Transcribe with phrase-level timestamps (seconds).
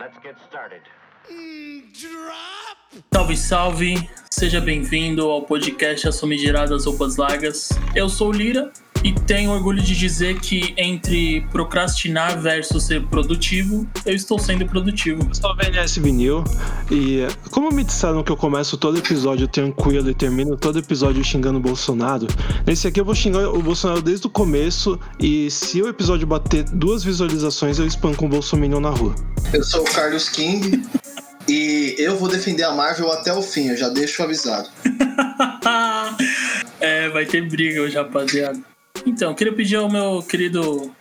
[0.00, 0.80] Let's get started.
[3.12, 4.10] Salve, salve!
[4.30, 7.68] Seja bem-vindo ao podcast As Famigeradas Roupas Largas.
[7.94, 8.72] Eu sou o Lira
[9.02, 15.26] e tenho orgulho de dizer que entre procrastinar versus ser produtivo, eu estou sendo produtivo.
[15.28, 16.44] Eu sou o VNS Vinil
[16.90, 21.58] e como me disseram que eu começo todo episódio tranquilo e termino todo episódio xingando
[21.58, 22.26] o Bolsonaro,
[22.66, 26.64] nesse aqui eu vou xingar o Bolsonaro desde o começo e se o episódio bater
[26.64, 29.14] duas visualizações eu espanco um Bolsonaro na rua.
[29.52, 30.82] Eu sou o Carlos King
[31.48, 34.68] e eu vou defender a Marvel até o fim, eu já deixo avisado.
[36.80, 38.69] é, vai ter briga hoje, rapaziada.
[39.10, 40.92] Então, queria pedir ao meu querido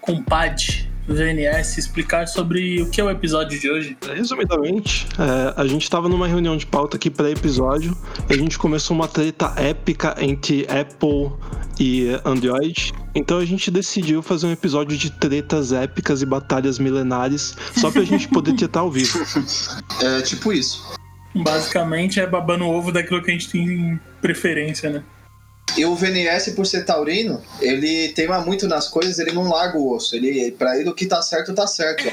[0.00, 3.98] compadre VNS explicar sobre o que é o episódio de hoje.
[4.14, 7.98] Resumidamente, é, a gente estava numa reunião de pauta aqui pré-episódio
[8.30, 11.32] e a gente começou uma treta épica entre Apple
[11.80, 12.92] e Android.
[13.16, 18.04] Então a gente decidiu fazer um episódio de tretas épicas e batalhas milenares só pra
[18.04, 19.18] gente poder tretar ao vivo.
[20.00, 20.88] É tipo isso.
[21.34, 25.02] Basicamente é babando o ovo daquilo que a gente tem preferência, né?
[25.76, 29.94] E o VNS, por ser taurino, ele teima muito nas coisas, ele não larga o
[29.94, 30.16] osso.
[30.16, 32.04] Ele, pra ele, o que tá certo, tá certo.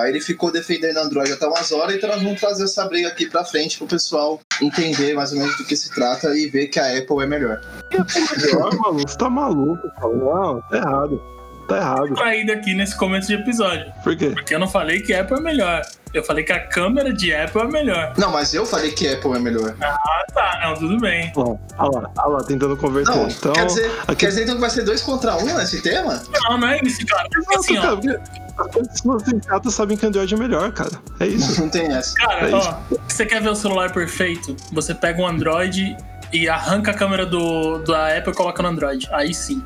[0.00, 3.26] Aí ele ficou defendendo Android até umas horas, então nós vamos trazer essa briga aqui
[3.26, 6.78] pra frente pro pessoal entender mais ou menos do que se trata e ver que
[6.78, 7.60] a Apple é melhor.
[7.90, 9.08] melhor, maluco?
[9.08, 10.14] Você tá maluco, cara?
[10.14, 11.37] Não, tá errado.
[11.68, 12.14] Tá errado.
[12.14, 13.92] Traído aqui nesse começo de episódio.
[14.02, 14.30] Por quê?
[14.30, 15.82] Porque eu não falei que Apple é melhor.
[16.14, 18.14] Eu falei que a câmera de Apple é melhor.
[18.16, 19.74] Não, mas eu falei que Apple é melhor.
[19.82, 20.60] Ah, tá.
[20.64, 21.30] Não, tudo bem.
[21.34, 23.14] Bom, olha lá, olha lá, tentando converter.
[23.14, 24.16] Não, então, quer, dizer, aqui...
[24.16, 26.22] quer dizer então que vai ser dois contra um nesse tema?
[26.44, 27.28] Não, não é isso, cara.
[27.30, 27.96] Porque Não, assim, cara, ó.
[27.96, 28.18] porque
[28.56, 30.92] as pessoas sensatas sabem que Android é melhor, cara.
[31.20, 31.60] É isso.
[31.60, 32.14] Não tem essa.
[32.14, 34.56] Cara, É ó, você quer ver o celular perfeito?
[34.72, 35.94] Você pega um Android
[36.32, 39.06] e arranca a câmera do, da Apple e coloca no Android.
[39.12, 39.62] Aí sim.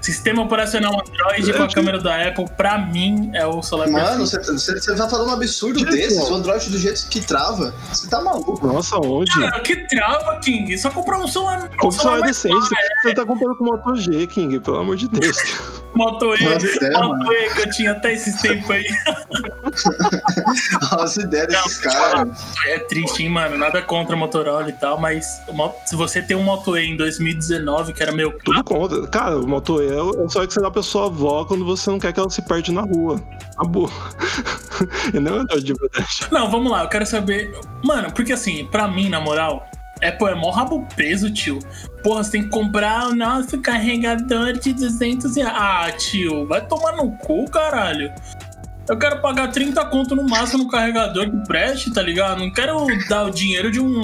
[0.00, 4.52] Sistema operacional Android com a câmera da Apple, pra mim, é o celular Mano, perfeito.
[4.52, 6.18] você, tá falando um absurdo Gente, desses?
[6.18, 6.32] ó.
[6.32, 7.74] O Android do jeito que trava.
[7.92, 8.66] Você tá maluco.
[8.66, 9.32] Nossa, onde?
[9.32, 10.76] Cara, que trava, King.
[10.78, 11.70] Só comprar um celular.
[11.82, 12.68] Um que celular decente?
[13.02, 15.36] Você tá comprando com o Moto G, King, pelo amor de Deus.
[15.94, 18.84] Moto E, ideia, Moto E que eu tinha até esses tempos aí.
[21.00, 22.28] As ideias desses caras.
[22.66, 23.56] É triste, hein, mano?
[23.58, 26.96] Nada contra a Motorola e tal, mas uma- se você tem um Moto E em
[26.96, 29.06] 2019, que era meu Tudo contra.
[29.08, 31.98] Cara, o Moto E é só que você dá pra sua avó quando você não
[31.98, 33.20] quer que ela se perde na rua.
[33.54, 33.90] Acabou.
[35.14, 36.26] e não é de verdade.
[36.30, 37.52] Não, vamos lá, eu quero saber.
[37.84, 39.68] Mano, porque assim, pra mim, na moral,
[40.02, 41.58] Apple é mó rabo preso, tio.
[42.02, 45.54] Porra, você tem que comprar o nosso carregador de 200 reais.
[45.56, 48.12] Ah, tio, vai tomar no cu, caralho.
[48.88, 52.38] Eu quero pagar 30 conto no máximo no carregador que preste, tá ligado?
[52.38, 54.00] Não quero dar o dinheiro de um,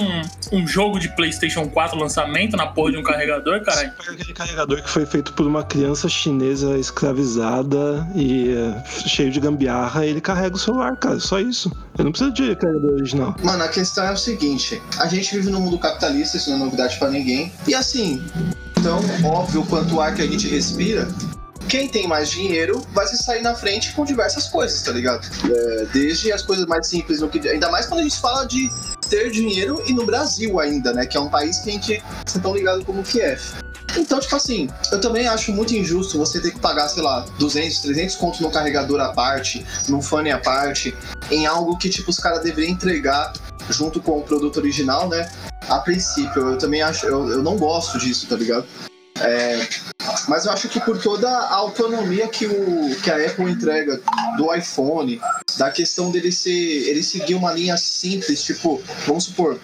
[0.51, 3.91] um jogo de PlayStation 4 lançamento na porra de um carregador, caralho.
[3.97, 9.39] Pega aquele carregador que foi feito por uma criança chinesa escravizada e é, cheio de
[9.39, 11.19] gambiarra, e ele carrega o celular, cara.
[11.19, 11.71] Só isso.
[11.97, 13.35] Eu não preciso de carregador original.
[13.41, 16.59] Mano, a questão é o seguinte: a gente vive num mundo capitalista, isso não é
[16.59, 17.51] novidade pra ninguém.
[17.67, 18.21] E assim,
[18.81, 21.07] tão óbvio quanto o ar que a gente respira,
[21.67, 25.27] quem tem mais dinheiro vai se sair na frente com diversas coisas, tá ligado?
[25.49, 28.69] É, desde as coisas mais simples, no que, ainda mais quando a gente fala de
[29.09, 31.05] ter dinheiro e no Brasil ainda, né?
[31.05, 33.37] Que é um país que a gente é tão ligado como que é.
[33.97, 37.79] Então, tipo assim, eu também acho muito injusto você ter que pagar, sei lá, 200,
[37.79, 40.95] 300 contos no carregador à parte, num fone à parte,
[41.29, 43.33] em algo que, tipo, os caras deveriam entregar
[43.69, 45.29] junto com o produto original, né?
[45.69, 48.65] A princípio, eu também acho, eu, eu não gosto disso, tá ligado?
[49.21, 49.67] É,
[50.27, 54.01] mas eu acho que por toda a autonomia que, o, que a Apple entrega
[54.37, 55.21] do iPhone,
[55.57, 59.59] da questão dele ser, ele seguir uma linha simples, tipo, vamos supor,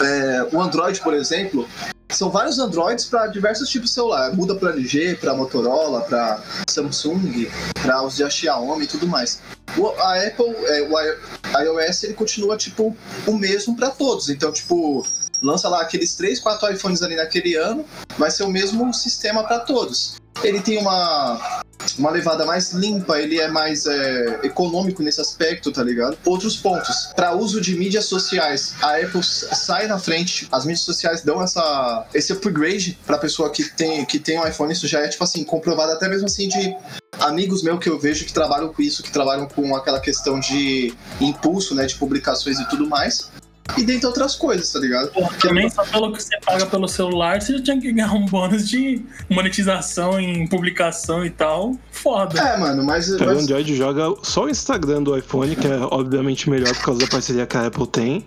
[0.00, 1.68] é, o Android, por exemplo,
[2.10, 4.34] são vários Androids para diversos tipos de celular.
[4.34, 7.50] Muda para LG, para Motorola, para Samsung,
[7.82, 9.40] para os de Xiaomi e tudo mais.
[9.76, 12.96] O, a Apple, é, o iOS, ele continua tipo
[13.26, 14.30] o mesmo para todos.
[14.30, 15.06] Então, tipo,
[15.42, 17.84] lança lá aqueles 3, 4 iPhones ali naquele ano,
[18.16, 20.16] vai ser o mesmo sistema para todos.
[20.42, 21.62] Ele tem uma
[21.98, 26.18] uma levada mais limpa, ele é mais é, econômico nesse aspecto, tá ligado?
[26.24, 31.22] Outros pontos, para uso de mídias sociais, a Apple sai na frente, as mídias sociais
[31.22, 35.08] dão essa, esse upgrade pra pessoa que tem, que tem um iPhone, isso já é,
[35.08, 36.76] tipo assim, comprovado até mesmo assim de
[37.20, 40.94] amigos meus que eu vejo que trabalham com isso, que trabalham com aquela questão de
[41.20, 43.30] impulso, né, de publicações e tudo mais.
[43.76, 45.10] E dentre outras coisas, tá ligado?
[45.10, 48.24] Porra, também só pelo que você paga pelo celular, você já tinha que ganhar um
[48.26, 51.76] bônus de monetização em publicação e tal.
[51.90, 52.40] Foda.
[52.40, 53.10] É, mano, mas.
[53.10, 56.84] Pega o mas Android joga só o Instagram do iPhone, que é obviamente melhor por
[56.84, 58.26] causa da parceria que a Apple tem.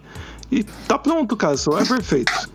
[0.52, 1.56] E tá pronto, cara.
[1.56, 2.50] O celular é perfeito.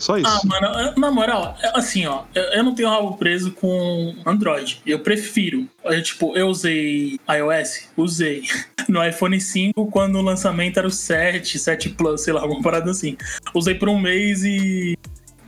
[0.00, 0.26] Só isso.
[0.26, 4.80] Ah, mano, na moral, assim, ó, eu não tenho rabo preso com Android.
[4.86, 5.68] Eu prefiro.
[5.84, 7.88] Eu, tipo, eu usei iOS?
[7.96, 8.42] Usei.
[8.88, 12.90] No iPhone 5, quando o lançamento era o 7, 7 Plus, sei lá, alguma parada
[12.90, 13.16] assim.
[13.54, 14.98] Usei por um mês e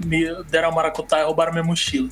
[0.04, 2.08] me deram a maracutá e roubaram minha mochila.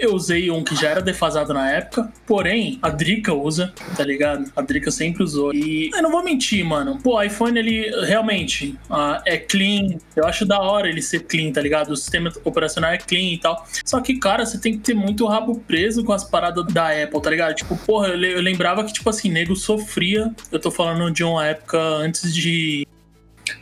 [0.00, 4.50] Eu usei um que já era defasado na época, porém, a Drica usa, tá ligado?
[4.56, 5.52] A Drica sempre usou.
[5.54, 6.98] E eu não vou mentir, mano.
[7.02, 9.98] Pô, o iPhone, ele realmente uh, é clean.
[10.16, 11.90] Eu acho da hora ele ser clean, tá ligado?
[11.90, 13.66] O sistema operacional é clean e tal.
[13.84, 17.20] Só que, cara, você tem que ter muito rabo preso com as paradas da Apple,
[17.20, 17.54] tá ligado?
[17.54, 20.34] Tipo, porra, eu, eu lembrava que, tipo assim, nego sofria.
[20.50, 22.86] Eu tô falando de uma época antes de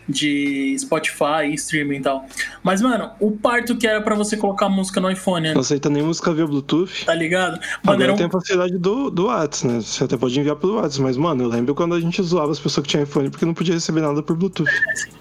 [0.08, 2.26] de Spotify, streaming e tal.
[2.62, 5.48] Mas, mano, o parto que era para você colocar música no iPhone.
[5.48, 5.54] Né?
[5.54, 7.04] Não aceita nem música via Bluetooth.
[7.04, 7.60] Tá ligado?
[7.82, 8.16] Mano, Agora um...
[8.16, 9.80] tem a facilidade do, do WhatsApp, né?
[9.80, 12.58] Você até pode enviar pelo WhatsApp, mas, mano, eu lembro quando a gente zoava as
[12.58, 14.70] pessoas que tinham iPhone porque não podia receber nada por Bluetooth.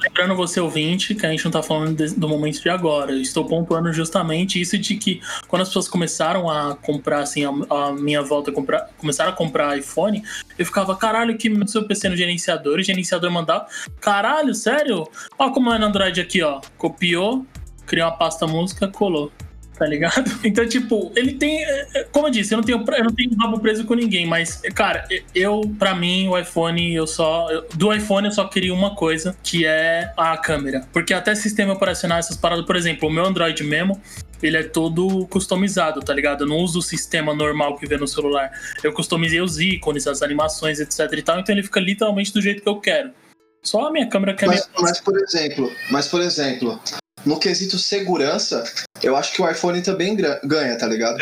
[0.02, 3.12] Lembrando você, ouvinte, que a gente não tá falando de, do momento de agora.
[3.12, 7.50] Eu estou pontuando justamente isso de que quando as pessoas começaram a comprar, assim, a,
[7.70, 10.24] a minha volta, a comprar, começaram a comprar iPhone,
[10.58, 13.68] eu ficava, caralho, que seu PC no gerenciador, o gerenciador mandava,
[14.00, 15.08] caralho, sério?
[15.38, 16.62] Ó como é no Android aqui, ó.
[16.78, 17.46] Copiou,
[17.86, 19.32] criou uma pasta música, colou.
[19.78, 20.38] Tá ligado?
[20.44, 21.64] Então, tipo, ele tem.
[21.64, 24.26] É, é, como eu disse, eu não tenho, eu não tenho rabo preso com ninguém,
[24.26, 27.50] mas, cara, eu, pra mim, o iPhone, eu só.
[27.52, 30.88] Eu, do iPhone eu só queria uma coisa, que é a câmera.
[30.94, 34.02] Porque até sistema operacional, essas paradas, por exemplo, o meu Android mesmo,
[34.42, 36.44] ele é todo customizado, tá ligado?
[36.44, 38.52] Eu não uso o sistema normal que vê no celular.
[38.84, 42.62] Eu customizei os ícones, as animações, etc e tal, então ele fica literalmente do jeito
[42.62, 43.12] que eu quero.
[43.64, 44.82] Só a minha câmera que é mas, minha...
[44.82, 46.80] mas por exemplo, mas por exemplo,
[47.26, 48.64] no quesito segurança,
[49.02, 51.18] eu acho que o iPhone também ganha, tá ligado?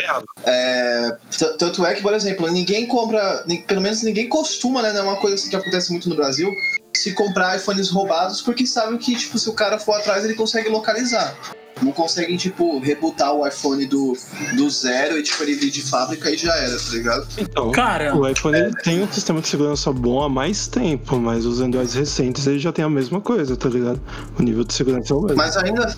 [0.45, 1.17] É,
[1.57, 4.91] tanto é que, por exemplo, ninguém compra, pelo menos ninguém costuma, né?
[4.93, 6.51] Não é uma coisa assim que acontece muito no Brasil,
[6.97, 10.69] se comprar iPhones roubados, porque sabe que, tipo, se o cara for atrás, ele consegue
[10.69, 11.35] localizar
[11.81, 14.17] não conseguem, tipo, rebutar o iPhone do,
[14.55, 17.27] do zero e, tipo, ele vir de fábrica e já era, tá ligado?
[17.37, 18.71] Então, Cara, o iPhone é...
[18.83, 22.71] tem um sistema de segurança bom há mais tempo, mas os Androids recentes ele já
[22.71, 24.01] tem a mesma coisa, tá ligado?
[24.39, 25.37] O nível de segurança é o mesmo.
[25.37, 25.95] Mas ainda.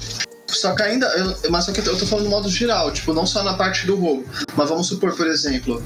[0.47, 1.05] Só que ainda.
[1.07, 3.85] Eu, mas só que eu tô falando no modo geral, tipo, não só na parte
[3.85, 4.25] do roubo.
[4.55, 5.83] Mas vamos supor, por exemplo,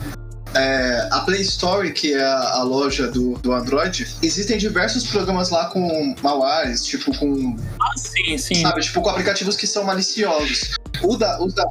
[0.62, 5.66] é, a Play Store, que é a, loja do, do Android, existem diversos programas lá
[5.66, 7.58] com malwares, tipo com.
[7.81, 8.62] Ah, sim, sim.
[8.62, 10.75] Sabe, tipo com aplicativos que são maliciosos.
[11.04, 11.66] O da, os da,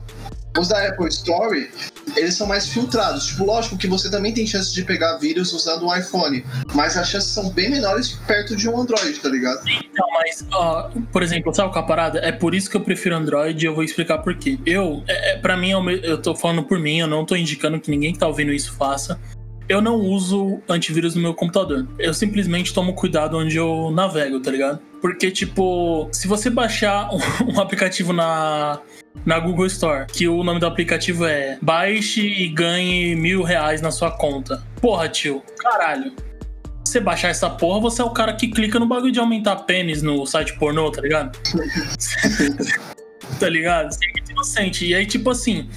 [0.58, 1.70] os da Apple Store,
[2.17, 3.26] eles são mais filtrados.
[3.26, 6.44] Tipo, lógico que você também tem chance de pegar vírus usando um iPhone,
[6.75, 9.61] mas as chances são bem menores perto de um Android, tá ligado?
[9.69, 10.47] Então, mas,
[11.12, 12.19] por exemplo, sabe qual a parada?
[12.20, 14.58] É por isso que eu prefiro Android e eu vou explicar por quê.
[14.67, 17.81] Eu, é, é, pra mim, eu, eu tô falando por mim, eu não tô indicando
[17.81, 19.19] que ninguém que tá ouvindo isso faça
[19.70, 21.87] eu não uso antivírus no meu computador.
[21.96, 24.81] Eu simplesmente tomo cuidado onde eu navego, tá ligado?
[25.00, 27.08] Porque, tipo, se você baixar
[27.46, 28.81] um aplicativo na,
[29.25, 33.90] na Google Store, que o nome do aplicativo é Baixe e ganhe mil reais na
[33.90, 34.62] sua conta.
[34.81, 36.12] Porra, tio, caralho.
[36.84, 40.02] Você baixar essa porra, você é o cara que clica no bagulho de aumentar pênis
[40.02, 41.38] no site pornô, tá ligado?
[43.38, 43.93] tá ligado?
[43.93, 44.87] Você é inocente.
[44.87, 45.69] E aí, tipo assim,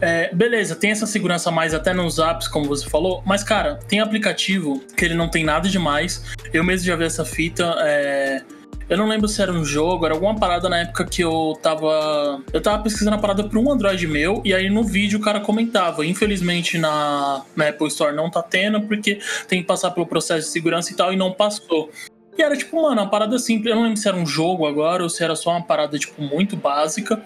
[0.00, 4.00] é, beleza, tem essa segurança mais até nos apps, como você falou, mas, cara, tem
[4.00, 6.24] aplicativo que ele não tem nada demais.
[6.52, 7.74] Eu mesmo já vi essa fita.
[7.80, 8.42] É,
[8.90, 12.42] eu não lembro se era um jogo, era alguma parada na época que eu tava.
[12.52, 15.40] Eu tava pesquisando a parada pra um Android meu, e aí no vídeo o cara
[15.40, 16.04] comentava.
[16.04, 20.52] Infelizmente na, na Apple Store não tá tendo, porque tem que passar pelo processo de
[20.52, 21.90] segurança e tal, e não passou.
[22.36, 23.70] E era tipo, mano, uma parada simples.
[23.70, 26.20] Eu não lembro se era um jogo agora ou se era só uma parada, tipo,
[26.20, 27.22] muito básica.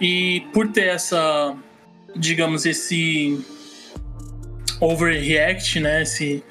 [0.00, 1.56] E por ter essa
[2.18, 3.38] digamos, esse
[4.80, 6.02] overreact, né?
[6.02, 6.42] Esse,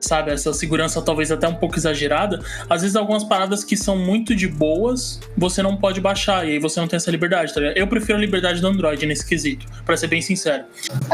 [0.00, 2.40] sabe, essa segurança talvez até um pouco exagerada.
[2.68, 6.58] Às vezes algumas paradas que são muito de boas, você não pode baixar e aí
[6.58, 7.76] você não tem essa liberdade, tá ligado?
[7.76, 10.64] Eu prefiro a liberdade do Android nesse quesito, para ser bem sincero.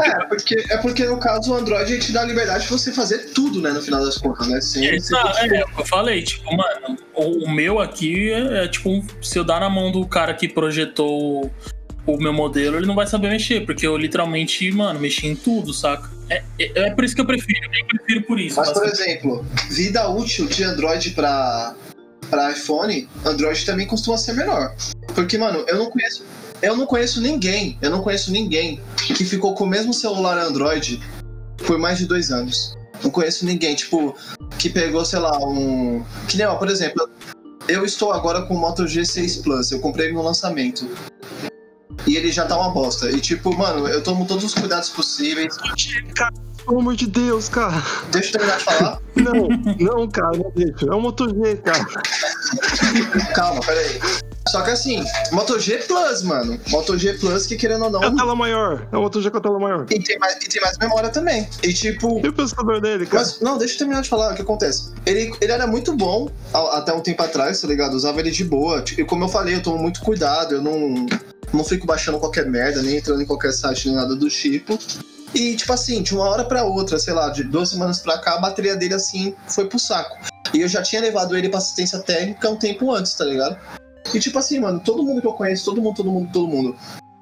[0.03, 3.31] É, porque, é porque no caso o Android te dá a liberdade de você fazer
[3.33, 4.61] tudo, né, no final das contas, né?
[4.61, 9.03] Sem, é, sem é, eu falei, tipo, mano, o, o meu aqui é, é tipo,
[9.21, 11.51] se eu dar na mão do cara que projetou
[12.05, 15.73] o meu modelo, ele não vai saber mexer, porque eu literalmente, mano, mexi em tudo,
[15.73, 16.09] saca?
[16.29, 18.57] É, é, é por isso que eu prefiro, eu prefiro por isso.
[18.57, 21.75] Mas, por exemplo, vida útil de Android para
[22.29, 24.75] para iPhone, Android também costuma ser menor.
[25.13, 26.25] Porque, mano, eu não conheço.
[26.61, 30.99] Eu não conheço ninguém, eu não conheço ninguém que ficou com o mesmo celular Android
[31.67, 32.75] por mais de dois anos.
[33.03, 34.15] Não conheço ninguém, tipo,
[34.57, 36.03] que pegou, sei lá, um.
[36.27, 37.07] Que nem, ó, por exemplo,
[37.67, 40.87] eu estou agora com o Moto G6 Plus, eu comprei no lançamento
[42.15, 43.11] e ele já tá uma bosta.
[43.11, 45.55] E tipo, mano, eu tomo todos os cuidados possíveis.
[46.15, 46.33] Cara,
[46.65, 47.83] pelo amor de Deus, cara.
[48.09, 49.01] Deixa eu terminar de falar.
[49.15, 49.47] Não,
[49.79, 50.85] não, cara, não deixa.
[50.85, 51.85] É um Moto G, cara.
[53.33, 53.99] Calma, peraí.
[54.47, 56.57] Só que assim, Moto G Plus, mano.
[56.69, 58.01] Moto G Plus, que querendo ou não.
[58.01, 58.87] É a tela maior.
[58.91, 59.85] É o Moto G com a tela maior.
[59.89, 61.47] E tem, mais, e tem mais memória também.
[61.63, 62.21] E tipo.
[62.23, 63.23] E o processador dele, cara?
[63.23, 64.93] Mas, não, deixa eu terminar de falar o que acontece.
[65.05, 67.93] Ele, ele era muito bom até um tempo atrás, tá ligado?
[67.93, 68.83] usava ele de boa.
[68.97, 71.05] E como eu falei, eu tomo muito cuidado, eu não,
[71.53, 74.77] não fico baixando qualquer merda, nem entrando em qualquer site, nem nada do tipo.
[75.33, 78.35] E, tipo assim, de uma hora para outra, sei lá, de duas semanas pra cá,
[78.35, 80.17] a bateria dele, assim, foi pro saco.
[80.53, 83.57] E eu já tinha levado ele pra assistência técnica um tempo antes, tá ligado?
[84.13, 86.75] E tipo assim, mano, todo mundo que eu conheço, todo mundo, todo mundo, todo mundo.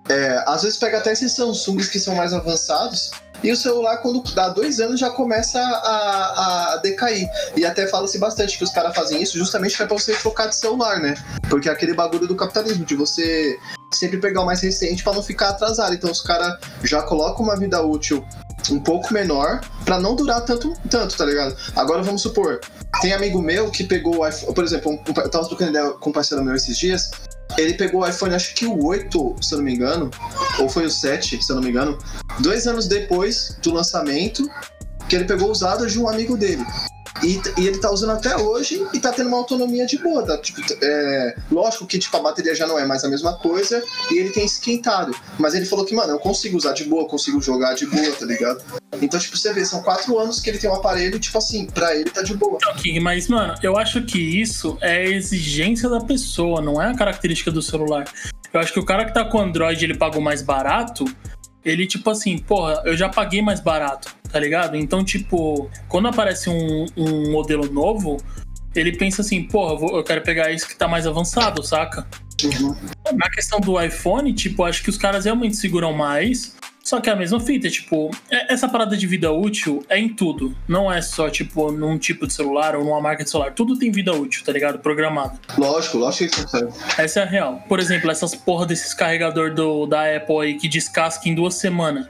[0.09, 3.11] É, às vezes pega até esses Samsungs que são mais avançados.
[3.43, 7.27] E o celular, quando dá dois anos, já começa a, a decair.
[7.55, 10.99] E até fala-se bastante que os caras fazem isso justamente para você trocar de celular,
[10.99, 11.15] né?
[11.49, 13.59] Porque é aquele bagulho do capitalismo, de você
[13.91, 15.93] sempre pegar o mais recente para não ficar atrasado.
[15.93, 18.25] Então os caras já colocam uma vida útil
[18.71, 21.55] um pouco menor para não durar tanto, tanto, tá ligado?
[21.75, 22.61] Agora vamos supor,
[23.01, 26.09] tem amigo meu que pegou o iPhone, por exemplo, um, eu tava trocando ideia com
[26.09, 27.11] um parceiro meu esses dias,
[27.57, 30.09] ele pegou o iPhone, acho que o 8, se eu não me engano,
[30.59, 31.97] ou foi o 7, se eu não me engano,
[32.39, 34.49] dois anos depois do lançamento,
[35.07, 36.65] que ele pegou usado de um amigo dele.
[37.21, 40.25] E, e, ele tá usando até hoje e tá tendo uma autonomia de boa.
[40.25, 40.37] Tá?
[40.37, 44.17] Tipo, é, lógico que tipo, a bateria já não é mais a mesma coisa e
[44.17, 45.15] ele tem esquentado.
[45.37, 48.25] Mas ele falou que, mano, eu consigo usar de boa, consigo jogar de boa, tá
[48.25, 48.63] ligado?
[49.01, 51.95] Então, tipo, você vê, são quatro anos que ele tem um aparelho, tipo assim, pra
[51.95, 52.57] ele tá de boa.
[52.69, 57.51] Ok, mas, mano, eu acho que isso é exigência da pessoa, não é a característica
[57.51, 58.05] do celular.
[58.53, 61.05] Eu acho que o cara que tá com Android ele pagou mais barato,
[61.65, 64.75] ele, tipo assim, porra, eu já paguei mais barato tá ligado?
[64.75, 68.17] Então, tipo, quando aparece um, um modelo novo,
[68.73, 72.07] ele pensa assim, porra, eu quero pegar esse que tá mais avançado, saca?
[72.43, 72.75] Uhum.
[73.13, 76.55] Na questão do iPhone, tipo, acho que os caras realmente seguram mais.
[76.83, 80.09] Só que é a mesma fita, tipo, é, essa parada de vida útil é em
[80.09, 80.57] tudo.
[80.67, 83.53] Não é só, tipo, num tipo de celular ou numa marca de celular.
[83.53, 84.79] Tudo tem vida útil, tá ligado?
[84.79, 85.39] Programado.
[85.59, 86.73] Lógico, lógico que consegue.
[86.97, 87.63] Essa é a real.
[87.69, 92.07] Por exemplo, essas porra desses carregador do, da Apple aí que descasca em duas semanas.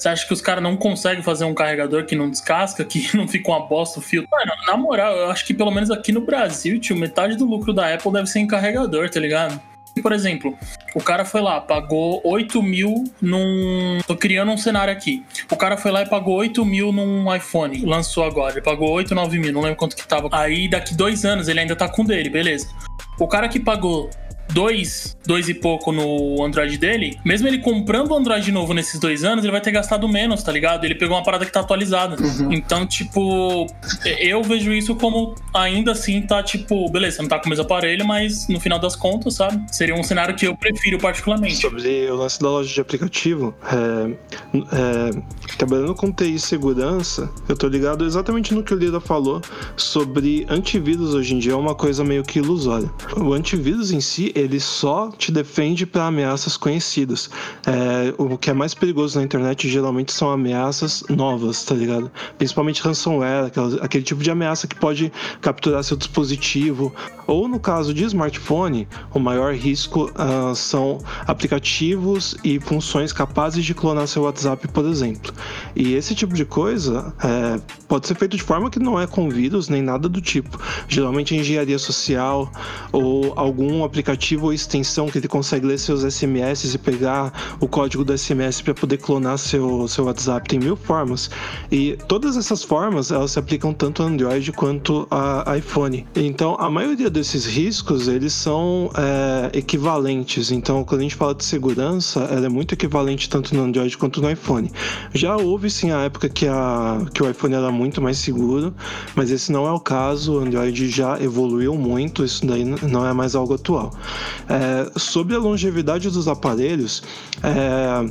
[0.00, 3.28] Você acha que os caras não conseguem fazer um carregador que não descasca, que não
[3.28, 4.26] fica uma bosta o fio?
[4.30, 7.70] Mano, na moral, eu acho que pelo menos aqui no Brasil, tio, metade do lucro
[7.70, 9.60] da Apple deve ser em carregador, tá ligado?
[10.00, 10.56] Por exemplo,
[10.94, 13.98] o cara foi lá, pagou 8 mil num.
[14.06, 15.22] Tô criando um cenário aqui.
[15.50, 17.84] O cara foi lá e pagou 8 mil num iPhone.
[17.84, 18.54] Lançou agora.
[18.54, 20.28] Ele pagou 8, 9 mil, não lembro quanto que tava.
[20.32, 22.68] Aí daqui dois anos ele ainda tá com dele, beleza.
[23.18, 24.08] O cara que pagou
[24.52, 29.24] dois, dois e pouco no Android dele, mesmo ele comprando o Android novo nesses dois
[29.24, 30.84] anos, ele vai ter gastado menos, tá ligado?
[30.84, 32.16] Ele pegou uma parada que tá atualizada.
[32.20, 32.52] Uhum.
[32.52, 33.66] Então, tipo,
[34.18, 38.06] eu vejo isso como ainda assim tá, tipo, beleza, não tá com o mesmo aparelho,
[38.06, 39.64] mas no final das contas, sabe?
[39.74, 41.56] Seria um cenário que eu prefiro particularmente.
[41.56, 47.68] Sobre o lance da loja de aplicativo, é, é, trabalhando com TI segurança, eu tô
[47.68, 49.40] ligado exatamente no que o Lira falou
[49.76, 52.90] sobre antivírus hoje em dia é uma coisa meio que ilusória.
[53.16, 57.30] O antivírus em si, ele só te defende para ameaças conhecidas.
[57.66, 62.10] É, o que é mais perigoso na internet geralmente são ameaças novas, tá ligado?
[62.38, 66.92] Principalmente ransomware, aquela, aquele tipo de ameaça que pode capturar seu dispositivo.
[67.26, 73.74] Ou no caso de smartphone, o maior risco uh, são aplicativos e funções capazes de
[73.74, 75.32] clonar seu WhatsApp, por exemplo.
[75.76, 79.28] E esse tipo de coisa é, pode ser feito de forma que não é com
[79.28, 80.58] vírus nem nada do tipo.
[80.88, 82.50] Geralmente é engenharia social
[82.92, 88.04] ou algum aplicativo ou extensão que ele consegue ler seus SMS e pegar o código
[88.04, 90.48] do SMS para poder clonar seu, seu WhatsApp.
[90.48, 91.30] Tem mil formas.
[91.70, 96.06] E todas essas formas, elas se aplicam tanto a Android quanto a iPhone.
[96.14, 100.50] Então, a maioria desses riscos, eles são é, equivalentes.
[100.50, 104.20] Então, quando a gente fala de segurança, ela é muito equivalente tanto no Android quanto
[104.20, 104.70] no iPhone.
[105.14, 108.74] Já houve, sim, a época que, a, que o iPhone era muito mais seguro,
[109.14, 110.34] mas esse não é o caso.
[110.34, 113.92] O Android já evoluiu muito, isso daí não é mais algo atual.
[114.48, 117.02] É, sobre a longevidade dos aparelhos,
[117.42, 118.10] é,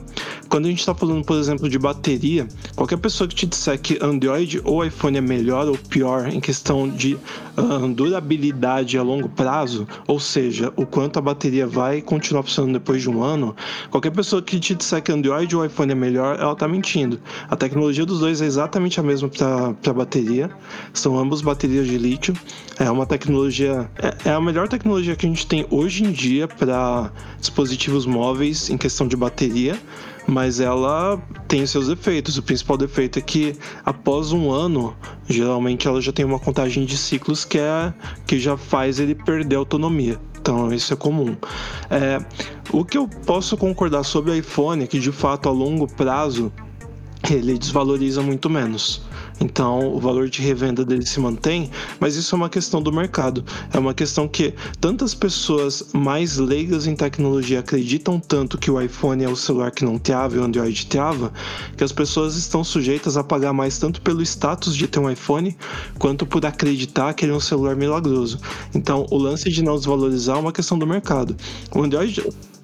[0.49, 3.99] quando a gente está falando, por exemplo, de bateria, qualquer pessoa que te disser que
[4.01, 7.15] Android ou iPhone é melhor ou pior em questão de
[7.55, 13.01] uh, durabilidade a longo prazo, ou seja, o quanto a bateria vai continuar funcionando depois
[13.01, 13.55] de um ano,
[13.91, 17.19] qualquer pessoa que te disser que Android ou iPhone é melhor, ela está mentindo.
[17.47, 20.49] A tecnologia dos dois é exatamente a mesma para bateria,
[20.93, 22.33] são ambos baterias de lítio,
[22.79, 26.47] é uma tecnologia, é, é a melhor tecnologia que a gente tem hoje em dia
[26.47, 29.79] para dispositivos móveis em questão de bateria
[30.29, 32.37] mas ela tem seus defeitos.
[32.37, 34.95] O principal defeito é que após um ano,
[35.27, 37.93] geralmente ela já tem uma contagem de ciclos que é
[38.27, 40.19] que já faz ele perder autonomia.
[40.39, 41.35] Então isso é comum.
[41.89, 42.23] É,
[42.71, 46.51] o que eu posso concordar sobre o iPhone é que de fato a longo prazo
[47.29, 49.01] ele desvaloriza muito menos.
[49.39, 51.69] Então, o valor de revenda dele se mantém,
[51.99, 53.43] mas isso é uma questão do mercado.
[53.73, 59.23] É uma questão que tantas pessoas mais leigas em tecnologia acreditam tanto que o iPhone
[59.23, 61.31] é o celular que não teava e o Android teava,
[61.77, 65.55] que as pessoas estão sujeitas a pagar mais tanto pelo status de ter um iPhone,
[65.97, 68.39] quanto por acreditar que ele é um celular milagroso.
[68.73, 71.35] Então, o lance de não desvalorizar é uma questão do mercado.
[71.73, 72.21] O Android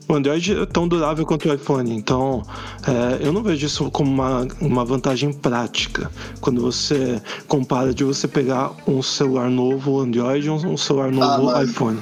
[0.08, 2.44] o Android é tão durável quanto o iPhone, então
[2.88, 6.12] é, eu não vejo isso como uma, uma vantagem prática.
[6.40, 11.64] Quando você compara de você pegar um celular novo Android e um celular novo ah,
[11.64, 12.00] iPhone.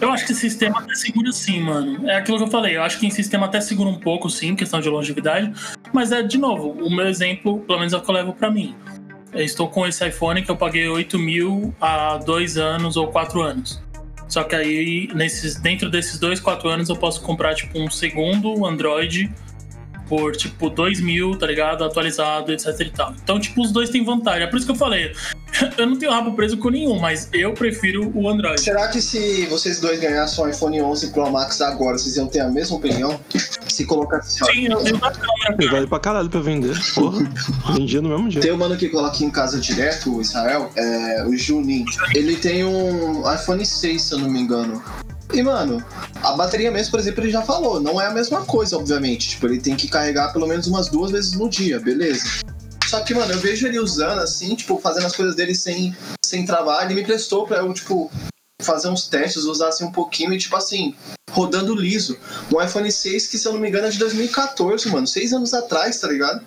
[0.00, 2.08] Eu acho que o sistema até segura sim, mano.
[2.08, 2.76] É aquilo que eu falei.
[2.76, 5.52] Eu acho que em sistema até segura um pouco, sim, questão de longevidade.
[5.92, 8.50] Mas é, de novo, o meu exemplo, pelo menos é o que eu levo pra
[8.50, 8.74] mim.
[9.32, 13.42] Eu estou com esse iPhone que eu paguei 8 mil há dois anos ou quatro
[13.42, 13.83] anos.
[14.34, 18.66] Só que aí, nesses, dentro desses dois, quatro anos, eu posso comprar, tipo, um segundo
[18.66, 19.30] Android
[20.08, 21.84] por, tipo, 2 mil, tá ligado?
[21.84, 23.14] Atualizado, etc e tal.
[23.22, 24.42] Então, tipo, os dois têm vantagem.
[24.42, 25.12] É por isso que eu falei.
[25.78, 28.60] eu não tenho rabo preso com nenhum, mas eu prefiro o Android.
[28.60, 32.40] Será que se vocês dois ganhassem um iPhone 11 Pro Max agora, vocês iam ter
[32.40, 33.20] a mesma opinião?
[33.68, 35.70] Se colocasse assim, Sim, eu tenho da câmera.
[35.70, 36.76] Vale pra caralho pra vender.
[36.94, 37.24] Porra,
[37.74, 38.44] vendia no mesmo jeito.
[38.44, 41.84] Tem um mano que coloca aqui em casa direto, o Israel, é, o Junin.
[42.14, 44.82] Ele tem um iPhone 6, se eu não me engano.
[45.32, 45.84] E, mano,
[46.22, 49.30] a bateria mesmo, por exemplo, ele já falou, não é a mesma coisa, obviamente.
[49.30, 52.24] Tipo, ele tem que carregar pelo menos umas duas vezes no dia, beleza.
[52.86, 56.44] Só que, mano, eu vejo ele usando assim, tipo, fazendo as coisas dele sem, sem
[56.44, 56.84] travar.
[56.84, 58.10] Ele me prestou pra eu, tipo,
[58.62, 60.94] fazer uns testes, usar assim um pouquinho e, tipo assim,
[61.30, 62.16] rodando liso.
[62.52, 65.06] Um iPhone 6 que, se eu não me engano, é de 2014, mano.
[65.06, 66.44] Seis anos atrás, tá ligado?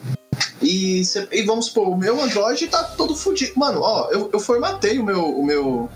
[0.61, 3.53] E, e vamos supor, o meu Android tá todo fudido.
[3.55, 5.89] Mano, ó, eu, eu formatei o meu, o meu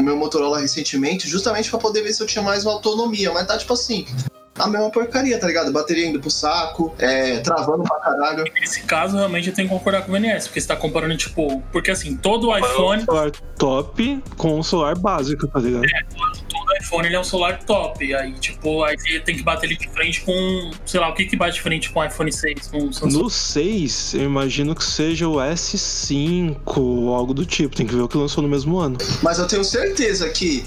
[0.00, 3.32] o meu Motorola recentemente, justamente para poder ver se eu tinha mais autonomia.
[3.32, 4.06] Mas tá tipo assim,
[4.60, 5.72] a mesma porcaria, tá ligado?
[5.72, 8.44] Bateria indo pro saco, é, travando pra caralho.
[8.60, 11.62] Nesse caso, realmente eu tenho que concordar com o VNS, porque você tá comparando, tipo,
[11.72, 13.02] porque assim, todo o iPhone.
[13.02, 15.84] Um celular top com um celular básico, tá ligado?
[15.84, 16.02] É,
[16.48, 18.14] todo iPhone ele é um celular top.
[18.14, 20.70] Aí, tipo, aí você tem que bater ele de frente com.
[20.84, 22.70] Sei lá, o que que bate de frente com o iPhone 6?
[23.02, 27.76] no 6, eu imagino que seja o S5 ou algo do tipo.
[27.76, 28.98] Tem que ver o que lançou no mesmo ano.
[29.22, 30.64] Mas eu tenho certeza que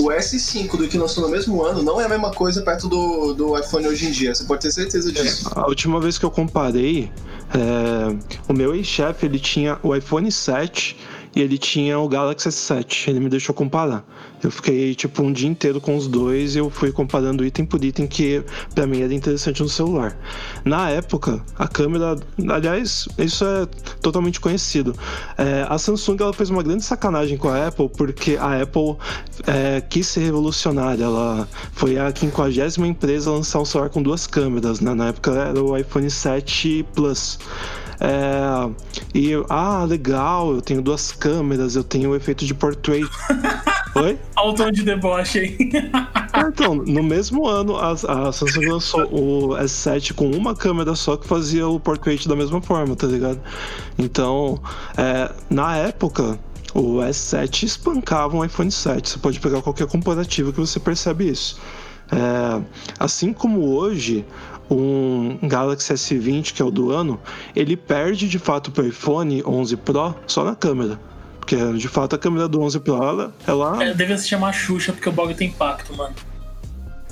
[0.00, 3.34] o S5 do que lançou no mesmo ano não é a mesma coisa perto do,
[3.34, 4.34] do iPhone hoje em dia.
[4.34, 5.50] Você pode ter certeza disso.
[5.54, 7.10] A última vez que eu comparei,
[7.54, 8.16] é,
[8.48, 10.96] o meu ex-chefe ele tinha o iPhone 7
[11.38, 13.08] e ele tinha o Galaxy S7.
[13.08, 14.04] Ele me deixou comparar.
[14.42, 17.82] Eu fiquei tipo um dia inteiro com os dois e eu fui comparando item por
[17.84, 18.42] item que
[18.74, 20.16] para mim era interessante no celular.
[20.64, 22.16] Na época, a câmera,
[22.48, 23.66] aliás, isso é
[24.00, 24.94] totalmente conhecido.
[25.36, 28.96] É, a Samsung ela fez uma grande sacanagem com a Apple porque a Apple
[29.46, 31.04] é, quis ser revolucionária.
[31.04, 34.80] Ela foi a 50 empresa a lançar um celular com duas câmeras.
[34.80, 34.92] Né?
[34.92, 37.38] Na época era o iPhone 7 Plus.
[38.00, 38.70] É,
[39.14, 43.08] e ah, legal, eu tenho duas câmeras, eu tenho o efeito de portrait.
[43.94, 44.18] Oi?
[44.36, 45.56] Olha o tom de deboche aí.
[46.48, 51.26] então, no mesmo ano, a, a Samsung lançou o S7 com uma câmera só que
[51.26, 53.40] fazia o portrait da mesma forma, tá ligado?
[53.98, 54.60] Então,
[54.96, 56.38] é, na época,
[56.74, 59.08] o S7 espancava um iPhone 7.
[59.08, 61.58] Você pode pegar qualquer comparativo que você percebe isso.
[62.10, 62.62] É,
[62.98, 64.24] assim como hoje,
[64.70, 67.20] um Galaxy S20, que é o do ano,
[67.54, 70.98] ele perde de fato para o iPhone 11 Pro só na câmera.
[71.38, 73.34] Porque de fato a câmera do 11 Pro ela.
[73.46, 73.82] ela...
[73.82, 76.14] É, deve se chamar Xuxa, porque o bagulho tem impacto, mano.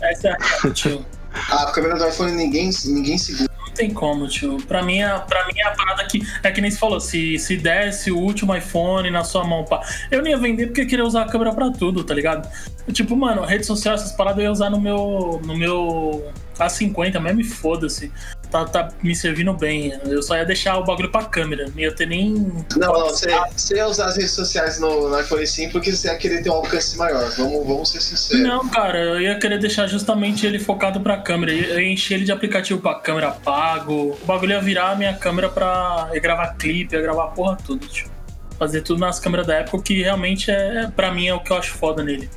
[0.01, 1.05] Essa é a tio.
[1.51, 3.56] a câmera do iPhone ninguém, ninguém segura.
[3.77, 4.57] Tem como, tio.
[4.67, 6.23] Pra mim, a, pra mim a parada que.
[6.43, 9.83] É que nem se falou, se, se desse o último iPhone na sua mão, pá.
[10.11, 12.49] Eu não ia vender porque queria usar a câmera pra tudo, tá ligado?
[12.93, 15.41] Tipo, mano, rede social, essas paradas eu ia usar no meu.
[15.45, 18.11] no meu a50, mesmo foda-se.
[18.51, 19.99] Tá, tá me servindo bem.
[20.05, 21.67] Eu só ia deixar o bagulho pra câmera.
[21.69, 22.33] Não ia ter nem.
[22.77, 26.09] Não, não, você, você ia usar as redes sociais no, no iPhone 5 porque você
[26.09, 27.29] ia querer ter um alcance maior.
[27.37, 28.47] Vamos, vamos ser sinceros.
[28.47, 31.53] Não, cara, eu ia querer deixar justamente ele focado pra câmera.
[31.53, 34.17] Eu ia encher ele de aplicativo pra câmera pago.
[34.23, 37.87] O bagulho ia virar a minha câmera pra ia gravar clipe, ia gravar porra tudo,
[37.87, 38.11] tipo.
[38.59, 41.59] Fazer tudo nas câmeras da Apple, que realmente é, pra mim, é o que eu
[41.59, 42.31] acho foda nele.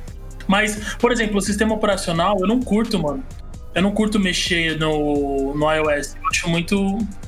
[0.46, 3.24] Mas, por exemplo, o sistema operacional, eu não curto, mano.
[3.74, 6.16] Eu não curto mexer no, no iOS.
[6.16, 6.74] Eu acho muito,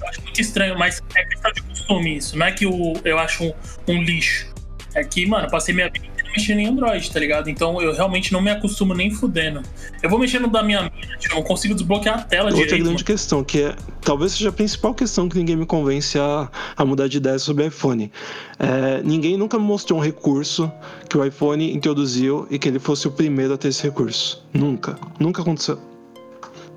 [0.01, 2.37] eu acho muito estranho, mas é questão de costume isso.
[2.37, 3.53] Não é que o, eu acho um,
[3.89, 4.53] um lixo.
[4.95, 7.49] É que, mano, passei minha vida mexendo em Android, tá ligado?
[7.49, 9.63] Então eu realmente não me acostumo nem fudendo.
[10.03, 12.83] Eu vou mexendo da minha mina, tipo, eu não consigo desbloquear a tela Outra direito.
[12.83, 13.05] grande mano.
[13.05, 17.09] questão, que é talvez seja a principal questão que ninguém me convence a, a mudar
[17.09, 18.11] de ideia sobre iPhone.
[18.59, 20.73] É, ninguém nunca me mostrou um recurso
[21.09, 24.45] que o iPhone introduziu e que ele fosse o primeiro a ter esse recurso.
[24.53, 24.97] Nunca.
[25.19, 25.92] Nunca aconteceu.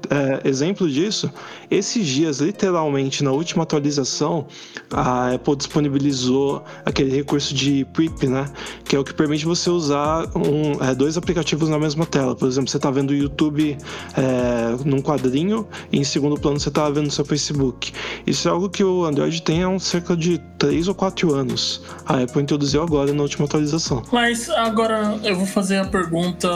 [0.09, 1.31] É, exemplo disso,
[1.69, 4.47] esses dias, literalmente, na última atualização,
[4.91, 8.45] a Apple disponibilizou aquele recurso de PRIP, né?
[8.83, 12.35] Que é o que permite você usar um, é, dois aplicativos na mesma tela.
[12.35, 13.77] Por exemplo, você está vendo o YouTube
[14.15, 17.91] é, num quadrinho e em segundo plano você está vendo seu Facebook.
[18.25, 21.81] Isso é algo que o Android tem há cerca de 3 ou 4 anos.
[22.05, 24.03] A Apple introduziu agora na última atualização.
[24.11, 26.49] Mas agora eu vou fazer a pergunta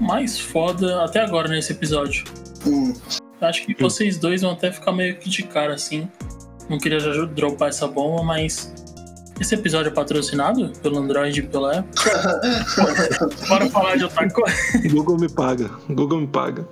[0.00, 2.24] mais foda até agora nesse episódio.
[2.66, 2.94] Hum.
[3.40, 6.08] Acho que vocês dois vão até ficar meio que de cara assim.
[6.68, 8.72] Não queria já dropar essa bomba, mas.
[9.40, 11.90] Esse episódio é patrocinado pelo Android e pela Apple?
[13.48, 14.54] Bora falar de outra coisa.
[14.88, 15.68] Google me paga.
[15.88, 16.68] Google me paga.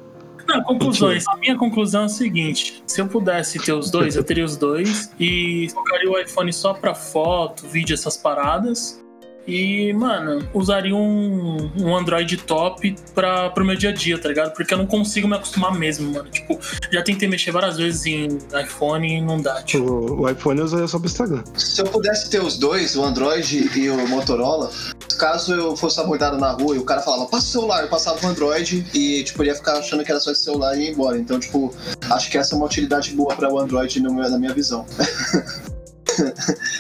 [0.47, 1.27] Não, conclusões.
[1.29, 4.57] A minha conclusão é a seguinte: se eu pudesse ter os dois, eu teria os
[4.57, 5.13] dois.
[5.19, 9.01] E colocaria o iPhone só pra foto, vídeo, essas paradas.
[9.47, 14.53] E, mano, usaria um, um Android top pra, pro meu dia a dia, tá ligado?
[14.55, 16.29] Porque eu não consigo me acostumar mesmo, mano.
[16.31, 16.59] Tipo,
[16.93, 19.85] já tentei mexer várias vezes em iPhone e não dá, tipo.
[19.85, 21.43] O, o iPhone eu usaria só pro Instagram.
[21.57, 24.71] Se eu pudesse ter os dois, o Android e o Motorola,
[25.19, 28.25] caso eu fosse abordado na rua e o cara falava, passa o celular, eu passava
[28.25, 30.91] o Android e, tipo, ele ia ficar achando que era só esse celular e ia
[30.91, 31.19] embora.
[31.19, 31.75] Então, tipo,
[32.11, 34.87] acho que essa é uma utilidade boa para o Android no meu- na minha visão.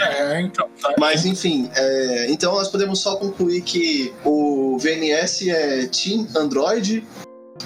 [0.01, 0.69] É, então.
[0.81, 0.95] Tá.
[0.99, 7.05] Mas enfim, é, então nós podemos só concluir que o VNS é Team Android,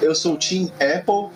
[0.03, 1.29] eu sou Team Apple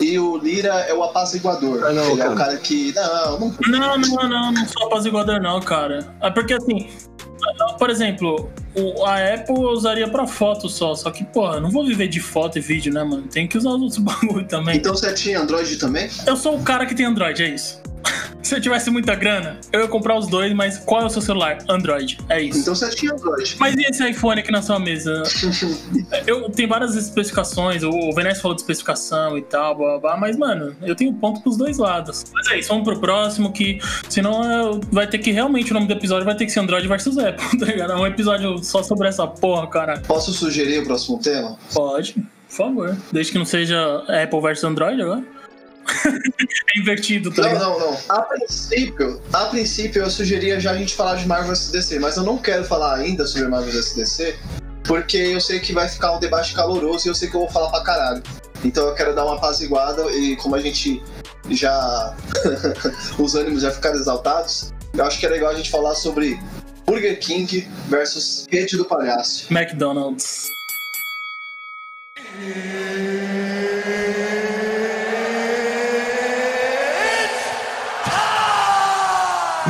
[0.00, 1.82] e o Lira é o apaziguador.
[1.84, 2.32] Ah, não, Ele é cara.
[2.32, 2.92] o cara que.
[2.94, 3.54] Não, não.
[3.68, 6.06] Não, não, não, não sou apaziguador, não, cara.
[6.22, 6.88] É porque assim.
[7.78, 11.70] Por exemplo, o- a Apple eu usaria pra foto só, só que, porra, eu não
[11.70, 13.22] vou viver de foto e vídeo, né, mano?
[13.28, 14.76] Tem que usar os outros bagulho também.
[14.78, 16.08] Então você é Team Android também?
[16.26, 17.80] Eu sou o cara que tem Android, é isso.
[18.46, 21.20] Se eu tivesse muita grana, eu ia comprar os dois, mas qual é o seu
[21.20, 21.58] celular?
[21.68, 22.60] Android, é isso.
[22.60, 23.56] Então você é Team Android.
[23.58, 25.24] Mas e esse iPhone aqui na sua mesa?
[26.28, 30.36] Eu tenho várias especificações, o Venés falou de especificação e tal, blá, blá, blá, mas,
[30.36, 32.24] mano, eu tenho ponto pros dois lados.
[32.32, 35.86] Mas é isso, vamos pro próximo, que senão é, vai ter que realmente o nome
[35.86, 37.92] do episódio vai ter que ser Android versus Apple, tá ligado?
[37.92, 40.02] É um episódio só sobre essa porra, cara.
[40.06, 41.58] Posso sugerir o próximo tema?
[41.74, 42.96] Pode, por favor.
[43.10, 45.35] Desde que não seja Apple versus Android agora.
[46.06, 47.98] é invertido, tá Não, não, não.
[48.08, 52.16] A princípio, a princípio eu sugeria já a gente falar de Marvel vs DC, mas
[52.16, 54.36] eu não quero falar ainda sobre Marvel vs DC,
[54.84, 57.50] porque eu sei que vai ficar um debate caloroso e eu sei que eu vou
[57.50, 58.22] falar pra caralho.
[58.64, 61.02] Então eu quero dar uma apaziguada e como a gente
[61.50, 62.16] já.
[63.18, 66.40] os ânimos já ficaram exaltados, eu acho que é legal a gente falar sobre
[66.86, 69.52] Burger King versus Rede do Palhaço.
[69.52, 70.50] McDonald's.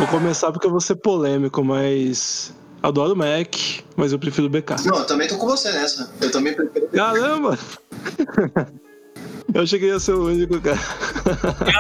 [0.07, 2.55] Vou começar porque eu vou ser polêmico, mas.
[2.81, 3.57] Adoro Mac,
[3.97, 4.77] mas eu prefiro BK.
[4.85, 6.13] Não, eu também tô com você nessa.
[6.21, 6.89] Eu também prefiro.
[6.89, 7.59] Caramba!
[9.55, 10.79] Eu achei que ia ser o único, cara.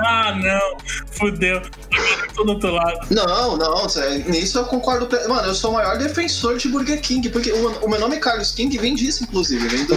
[0.04, 0.76] Ah, não.
[1.12, 1.56] Fudeu.
[1.56, 2.98] Eu tô do outro lado.
[3.10, 3.86] Não, não,
[4.28, 5.08] nisso eu concordo.
[5.28, 8.18] Mano, eu sou o maior defensor de Burger King, porque o, o meu nome é
[8.18, 9.68] Carlos King vem disso, inclusive.
[9.68, 9.94] Vem do.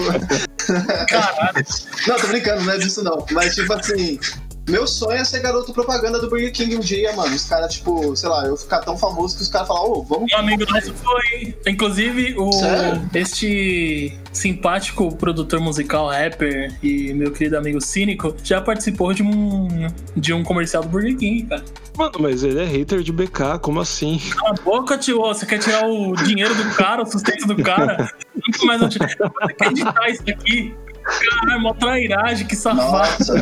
[1.08, 1.66] Caralho.
[2.08, 3.26] não, tô brincando, não é disso não.
[3.32, 4.20] Mas, tipo assim.
[4.70, 7.36] Meu sonho é ser garoto propaganda do Burger King um dia, mano.
[7.36, 10.32] Os caras, tipo, sei lá, eu ficar tão famoso que os caras falam, ô, vamos.
[10.32, 11.56] Um amigo nosso foi.
[11.66, 13.10] Inclusive, o, Sério?
[13.14, 19.68] este simpático produtor musical, rapper e meu querido amigo Cínico já participou de um,
[20.16, 21.66] de um comercial do Burger King, cara.
[21.98, 24.20] Mano, mas ele é hater de BK, como assim?
[24.20, 25.20] Cala a boca, tio.
[25.20, 28.10] Você quer tirar o dinheiro do cara, o sustento do cara?
[28.36, 29.10] Nunca mais vou tirar.
[29.10, 30.76] Você quer editar isso aqui?
[31.10, 32.92] Caralho, mó trairagem, que safado.
[32.92, 33.34] Nossa.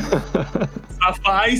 [0.99, 1.41] safado.
[1.43, 1.57] Aí,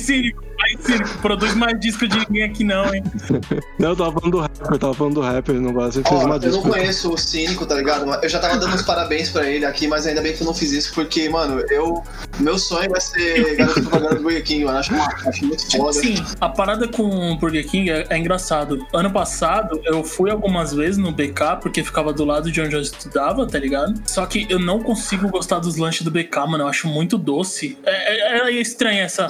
[0.63, 3.04] aí, Cínico, produz mais disco de ninguém aqui não, hein?
[3.80, 6.00] Não, eu tava falando do rapper, eu tava falando do rapper, não gosta.
[6.00, 6.70] Ele fez Ó, uma eu não disco.
[6.70, 8.12] conheço o Cínico, tá ligado?
[8.24, 10.54] Eu já tava dando os parabéns pra ele aqui, mas ainda bem que eu não
[10.54, 12.04] fiz isso, porque, mano, eu.
[12.39, 14.80] Meu sonho é ser garoto propaganda do Burger King, mano.
[14.80, 15.93] Acho, acho muito foda.
[15.93, 18.86] Sim, a parada com o Burger King é, é engraçado.
[18.93, 22.82] Ano passado, eu fui algumas vezes no BK, porque ficava do lado de onde eu
[22.82, 23.93] estudava, tá ligado?
[24.06, 26.63] Só que eu não consigo gostar dos lanches do BK, mano.
[26.63, 27.78] Eu acho muito doce.
[27.86, 29.28] É, é, é estranho essa.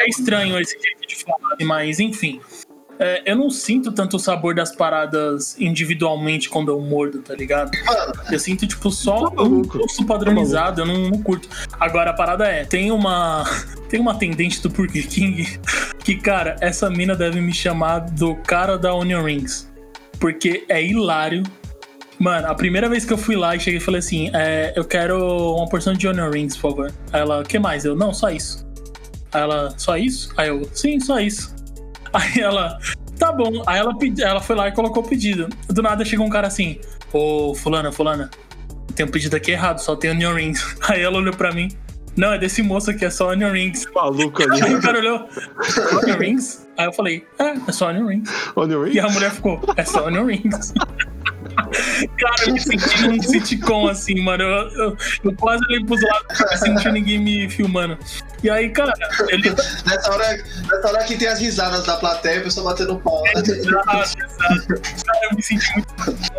[0.00, 2.40] É estranho esse jeito de falar, mas enfim.
[3.00, 7.70] É, eu não sinto tanto o sabor das paradas individualmente quando eu mordo, tá ligado?
[8.30, 11.48] Eu sinto, tipo, só Tá um gosto padronizado, eu não, não curto.
[11.78, 13.44] Agora, a parada é, tem uma
[13.88, 15.46] tem uma atendente do Burger King
[16.02, 19.70] que, cara, essa mina deve me chamar do cara da Onion Rings.
[20.18, 21.44] Porque é hilário.
[22.18, 24.84] Mano, a primeira vez que eu fui lá e cheguei e falei assim, é, eu
[24.84, 26.92] quero uma porção de Onion Rings, por favor.
[27.12, 27.84] Aí ela, o que mais?
[27.84, 28.67] Eu, não, só isso.
[29.32, 30.32] Aí ela, só isso?
[30.36, 31.54] Aí eu, sim, só isso.
[32.12, 32.78] Aí ela,
[33.18, 33.62] tá bom.
[33.66, 35.48] Aí ela, pedi, ela foi lá e colocou o pedido.
[35.68, 36.80] Do nada chegou um cara assim,
[37.12, 38.30] ô, fulana, fulana,
[38.94, 40.76] tem um pedido aqui errado, só tem onion rings.
[40.88, 41.68] Aí ela olhou pra mim,
[42.16, 43.86] Não, é desse moço aqui, é só onion rings.
[43.94, 44.62] Maluco ali.
[44.62, 45.28] Aí o cara olhou,
[46.02, 46.66] onion rings?
[46.76, 48.30] Aí eu falei, é, é só onion rings.
[48.56, 48.98] Onion E ring?
[49.00, 50.72] a mulher ficou, é só onion rings.
[52.18, 54.42] Cara, eu me senti num sitcom assim, mano.
[54.42, 57.98] Eu, eu, eu quase olhei pros lados, assim, não tinha ninguém me filmando.
[58.42, 58.92] E aí, cara,
[59.28, 59.50] ele.
[59.84, 63.22] Nessa hora, nessa hora que tem as risadas da plateia e o pessoal batendo pau.
[63.26, 64.80] Exato, exato.
[65.06, 65.88] Cara, eu me senti muito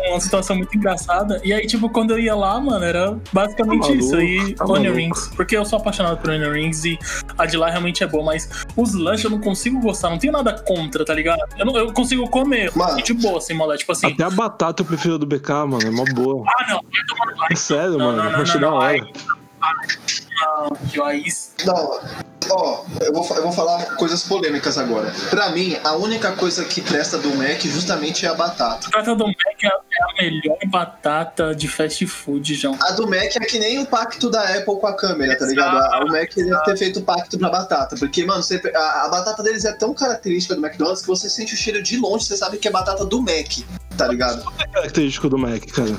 [0.08, 1.40] uma situação muito engraçada.
[1.44, 4.64] E aí, tipo, quando eu ia lá, mano, era basicamente Tá maluco, isso aí, tá
[4.64, 4.94] Onion.
[4.94, 5.28] Rings.
[5.36, 6.98] Porque eu sou apaixonado por Onion Rings e
[7.36, 10.32] a de lá realmente é boa, mas os lanches eu não consigo gostar, não tenho
[10.32, 11.40] nada contra, tá ligado?
[11.58, 12.98] Eu, não, eu consigo comer, Mano.
[12.98, 13.76] e de boa, sem molé.
[13.76, 15.86] Tipo assim, Até a batata eu prefiro do BK, mano.
[15.86, 16.44] É mó boa.
[16.48, 18.22] ah, não, vai tomar no É sério, Não, mano.
[18.24, 18.98] não, não, acho não, da não, hora.
[20.96, 21.24] Não, aí
[21.66, 22.00] Não,
[22.52, 25.12] ó, eu vou, eu vou falar coisas polêmicas agora.
[25.30, 28.88] Pra mim, a única coisa que presta do Mac justamente é a batata.
[28.92, 32.76] A batata do Mac é a é a melhor batata de fast food, João.
[32.80, 35.76] A do Mac é que nem o pacto da Apple com a câmera, tá ligado?
[35.76, 37.96] A- O Mac deve ter feito pacto pra batata.
[37.96, 41.54] Porque, mano, você- a, a batata deles é tão característica do McDonald's que você sente
[41.54, 43.46] o cheiro de longe, você sabe que é batata do Mac,
[43.96, 44.42] tá ligado?
[44.58, 45.90] É característico do Mac, cara.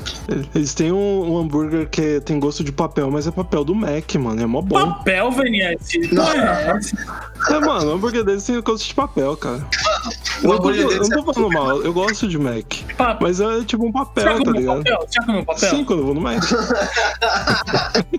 [0.55, 4.15] Eles têm um, um hambúrguer que tem gosto de papel, mas é papel do Mac,
[4.15, 4.41] mano.
[4.41, 4.79] É mó bom.
[4.93, 5.99] Papel, Veniette.
[6.13, 6.25] Não.
[6.41, 7.53] É.
[7.53, 9.65] É, mano, o hambúrguer deles tem gosto de papel, cara.
[10.43, 12.65] Eu não tô, hambúrguer eu deles não tô falando mal, eu gosto de Mac.
[12.97, 13.17] Papel.
[13.21, 14.77] Mas é tipo um papel, tá ligado?
[14.77, 14.99] papel?
[15.01, 15.69] Você já comeu papel?
[15.69, 16.43] Sim, quando eu vou no Mac.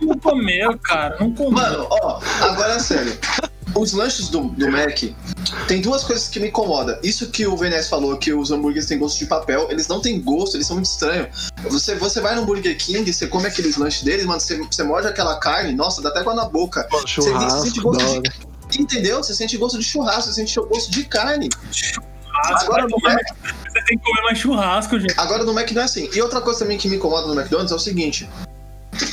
[0.01, 1.17] Não comeu, cara.
[1.21, 1.53] Não comeu.
[1.53, 3.13] Mano, ó, agora é sério.
[3.75, 5.03] Os lanches do, do Mac
[5.67, 6.99] tem duas coisas que me incomodam.
[7.03, 10.21] Isso que o Venés falou, que os hambúrgueres têm gosto de papel, eles não têm
[10.21, 11.49] gosto, eles são muito estranhos.
[11.65, 15.09] Você, você vai no Burger King, você come aqueles lanches deles, mano, você, você morde
[15.09, 16.87] aquela carne, nossa, dá até água na boca.
[16.91, 18.81] Mano, Você sente churrasco, gosto de-.
[18.81, 19.23] Entendeu?
[19.23, 21.49] Você sente gosto de churrasco, você sente gosto de carne.
[21.71, 21.93] Você,
[22.65, 23.19] Agora no Mac,
[23.71, 25.15] você tem que comer mais churrasco, gente.
[25.19, 26.09] agora no Mac não é assim.
[26.15, 28.29] E outra coisa também que me incomoda no McDonald's é o seguinte.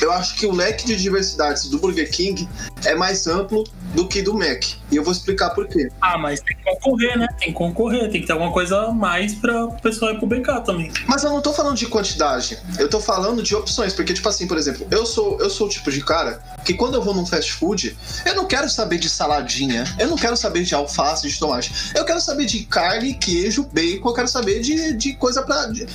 [0.00, 2.48] Eu acho que o leque de diversidades do Burger King
[2.84, 4.64] é mais amplo do que do Mac.
[4.90, 5.88] E eu vou explicar por quê.
[6.00, 7.28] Ah, mas tem que concorrer, né?
[7.38, 8.10] Tem que concorrer.
[8.10, 10.90] Tem que ter alguma coisa a mais pra o pessoal ir pro BK também.
[11.06, 14.46] Mas eu não tô falando de quantidade, eu tô falando de opções, porque, tipo assim,
[14.46, 17.24] por exemplo, eu sou, eu sou o tipo de cara que quando eu vou num
[17.26, 21.38] fast food, eu não quero saber de saladinha, eu não quero saber de alface, de
[21.38, 25.66] tomate, eu quero saber de carne, queijo, bacon, eu quero saber de, de coisa pra.
[25.66, 25.86] de-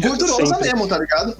[0.00, 0.64] gordurosa Sempre.
[0.72, 1.36] mesmo, tá ligado?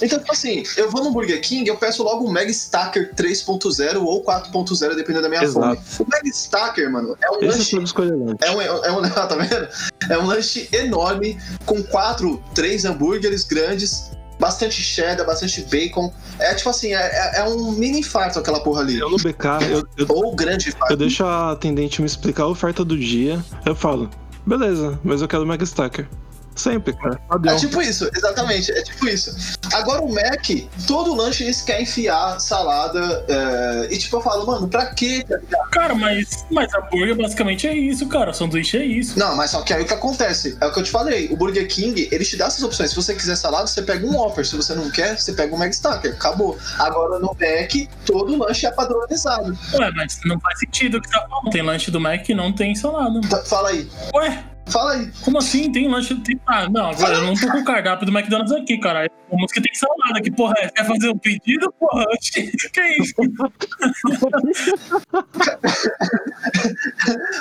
[0.00, 4.02] Então, tipo assim, eu vou no Burger King, eu peço logo um Mag Stacker 3.0
[4.02, 5.80] ou 4.0, dependendo da minha Exato.
[5.82, 6.08] fome.
[6.08, 9.26] O Mag Stacker, mano, é um Esse é lanche escolher é um, é um, tá
[9.36, 9.68] vendo?
[10.10, 16.12] É um lanche enorme, com quatro, três hambúrgueres grandes, bastante cheddar, bastante bacon.
[16.38, 18.98] É tipo assim, é, é- é um mini infarto aquela porra ali.
[18.98, 20.92] Eu no BK, eu, eu, Ou grande infarto.
[20.92, 23.42] eu deixo a atendente me explicar a oferta do dia.
[23.64, 24.10] Eu falo,
[24.46, 26.08] beleza, mas eu quero o Mega Stacker.
[26.56, 27.16] Sempre, cara.
[27.28, 27.54] Padrão.
[27.54, 29.58] É tipo isso, exatamente, é tipo isso.
[29.72, 30.46] Agora o Mac,
[30.86, 33.24] todo lanche eles querem enfiar salada.
[33.28, 35.24] é, e tipo, eu falo, mano, pra quê?
[35.28, 35.66] tá?
[35.70, 38.32] Cara, mas, mas hambúrguer basicamente é isso, cara.
[38.32, 39.18] Sanduíche é isso.
[39.18, 40.56] Não, mas só que aí o que acontece?
[40.60, 41.28] É o que eu te falei.
[41.30, 42.90] O Burger King, ele te dá essas opções.
[42.90, 44.46] Se você quiser salada, você pega um Whopper.
[44.46, 46.12] Se você não quer, você pega um Mac Stacker.
[46.14, 46.58] Acabou.
[46.78, 49.56] Agora no Mac, todo lanche é padronizado.
[49.74, 51.50] Ué, mas não faz sentido o que tá falando.
[51.50, 53.20] Tem lanche do Mac que não tem salada.
[53.28, 53.88] Tá, Fala aí.
[54.14, 55.10] Ué, Fala aí.
[55.22, 55.70] como assim?
[55.70, 56.14] Tem lanche.
[56.22, 56.40] Tem...
[56.46, 59.10] Ah, não, agora eu não tô com o cardápio do McDonald's aqui, cara.
[59.28, 60.20] O música tem salada.
[60.22, 60.68] Que porra é?
[60.70, 61.70] Quer fazer um pedido?
[61.78, 63.14] Porra, que isso?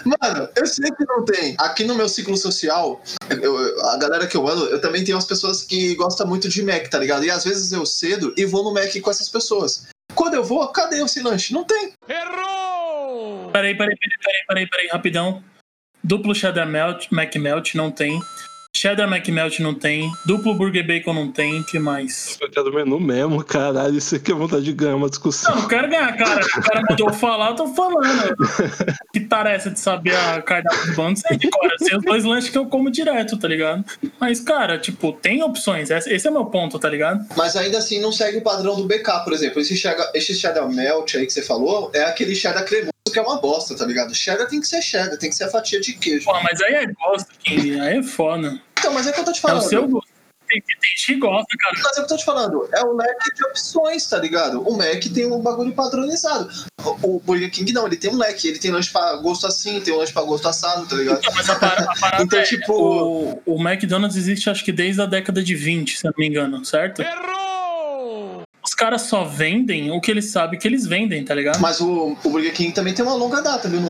[0.05, 1.55] Mano, eu sei que não tem.
[1.59, 5.25] Aqui no meu ciclo social, eu- a galera que eu ando, eu também tenho umas
[5.25, 7.23] pessoas que gostam muito de Mac, tá ligado?
[7.25, 9.87] E às vezes eu cedo e vou no Mac com essas pessoas.
[10.15, 11.53] Quando eu vou, cadê esse lanche?
[11.53, 11.93] Não tem.
[13.51, 15.43] Peraí, peraí, peraí, peraí, peraí, peraí, rapidão.
[16.03, 18.19] Duplo cheddar melt, Mac melt não tem.
[18.75, 20.09] Cheddar Mac melt não tem.
[20.25, 21.61] Duplo burger bacon não tem.
[21.61, 22.37] que mais?
[22.41, 23.97] Eu quero o menu mesmo, caralho.
[23.97, 25.53] Isso aqui é vontade de ganhar uma discussão.
[25.53, 26.43] Não, não quero ganhar, cara.
[26.43, 28.35] O cara mandou eu falar, eu tô falando.
[29.13, 31.19] Que tarefa de saber a cardápio do bando?
[31.19, 31.69] Sei de cor.
[31.77, 33.83] Sei os dois lanches que eu como direto, tá ligado?
[34.19, 35.91] Mas, cara, tipo, tem opções.
[35.91, 37.25] Esse esse é meu ponto, tá ligado?
[37.35, 39.61] Mas ainda assim não segue o padrão do BK, por exemplo.
[39.61, 43.21] Esse cheddar, esse cheddar melt aí que você falou é aquele cheddar cremoso que é
[43.21, 44.13] uma bosta, tá ligado?
[44.15, 46.25] Cheddar tem que ser cheddar, tem que ser a fatia de queijo.
[46.25, 47.79] Pô, mas aí é gosto, King.
[47.79, 48.59] Aí é foda.
[48.79, 49.59] Então, mas é o que eu tô te É falando.
[49.59, 50.09] o seu gosto.
[50.47, 51.73] Tem, tem gente que gosta, cara.
[51.81, 54.61] Mas é o que eu tô te falando, é o leque de opções, tá ligado?
[54.67, 56.49] O Mac tem um bagulho padronizado.
[56.83, 59.79] O, o Burger King não, ele tem um leque, ele tem lanche pra gosto assim,
[59.79, 61.19] tem um lanche pra gosto assado, tá ligado?
[61.19, 64.73] Então, mas a, para- a parada Então, é, tipo- o, o McDonald's existe acho que
[64.73, 67.01] desde a década de 20, se eu não me engano, certo?
[67.01, 67.07] Os
[68.81, 71.61] caras só vendem o que eles sabem que eles vendem, tá ligado?
[71.61, 73.83] Mas o, o Burger King também tem uma longa data, viu?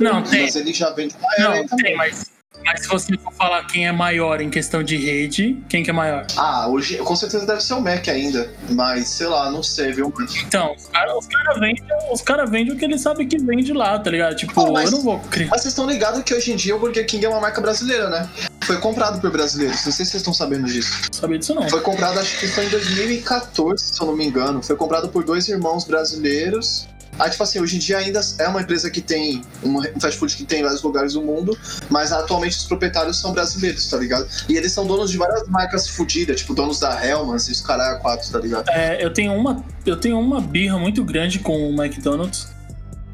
[0.00, 0.42] Não, tem.
[0.42, 2.26] Mas ele já vende era Não, tem, mas.
[2.64, 5.92] Mas se você for falar quem é maior em questão de rede, quem que é
[5.92, 6.26] maior?
[6.36, 8.50] Ah, hoje com certeza deve ser o Mac ainda.
[8.70, 10.12] Mas, sei lá, não sei, viu?
[10.44, 11.84] Então, os caras cara vendem
[12.26, 14.34] cara vende o que eles sabem que vende lá, tá ligado?
[14.34, 15.48] Tipo, Oh, mas- eu não vou criar.
[15.50, 18.10] Mas vocês estão ligados que hoje em dia o Burger King é uma marca brasileira,
[18.10, 18.28] né?
[18.68, 19.76] Foi comprado por brasileiros.
[19.86, 21.08] Não sei se vocês estão sabendo disso.
[21.10, 21.66] Sabia disso não.
[21.70, 24.62] Foi comprado, acho que foi em 2014, se eu não me engano.
[24.62, 26.86] Foi comprado por dois irmãos brasileiros.
[27.18, 30.36] Aí, tipo assim, hoje em dia ainda é uma empresa que tem um fast food
[30.36, 31.56] que tem em vários lugares do mundo,
[31.88, 34.28] mas atualmente os proprietários são brasileiros, tá ligado?
[34.50, 37.98] E eles são donos de várias marcas fodidas, tipo donos da Hellmann's e os caralho
[38.00, 38.68] quatro, tá ligado?
[38.68, 42.48] É, eu tenho uma, eu tenho uma birra muito grande com o McDonald's.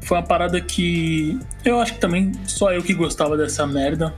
[0.01, 4.13] Foi uma parada que eu acho que também só eu que gostava dessa merda,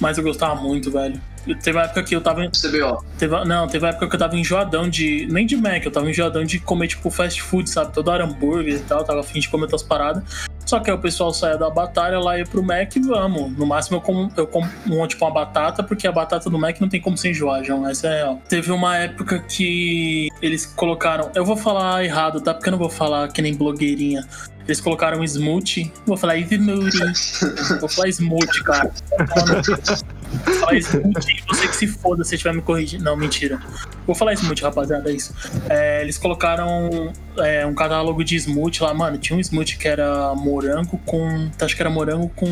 [0.00, 1.20] mas eu gostava muito, velho.
[1.62, 3.04] Teve uma época que eu tava, CBO.
[3.18, 6.08] teve, não, teve uma época que eu tava enjoadão de, nem de Mac, eu tava
[6.08, 7.92] enjoadão de comer tipo fast food, sabe?
[7.92, 10.22] Toda hora hambúrguer e tal, tava afim de comer outras paradas.
[10.70, 13.58] Só que aí o pessoal saia da batalha lá ia pro Mac e vamos.
[13.58, 16.80] No máximo eu como, eu como um, tipo uma batata, porque a batata do Mac
[16.80, 17.88] não tem como se enjoar, João.
[17.88, 18.40] Essa é real.
[18.48, 21.28] Teve uma época que eles colocaram.
[21.34, 22.54] Eu vou falar errado, tá?
[22.54, 24.24] Porque eu não vou falar que nem blogueirinha.
[24.64, 25.92] Eles colocaram smoothie.
[26.06, 27.80] Vou falar smoothie.
[27.80, 28.92] vou falar smoothie, cara.
[30.60, 31.42] Falar smoothie.
[31.48, 33.04] Você que se foda se estiver me corrigindo.
[33.04, 33.60] Não, mentira.
[34.06, 35.34] Vou falar smoothie, rapaziada, é isso.
[35.68, 39.18] É, eles colocaram é, um catálogo de smoothie lá, mano.
[39.18, 41.50] Tinha um smoothie que era morango com.
[41.60, 42.46] Acho que era morango com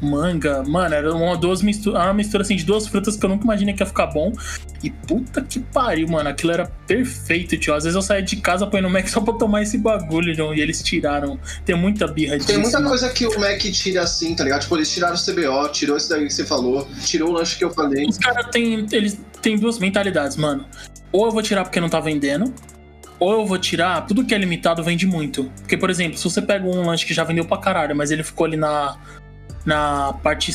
[0.00, 0.62] manga.
[0.62, 3.74] Mano, era uma, duas mistura, uma mistura assim de duas frutas que eu nunca imaginei
[3.74, 4.32] que ia ficar bom.
[4.82, 6.28] E puta que pariu, mano.
[6.28, 7.74] Aquilo era perfeito, tio.
[7.74, 10.34] Às vezes eu saía de casa pra ir no Mac só pra tomar esse bagulho,
[10.34, 11.38] João, e eles tiraram.
[11.64, 12.48] Tem muita birra disso.
[12.48, 12.90] Tem muita mano.
[12.90, 14.62] coisa que o Mac tira assim, tá ligado?
[14.62, 17.64] Tipo, eles tiraram o CBO, tirou esse daí que você falou, tirou o lanche que
[17.64, 18.06] eu falei.
[18.06, 18.86] Os caras têm.
[18.92, 20.64] Eles têm duas mentalidades, mano.
[21.10, 22.52] Ou eu vou tirar porque não tá vendendo.
[23.20, 25.50] Ou eu vou tirar, tudo que é limitado vende muito.
[25.60, 28.22] Porque, por exemplo, se você pega um lanche que já vendeu pra caralho, mas ele
[28.22, 28.96] ficou ali na,
[29.68, 30.50] na parte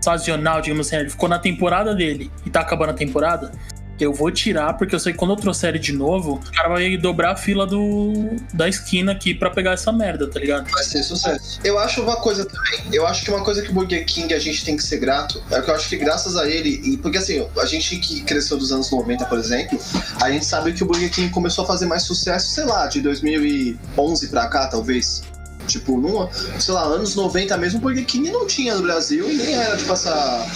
[0.00, 3.52] sazonal, digamos assim, ele ficou na temporada dele e tá acabando a temporada,
[4.00, 6.68] eu vou tirar, porque eu sei que quando eu trouxer ele de novo, o cara
[6.68, 10.68] vai dobrar a fila do, da esquina aqui pra pegar essa merda, tá ligado?
[10.70, 11.60] Vai ser sucesso.
[11.62, 14.38] Eu acho uma coisa também, eu acho que uma coisa que o Burger King a
[14.38, 17.18] gente tem que ser grato, é que eu acho que graças a ele, e porque
[17.18, 19.78] assim, a gente que cresceu dos anos 90, por exemplo,
[20.20, 23.00] a gente sabe que o Burger King começou a fazer mais sucesso, sei lá, de
[23.00, 25.22] 2011 pra cá, talvez.
[25.66, 29.54] Tipo, numa, sei lá, anos 90 mesmo, Burger King não tinha no Brasil e nem
[29.54, 30.46] era, tipo, essa,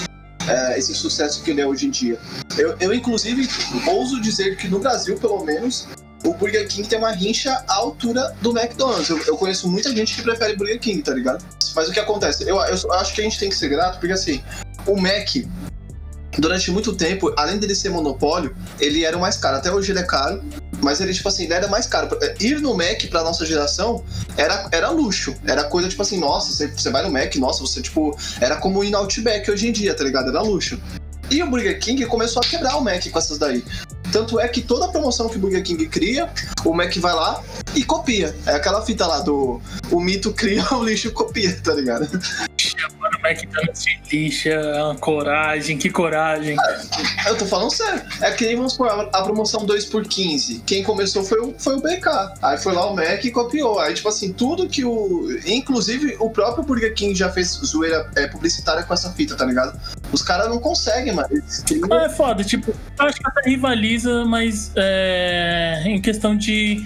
[0.46, 2.18] é, esse sucesso que ele é hoje em dia.
[2.56, 3.48] Eu, eu, inclusive,
[3.86, 5.88] ouso dizer que no Brasil, pelo menos,
[6.24, 9.08] o Burger King tem uma rincha à altura do McDonald's.
[9.08, 11.44] Eu, eu conheço muita gente que prefere Burger King, tá ligado?
[11.74, 12.42] Mas o que acontece?
[12.48, 14.42] Eu, eu acho que a gente tem que ser grato, porque assim,
[14.86, 15.28] o Mac,
[16.38, 19.56] durante muito tempo, além dele ser monopólio, ele era o mais caro.
[19.56, 20.42] Até hoje ele é caro,
[20.82, 22.08] mas ele, tipo assim, era mais caro.
[22.40, 24.04] Ir no Mac pra nossa geração
[24.36, 25.34] era, era luxo.
[25.44, 28.82] Era coisa, tipo assim, nossa, você, você vai no Mac, nossa, você, tipo, era como
[28.84, 30.28] ir no Outback hoje em dia, tá ligado?
[30.28, 30.80] Era luxo.
[31.30, 33.62] E o Burger King começou a quebrar o Mac com essas daí.
[34.12, 36.28] Tanto é que toda promoção que o Burger King cria,
[36.64, 37.42] o Mac vai lá
[37.74, 38.34] e copia.
[38.46, 42.08] É aquela fita lá do o mito cria, o lixo copia, tá ligado?
[42.98, 44.60] Mano, o McDonald's se lixa,
[45.00, 46.56] coragem, que coragem.
[47.26, 48.02] Eu tô falando sério.
[48.20, 50.60] É que nem vamos supor, a promoção 2 por 15.
[50.66, 52.06] Quem começou foi o, foi o BK.
[52.42, 53.78] Aí foi lá o Mac e copiou.
[53.78, 55.28] Aí, tipo assim, tudo que o.
[55.46, 59.78] Inclusive, o próprio Burger King já fez zoeira é, publicitária com essa fita, tá ligado?
[60.12, 61.14] Os caras não conseguem.
[61.30, 66.84] Eles criam- Ah, é foda, tipo, acho que até rivaliza, mas é, em questão de.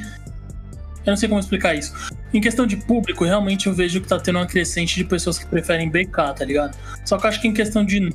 [1.05, 1.93] Eu não sei como explicar isso.
[2.33, 5.47] Em questão de público, realmente eu vejo que tá tendo uma crescente de pessoas que
[5.47, 6.77] preferem BK, tá ligado?
[7.05, 8.15] Só que eu acho que em questão de.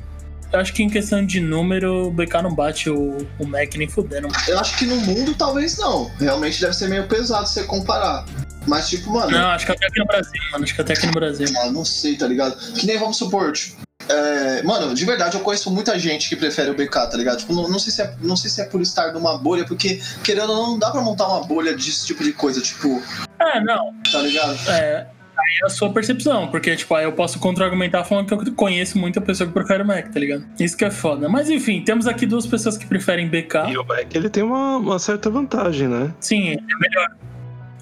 [0.51, 3.89] Eu acho que em questão de número, o BK não bate o, o Mac nem
[3.89, 4.29] fudendo.
[4.47, 6.09] Eu acho que no mundo talvez não.
[6.17, 8.25] Realmente deve ser meio pesado você comparar.
[8.65, 9.31] Mas, tipo, mano.
[9.31, 10.63] Não, acho que até aqui no Brasil, mano.
[10.63, 11.47] Acho que até aqui no Brasil.
[11.61, 12.57] Ah, não sei, tá ligado?
[12.73, 16.69] Que nem vamos supor, tipo, é, mano, de verdade, eu conheço muita gente que prefere
[16.69, 17.37] o BK, tá ligado?
[17.39, 20.01] Tipo, não, não sei se é, não sei se é por estar numa bolha, porque,
[20.23, 23.01] querendo ou não, não dá pra montar uma bolha desse tipo de coisa, tipo,
[23.39, 23.93] É, não.
[24.11, 24.57] tá ligado?
[24.69, 25.07] É.
[25.39, 28.97] Aí é a sua percepção, porque, tipo, aí eu posso contra-argumentar falando que eu conheço
[28.97, 30.43] muita pessoa que prefere Mac, tá ligado?
[30.59, 31.29] Isso que é foda.
[31.29, 33.69] Mas enfim, temos aqui duas pessoas que preferem BK.
[33.69, 36.11] E o Mac ele tem uma, uma certa vantagem, né?
[36.19, 37.09] Sim, ele é melhor.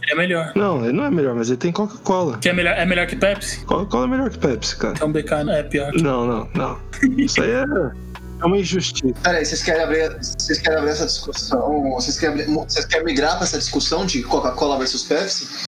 [0.06, 0.52] Ele é melhor.
[0.56, 2.38] Não, ele não é melhor, mas ele tem Coca-Cola.
[2.38, 3.66] Que é melhor, é melhor que Pepsi?
[3.66, 4.93] Coca-Cola é melhor que Pepsi, cara.
[4.95, 5.91] Então BK é pior.
[5.93, 6.80] Não, não, não.
[7.18, 7.64] Isso aí é,
[8.41, 9.16] é uma injustiça.
[9.24, 11.89] Pera aí, vocês querem abrir, vocês querem abrir essa discussão?
[11.95, 15.66] Vocês querem, vocês querem migrar pra essa discussão de Coca-Cola versus Pepsi?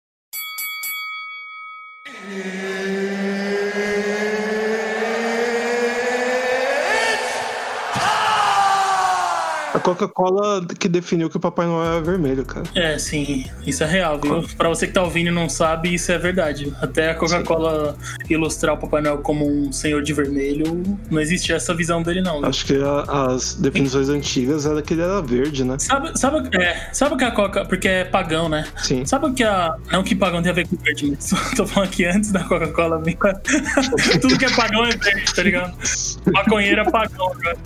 [9.84, 12.65] Coca-Cola que definiu que o Papai Noel é vermelho, cara.
[12.75, 14.43] É, sim, isso é real, viu?
[14.57, 16.73] Pra você que tá ouvindo e não sabe, isso é verdade.
[16.81, 17.95] Até a Coca-Cola
[18.29, 22.39] ilustrar o Papai Noel como um senhor de vermelho, não existe essa visão dele, não.
[22.39, 22.49] viu?
[22.49, 25.75] Acho que a- as definições antigas era que ele era verde, né?
[25.79, 27.65] Sabe, sabe, é, sabe o que a Coca.
[27.65, 28.65] Porque é pagão, né?
[28.77, 29.05] Sim.
[29.05, 29.75] Sabe o que a.
[29.91, 33.01] Não que pagão tem a ver com verde, mas tô falando que antes da Coca-Cola
[33.01, 33.17] vir.
[34.21, 35.73] Tudo que é pagão é verde, tá ligado?
[36.34, 37.57] Maconheiro é pagão, cara.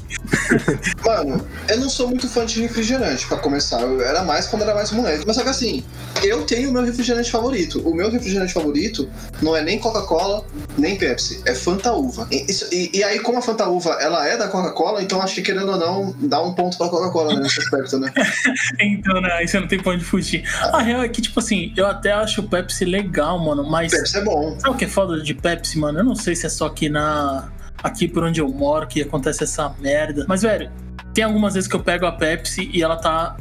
[1.06, 3.82] Mano, eu não sou muito fã de refrigerante, pra começar.
[3.82, 5.24] Eu era mais quando era mais moleque.
[5.26, 5.84] Mas só que assim,
[6.24, 7.80] eu tenho o meu refrigerante favorito.
[7.88, 9.10] O meu refrigerante favorito
[9.42, 10.46] não é nem Coca-Cola,
[10.78, 11.42] nem Pepsi.
[11.46, 12.28] É Fanta Uva.
[12.32, 15.36] E, isso- e- e aí, como a Fanta Uva ela é da Coca-Cola, então acho
[15.36, 18.12] que querendo ou não, dá um ponto pra Coca-Cola né, nesse aspecto, né?
[18.80, 19.30] Então, né?
[19.34, 20.44] Aí você não tem pra onde fugir.
[20.74, 23.92] A real é que, tipo assim, eu até acho o Pepsi legal, mano, mas.
[23.92, 24.58] Pepsi é bom.
[24.60, 26.00] Sabe o que é foda de Pepsi, mano?
[26.00, 27.50] Eu não sei se é só aqui na.
[27.84, 30.26] Aqui por onde eu moro que acontece essa merda.
[30.28, 30.72] Mas, velho,
[31.18, 33.36] tem algumas vezes que eu pego a Pepsi e ela tá.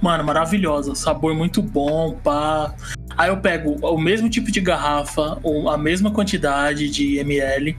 [0.00, 0.94] Mano, maravilhosa.
[0.94, 2.72] Sabor muito bom, pá.
[3.16, 7.76] Aí eu pego o mesmo tipo de garrafa, ou a mesma quantidade de ml,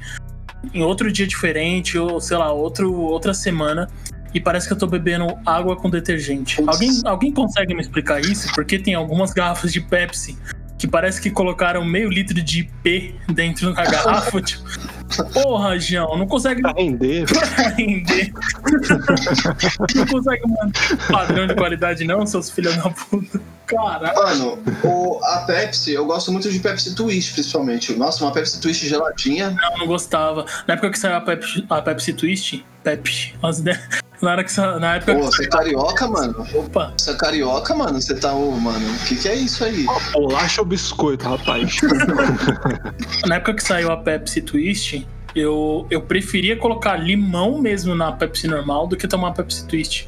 [0.73, 3.87] em outro dia diferente, ou sei lá, outro, outra semana.
[4.33, 6.61] E parece que eu tô bebendo água com detergente.
[6.67, 8.51] Alguém, alguém consegue me explicar isso?
[8.53, 10.37] Porque tem algumas garrafas de Pepsi
[10.77, 14.41] que parece que colocaram meio litro de IP dentro da garrafa.
[14.43, 14.63] tipo,
[15.33, 17.25] porra, João, não consegue Pra render,
[17.77, 18.31] render.
[19.95, 23.39] não consegue manter padrão de qualidade, não, seus filhos da puta.
[23.67, 24.15] Caralho.
[24.15, 27.93] Mano, o, a Pepsi, eu gosto muito de Pepsi Twist, principalmente.
[27.95, 29.51] Nossa, uma Pepsi Twist geladinha.
[29.51, 30.45] Não, não gostava.
[30.65, 33.79] Na época que saiu a Pepsi, a Pepsi Twist, Pepsi, as ideias-
[34.21, 36.47] na, hora que, sa- na época Pô, que você é carioca, mano?
[36.53, 38.01] Opa, Você é carioca, mano?
[38.01, 39.85] Você tá, ô, mano, o que que é isso aí?
[40.13, 41.77] bolacha ou biscoito, rapaz?
[43.27, 48.47] na época que saiu a Pepsi Twist, eu, eu preferia colocar limão mesmo na Pepsi
[48.47, 50.07] normal do que tomar Pepsi Twist.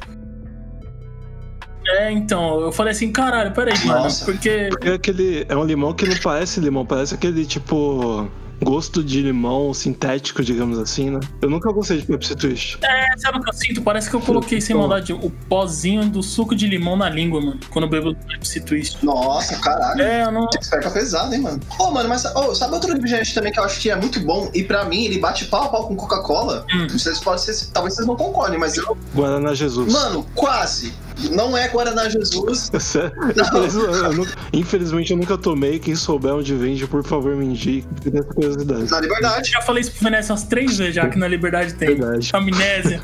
[1.90, 4.24] É, então, eu falei assim, caralho, peraí, mano, Nossa.
[4.24, 5.44] porque É aquele.
[5.48, 8.28] É um limão que não parece limão, parece aquele tipo.
[8.62, 11.20] Gosto de limão sintético, digamos assim, né?
[11.40, 12.78] Eu nunca gostei de Pepsi Twist.
[12.82, 13.82] É, sabe o que eu sinto?
[13.82, 17.58] Parece que eu coloquei sem maldade o pozinho do suco de limão na língua, mano.
[17.70, 19.04] Quando eu bebo Pepsi Twist.
[19.04, 20.00] Nossa, caralho.
[20.02, 20.46] É, eu não.
[20.62, 21.60] Fica pesado, hein, mano?
[21.78, 24.50] Ô, mano, mas ô, sabe outro refrigerante também que eu acho que é muito bom?
[24.54, 26.64] E pra mim, ele bate pau a pau com Coca-Cola.
[26.74, 26.88] Hum.
[26.88, 27.66] Vocês podem ser.
[27.72, 28.96] Talvez vocês não concordem, mas eu.
[29.14, 29.92] Guaraná Jesus.
[29.92, 30.92] Mano, quase.
[31.32, 32.70] Não é Guaraná Jesus.
[32.80, 33.12] Sério?
[33.54, 35.78] Eu- eu nunca- infelizmente eu nunca tomei.
[35.78, 37.86] Quem souber onde vende, por favor, me indique.
[38.02, 38.90] tenho curiosidade.
[38.90, 39.50] Na liberdade.
[39.50, 41.88] Já falei isso pro Vanessa umas três vezes já que na Liberdade tem.
[41.88, 42.30] Verdade.
[42.32, 43.00] Amnésia.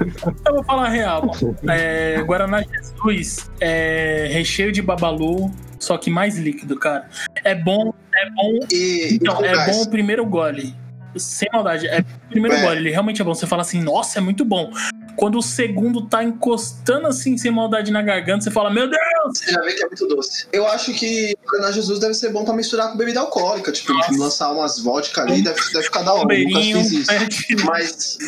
[0.46, 1.30] Eu vou falar a real.
[1.68, 7.08] É, Guaraná Jesus é recheio de babalu, só que mais líquido, cara.
[7.44, 8.66] É bom, é bom.
[8.72, 9.08] E.
[9.14, 9.76] Então, e é gás.
[9.76, 10.74] bom o primeiro gole.
[11.18, 12.62] Sem maldade, é o primeiro É.
[12.62, 13.34] gole, ele realmente é bom.
[13.34, 14.70] Você fala assim, nossa, é muito bom.
[15.16, 19.00] Quando o segundo tá encostando assim, sem maldade na garganta, você fala, meu Deus!
[19.38, 20.46] Você já vê que é muito doce.
[20.52, 23.72] Eu acho que Guaraná Jesus deve ser bom pra misturar com bebida alcoólica.
[23.72, 24.12] Tipo, Nossa.
[24.18, 26.34] lançar umas vodka ali, deve, deve ficar da hora.
[26.38, 27.06] Eu nunca fiz isso.
[27.06, 27.56] pet.
[27.64, 28.18] Mas.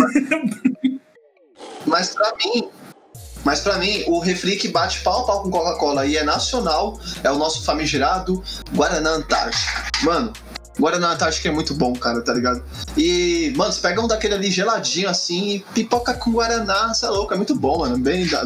[1.86, 2.68] Mas pra mim.
[3.44, 6.98] Mas pra mim, o refri que bate pau a pau com Coca-Cola e é nacional
[7.22, 8.42] é o nosso famigerado
[8.74, 9.84] Guaraná Antártica.
[10.02, 10.32] Mano,
[10.78, 12.62] Guaraná Antártica é muito bom, cara, tá ligado?
[12.96, 17.08] E, mano, você pega um daquele ali geladinho assim e pipoca com Guaraná, você é
[17.10, 17.98] louco, é muito bom, mano.
[17.98, 18.44] Bem, dá-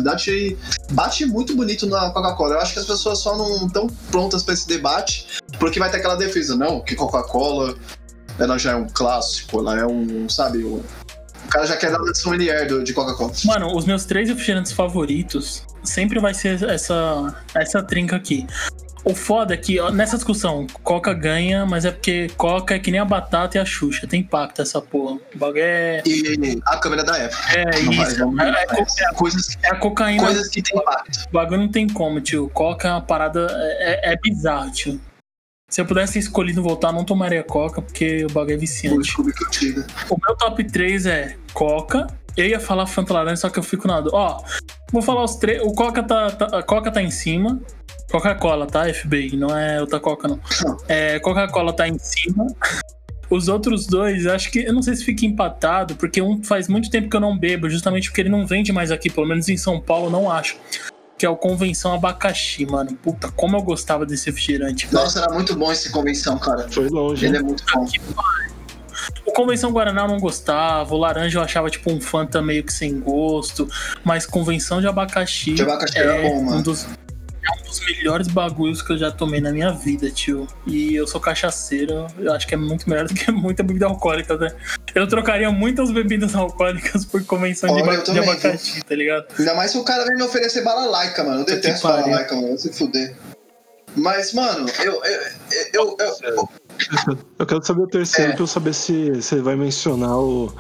[0.93, 2.55] bate, muito bonito na Coca-Cola.
[2.55, 5.27] Eu acho que as pessoas só não estão prontas pra esse debate,
[5.59, 7.75] porque vai ter aquela defesa, não, que Coca-Cola
[8.39, 10.77] ela já é um clássico, ela é um, sabe, um,
[11.45, 13.33] o cara já quer dar uma sommelier de Coca-Cola.
[13.45, 18.47] Mano, os meus três refrigerantes favoritos sempre vai ser essa, essa trinca aqui.
[19.05, 22.91] O foda é que ó, nessa discussão, Coca ganha, mas é porque Coca é que
[22.91, 24.07] nem a batata e a Xuxa.
[24.07, 25.19] Tem impacto essa porra.
[25.35, 26.03] O bagulho é.
[26.07, 27.43] E a câmera da época.
[27.53, 28.19] É Não isso.
[28.21, 28.49] não vai.
[28.49, 30.23] É, é, é, Coisas, é a cocaína.
[30.23, 31.25] coisas que tem impacto.
[31.29, 32.49] O bagulho não tem como, tio.
[32.55, 33.49] Coca é uma parada.
[33.51, 35.01] É, é- é bizarro, tio.
[35.69, 39.11] Se eu pudesse ter escolhido voltar, não tomaria Coca, porque o bagulho é viciante.
[40.11, 42.07] O meu top 3 é Coca.
[42.37, 44.17] Eu ia falar Fanta Laranja, só que eu fico na dúvida.
[44.17, 44.43] Ó,
[44.91, 45.63] vou falar os três.
[45.63, 47.61] O Coca tá, tá- a Coca tá em cima.
[48.11, 48.93] Coca-Cola, tá?
[48.93, 50.39] FBI, não é outra Coca, não.
[50.87, 52.47] É, Coca-Cola tá em cima.
[53.31, 54.59] Os outros dois, acho que.
[54.59, 57.71] Eu não sei se fica empatado, porque um faz muito tempo que eu não bebo,
[57.71, 60.57] justamente porque ele não vende mais aqui, pelo menos em São Paulo, não acho.
[61.17, 62.93] Que é o Convenção Abacaxi, mano.
[63.03, 64.87] Puta, como eu gostava desse refrigerante.
[64.87, 65.03] velho.
[65.03, 66.69] Nossa, era muito bom esse convenção, cara.
[66.71, 67.25] Foi longe.
[67.25, 67.43] Ele hein?
[67.43, 67.87] é muito bom.
[69.27, 72.73] O Convenção Guaraná eu não gostava, o laranja eu achava tipo um Fanta meio que
[72.73, 73.69] sem gosto,
[74.05, 76.59] mas Convenção de Abacaxi, De abacaxi é era bom, mano.
[76.59, 76.87] um dos.
[77.45, 80.47] É um dos melhores bagulhos que eu já tomei na minha vida, tio.
[80.65, 84.37] E eu sou cachaceiro, eu acho que é muito melhor do que muita bebida alcoólica,
[84.37, 84.49] né?
[84.95, 88.95] Eu trocaria muitas bebidas alcoólicas por convenção de, Olha, eu ba- de também, abacaxi, tá
[88.95, 89.27] ligado?
[89.37, 91.41] Ainda mais se o cara vem me oferecer balalaica, mano.
[91.41, 92.47] Eu detesto balalaica, mano.
[92.51, 93.17] Vai se fuder.
[93.97, 95.03] Mas, mano, eu.
[95.75, 96.49] eu, eu, eu-
[97.39, 98.35] eu- quero saber o terceiro É.
[98.35, 98.93] pra eu saber se,
[99.33, 100.53] ele vai mencionar o,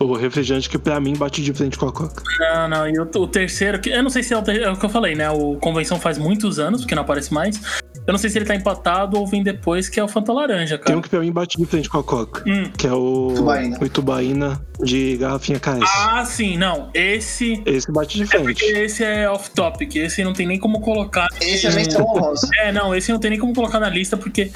[0.00, 2.22] o refrigerante que pra mim bate de frente com a Coca.
[2.38, 4.76] Não, não, e o, o terceiro, que eu não sei se é o, é o
[4.76, 5.28] que eu falei, né?
[5.30, 7.60] O Convenção faz muitos anos, porque não aparece mais.
[8.06, 10.78] Eu não sei se ele tá empatado ou vem depois, que é o Fanta Laranja,
[10.78, 10.98] Tem cara.
[10.98, 12.70] um que pra mim bate de frente com a Coca, Hum.
[12.78, 13.78] que é o Itubaína.
[13.78, 15.82] o Itubaína de garrafinha KS.
[16.08, 16.88] Ah, sim, não.
[16.94, 17.62] Esse.
[17.66, 18.64] Esse bate de É frente.
[18.64, 21.26] esse é off-topic, esse não tem nem como colocar.
[21.40, 22.48] esse é menção honrosa.
[22.60, 24.50] É, não, esse não tem nem como colocar na lista, porque,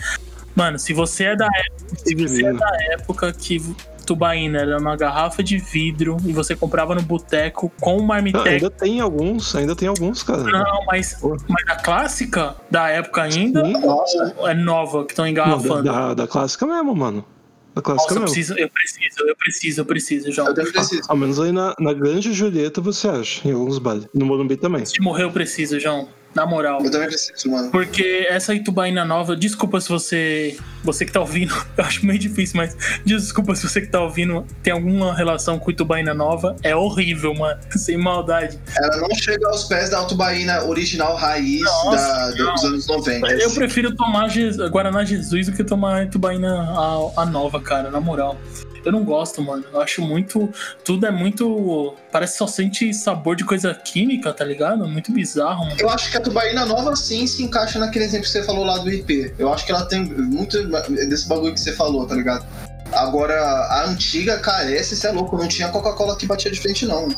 [0.54, 3.60] mano, se você é da época, se você é da época que
[4.06, 8.46] Tubaína era uma garrafa de vidro e você comprava no boteco com o Ah, marmitex.
[8.46, 10.42] ainda tem alguns, ainda tem alguns, cara.
[10.42, 11.16] Não, mas,
[11.48, 13.72] mas a clássica da época ainda Sim.
[13.74, 14.34] Nossa.
[14.40, 15.82] é nova que estão Não, da, engarrafando?
[15.84, 17.24] da, da clássica mesmo, mano.
[17.74, 20.48] Da clássica Nossa, eu preciso, eu preciso, eu preciso, eu preciso, João.
[20.48, 21.02] Eu preciso.
[21.08, 24.06] Ao menos aí na, na Grande Julieta você acha, em alguns bares.
[24.12, 24.84] No Morumbi também.
[24.84, 26.08] Se morrer, eu preciso, João.
[26.34, 26.82] Na moral.
[26.82, 27.70] Eu também preciso, mano.
[27.70, 30.56] Porque essa Itubaína nova, desculpa se você.
[30.82, 32.74] Você que tá ouvindo, eu acho meio difícil, mas
[33.04, 36.56] desculpa se você que tá ouvindo tem alguma relação com Itubaína nova.
[36.62, 37.60] É horrível, mano.
[37.76, 38.58] Sem maldade.
[38.76, 43.32] Ela não chega aos pés da Altubaína original raiz Nossa, da- dos anos 90.
[43.34, 48.00] Eu prefiro tomar Je- Guaraná Jesus do que tomar Itubaína a, a nova, cara, na
[48.00, 48.36] moral.
[48.84, 49.64] Eu não gosto, mano.
[49.72, 50.52] Eu acho muito.
[50.84, 51.94] Tudo é muito.
[52.10, 54.86] Parece que só sente sabor de coisa química, tá ligado?
[54.88, 55.76] Muito bizarro, mano.
[55.78, 58.78] Eu acho que a tubaína nova sim se encaixa naquele exemplo que você falou lá
[58.78, 59.34] do IP.
[59.38, 60.62] Eu acho que ela tem muito
[61.08, 62.44] desse bagulho que você falou, tá ligado?
[62.92, 67.08] Agora, a antiga KS, você é louco, não tinha Coca-Cola que batia de frente, não.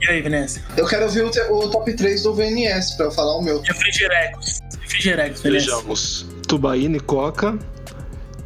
[0.00, 0.60] E aí, Vanessa?
[0.76, 3.60] Eu quero ouvir o, te- o top 3 do VNS pra eu falar o meu.
[3.62, 4.60] Refrigerecos.
[4.80, 5.64] Refrigerecos, Vanessa.
[5.66, 6.26] Vejamos.
[6.46, 7.58] Tubaína e Coca.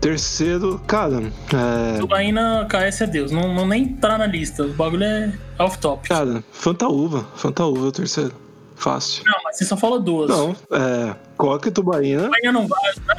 [0.01, 1.99] Terceiro, cara, é.
[1.99, 3.33] Tubaína KS é Deus.
[3.33, 4.63] Não, não nem tá na lista.
[4.63, 6.09] O bagulho é off-top.
[6.09, 7.27] Cara, Fanta Uva.
[7.35, 8.33] Fanta Uva é o terceiro.
[8.77, 9.25] Fácil.
[9.27, 10.31] Não, mas você só fala duas.
[10.31, 11.17] Não, é.
[11.37, 12.25] Coca e Tubaína.
[12.25, 12.95] Tubaína não vale.
[12.97, 13.15] Não,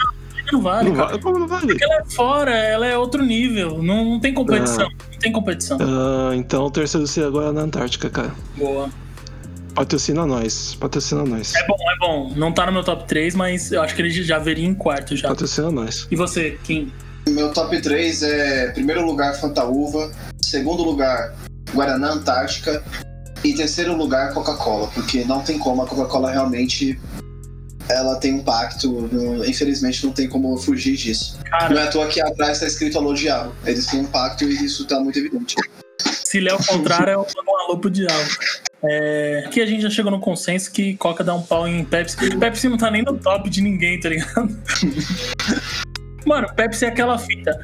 [0.45, 1.07] Tubaína não vale, Não cara.
[1.09, 1.67] vale, como não vale?
[1.67, 3.83] Porque ela é fora, ela é outro nível.
[3.83, 4.87] Não, não tem competição.
[5.11, 5.77] Não tem competição.
[5.81, 8.31] Ah, então o terceiro seria agora na Antártica, cara.
[8.57, 8.89] Boa.
[9.73, 10.75] Patrocina nós.
[10.75, 11.53] Patrocina nós.
[11.55, 12.33] É bom, é bom.
[12.35, 15.15] Não tá no meu top 3, mas eu acho que ele já veria em quarto
[15.15, 15.27] já.
[15.29, 16.07] Patrocina nós.
[16.11, 16.91] E você, Kim?
[17.27, 20.11] Meu top 3 é primeiro lugar Fanta Uva,
[20.41, 21.35] segundo lugar
[21.73, 22.83] Guaraná Antártica
[23.43, 26.99] e terceiro lugar Coca-Cola, porque não tem como a Coca-Cola realmente
[27.87, 31.37] ela tem um pacto, não- infelizmente não tem como fugir disso.
[31.37, 33.53] Não Cara, é à toa que atrás tá escrito alô diabo.
[33.65, 35.55] Eles têm um pacto e isso tá muito evidente.
[36.03, 38.29] se ler ao contrário, é um alô pro diabo.
[38.83, 42.35] É, aqui a gente já chegou no consenso que Coca dá um pau em Pepsi.
[42.37, 44.57] Pepsi não tá nem no top de ninguém, tá ligado?
[46.25, 47.57] Mano, Pepsi é aquela fita.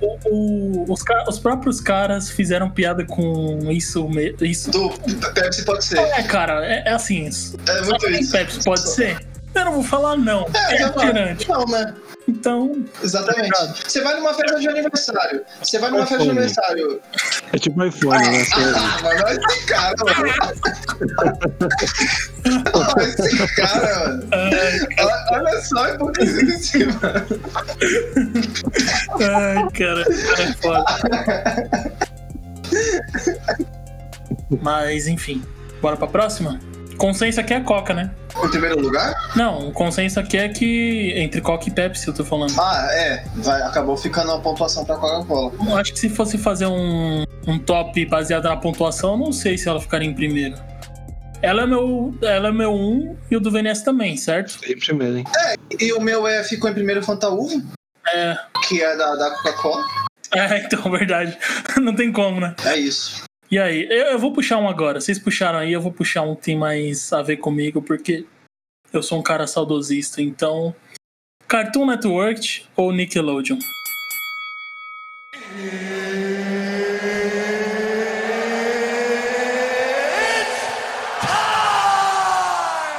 [0.00, 4.08] O- o- os, os próprios caras fizeram piada com isso.
[4.40, 4.70] isso.
[4.70, 4.90] Do
[5.34, 5.98] Pepsi pode ser.
[5.98, 7.26] É, cara, é, é assim.
[7.26, 8.32] É Só muito isso.
[8.32, 9.18] Pepsi, pode ser?
[9.54, 10.46] Eu não vou falar não.
[10.54, 11.36] É, É.
[11.48, 11.94] Não, né?
[12.30, 13.50] Então, Exatamente.
[13.50, 13.74] Tá?
[13.86, 15.44] Você vai numa festa de aniversário.
[15.60, 17.00] Você vai numa festa de aniversário.
[17.52, 18.44] É tipo iPhone, né?
[18.80, 20.30] Ah, mas esse cara, mano.
[22.96, 24.28] Olha esse cara, mano.
[24.32, 27.26] Olha, olha só a hipocrisia desse mano.
[29.20, 30.84] ai, cara, cara é foda.
[34.62, 35.42] Mas, enfim.
[35.80, 36.60] Bora pra próxima?
[37.00, 38.10] Consenso aqui é Coca, né?
[38.44, 39.14] Em primeiro lugar?
[39.34, 42.52] Não, o consenso aqui é que entre Coca e Pepsi, eu tô falando.
[42.60, 43.24] Ah, é.
[43.36, 45.50] Vai, acabou ficando uma pontuação pra Coca-Cola.
[45.66, 49.56] Eu acho que se fosse fazer um, um top baseado na pontuação, eu não sei
[49.56, 50.56] se ela ficaria em primeiro.
[51.40, 54.58] Ela é meu, ela é meu 1 e o do VNS também, certo?
[54.68, 55.24] Em primeiro, hein?
[55.80, 57.64] E o meu é, ficou em primeiro Fanta Uva,
[58.12, 58.36] É,
[58.68, 59.86] que é da, da Coca-Cola.
[60.36, 61.38] é então, verdade.
[61.80, 62.54] Não tem como, né?
[62.66, 63.29] É isso.
[63.50, 65.00] E aí, eu, eu vou puxar um agora.
[65.00, 68.24] Vocês puxaram aí, eu vou puxar um que tem mais a ver comigo, porque
[68.92, 70.22] eu sou um cara saudosista.
[70.22, 70.72] Então,
[71.48, 73.58] Cartoon Network ou Nickelodeon?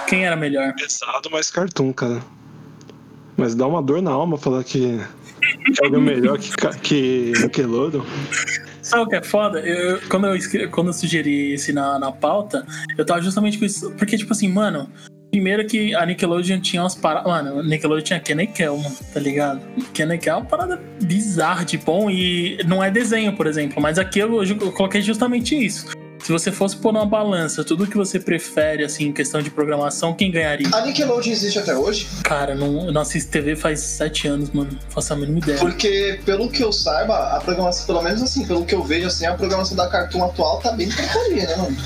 [0.10, 0.76] Quem era melhor?
[0.76, 2.22] Pesado, mas cartoon, cara.
[3.38, 5.00] Mas dá uma dor na alma falar que,
[5.74, 8.04] que algo é melhor que, que Nickelodeon.
[8.82, 9.60] Sabe o que é foda?
[9.60, 12.66] Eu- quando, eu quando eu sugeri esse na, na pauta,
[12.98, 13.92] eu tava justamente com isso.
[13.92, 14.90] Porque, tipo assim, mano,
[15.30, 17.28] primeiro que a Nickelodeon tinha umas paradas.
[17.32, 19.62] Mano, a Nickelodeon tinha Kenny Kel, mano, tá ligado?
[19.94, 23.82] Kenny Kel é uma parada bizarra de bom e não é desenho, por exemplo.
[23.82, 25.88] Mas aqui eu, eu coloquei justamente isso.
[26.24, 30.14] Se você fosse pôr numa balança tudo que você prefere, assim, em questão de programação,
[30.14, 30.68] quem ganharia?
[30.72, 32.08] A Nickelodeon existe até hoje?
[32.24, 34.70] Cara, não, eu não assisto TV faz sete anos, mano.
[34.72, 35.58] Não faço a mínima ideia.
[35.58, 39.26] Porque, pelo que eu saiba, a programação, pelo menos assim, pelo que eu vejo, assim,
[39.26, 41.78] a programação da Cartoon atual tá bem porcaria, né, mano?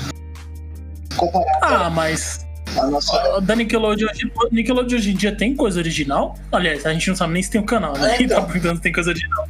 [1.16, 2.44] Comparado Ah, mas
[2.76, 3.16] à nossa.
[3.36, 4.08] a da Nickelodeon,
[4.52, 6.36] Nickelodeon hoje em dia tem coisa original?
[6.52, 8.16] Aliás, a gente não sabe nem se tem o canal, né?
[8.16, 8.42] É, então.
[8.42, 9.48] Tá perguntando se tem coisa original.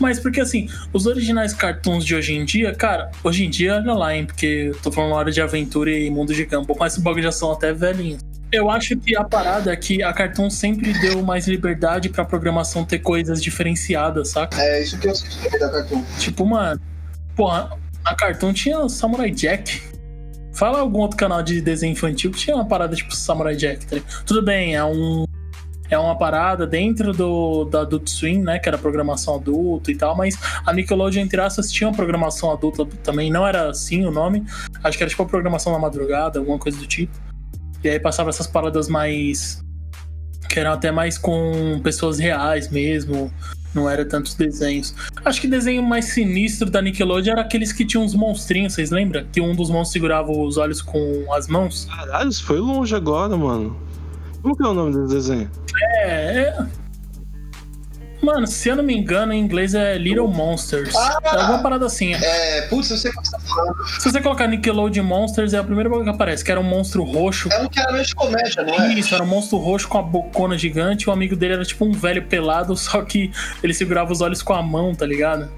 [0.00, 3.92] Mas porque assim, os originais cartoons de hoje em dia, cara, hoje em dia, olha
[3.92, 4.26] lá, hein?
[4.26, 7.52] Porque tô falando hora de aventura e mundo de campo, mas os bagulho já são
[7.52, 8.20] até velhinhos.
[8.52, 12.84] Eu acho que a parada é que a Cartoon sempre deu mais liberdade pra programação
[12.84, 14.60] ter coisas diferenciadas, saca?
[14.60, 16.04] É isso que eu também da Cartoon.
[16.20, 16.80] Tipo, mano,
[17.34, 19.82] porra, a Cartoon tinha o Samurai Jack.
[20.52, 23.96] Fala algum outro canal de desenho infantil que tinha uma parada tipo Samurai Jack, tá?
[24.24, 25.24] Tudo bem, é um.
[25.90, 28.58] É uma parada dentro do da Adult Swim, né?
[28.58, 32.86] Que era programação adulta e tal, mas a Nickelodeon, entre aspas, tinha uma programação adulta
[33.02, 33.30] também.
[33.30, 34.44] Não era assim o nome.
[34.82, 37.12] Acho que era tipo programação da madrugada, alguma coisa do tipo.
[37.82, 39.62] E aí passava essas paradas mais.
[40.48, 43.30] que eram até mais com pessoas reais mesmo.
[43.74, 44.94] Não era tantos desenhos.
[45.24, 48.90] Acho que o desenho mais sinistro da Nickelodeon era aqueles que tinham uns monstrinhos, vocês
[48.90, 49.26] lembram?
[49.32, 51.86] Que um dos monstros segurava os olhos com as mãos.
[51.86, 53.76] Caralho, isso foi longe agora, mano.
[54.44, 55.50] Como que é o nome desse desenho?
[56.02, 56.66] É, é.
[58.20, 60.94] Mano, se eu não me engano, em inglês é Little Monsters.
[60.94, 61.18] Ah!
[61.24, 62.12] É alguma parada assim.
[62.12, 63.74] É, putz, eu sei o que você tá falando.
[63.86, 67.04] Se você colocar Nickelodeon Monsters, é a primeira coisa que aparece, que era um monstro
[67.04, 67.48] roxo.
[67.50, 68.92] É um que era meio de comédia, não é?
[68.92, 71.08] Isso, era um monstro roxo com a bocona gigante.
[71.08, 73.32] O amigo dele era tipo um velho pelado, só que
[73.62, 75.50] ele segurava os olhos com a mão, tá ligado?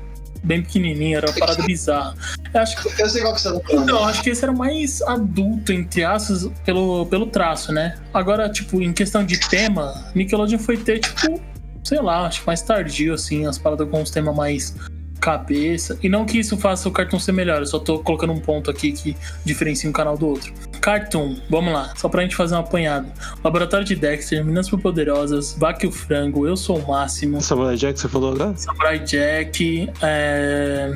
[0.47, 2.15] Bem pequenininho, era uma parada bizarra.
[2.55, 3.83] Eu acho que Eu sei qual que você tá falando.
[3.83, 7.99] Então, acho que esse era o mais adulto, entre aspas, pelo, pelo traço, né?
[8.15, 11.41] Agora, tipo, em questão de tema, Nickelodeon foi ter, tipo,
[11.83, 14.77] sei lá, acho que mais tardio, assim, as paradas com os temas mais
[15.21, 15.99] cabeça.
[16.01, 18.71] E não que isso faça o Cartoon ser melhor, eu só tô colocando um ponto
[18.71, 20.53] aqui que diferencia um canal do outro.
[20.87, 23.11] Cartoon, vamos lá, só pra gente fazer um apanhado.
[23.43, 27.99] Laboratório de Dexter, Minas Poderosas, Vaca e o Frango, Eu Sou o Máximo, Samurai Jack,
[27.99, 28.57] você falou agora?
[28.57, 30.95] Samurai Jack, é.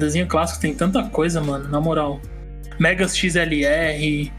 [0.00, 2.20] Desenho clássico tem tanta coisa, mano, na moral.
[2.80, 4.32] Megas XLR.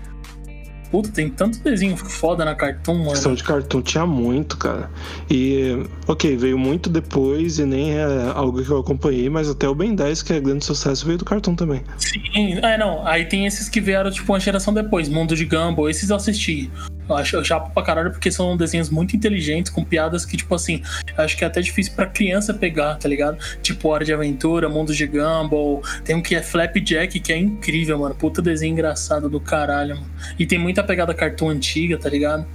[0.96, 3.12] Puta, tem tanto desenho foda na Cartoon, mano.
[3.12, 4.89] questão de cartoon tinha muito, cara.
[5.30, 9.76] E, ok, veio muito depois e nem é algo que eu acompanhei, mas até o
[9.76, 11.84] Ben 10, que é grande sucesso, veio do cartoon também.
[11.98, 13.06] Sim, é, não.
[13.06, 15.10] Aí tem esses que vieram, tipo, uma geração depois.
[15.10, 16.72] Mundo de Gumball, esses eu assisti.
[17.08, 20.82] Eu acho chapo pra caralho porque são desenhos muito inteligentes, com piadas que, tipo assim,
[21.16, 23.38] acho que é até difícil pra criança pegar, tá ligado?
[23.62, 25.84] Tipo, Hora de Aventura, Mundo de Gumball.
[26.03, 28.16] Tem um que é Flapjack, que é incrível, mano.
[28.16, 30.10] Puta desenho engraçado do caralho, mano.
[30.39, 32.45] E tem muita pegada cartoon antiga, tá ligado?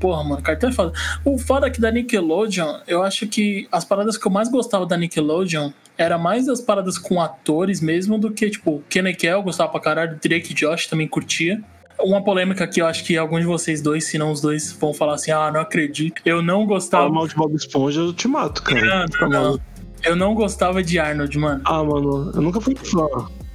[0.00, 0.92] Porra, mano, cartão é foda.
[1.24, 4.96] O foda aqui da Nickelodeon, eu acho que as paradas que eu mais gostava da
[4.96, 9.80] Nickelodeon era mais as paradas com atores mesmo do que, tipo, Kenny Kell gostava pra
[9.80, 11.62] caralho, Drake Josh também curtia.
[12.04, 14.92] Uma polêmica que eu acho que alguns de vocês dois, se não os dois, vão
[14.92, 16.20] falar assim: ah, não acredito.
[16.24, 17.08] Eu não Fala gostava.
[17.08, 18.84] mal de Bob Esponja, eu te mato, cara.
[18.84, 19.42] Não, Tá não.
[19.42, 19.64] maluco.
[20.02, 21.62] Eu não gostava de Arnold, mano.
[21.64, 23.06] Ah, mano, eu nunca fui fã.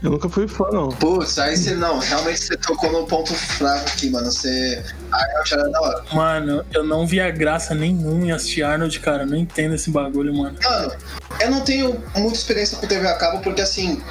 [0.02, 0.90] Eu nunca fui fã, não.
[0.90, 4.32] Putz, aí você não, realmente você tocou no ponto fraco aqui, mano.
[4.32, 4.84] Você.
[5.12, 6.04] Arnold era da hora.
[6.14, 9.24] Mano, eu não via graça nenhuma em assistir Arnold, cara.
[9.24, 10.56] Eu não entendo esse bagulho, mano.
[10.64, 10.92] Mano,
[11.40, 14.02] eu não tenho muita experiência com TV a cabo porque assim.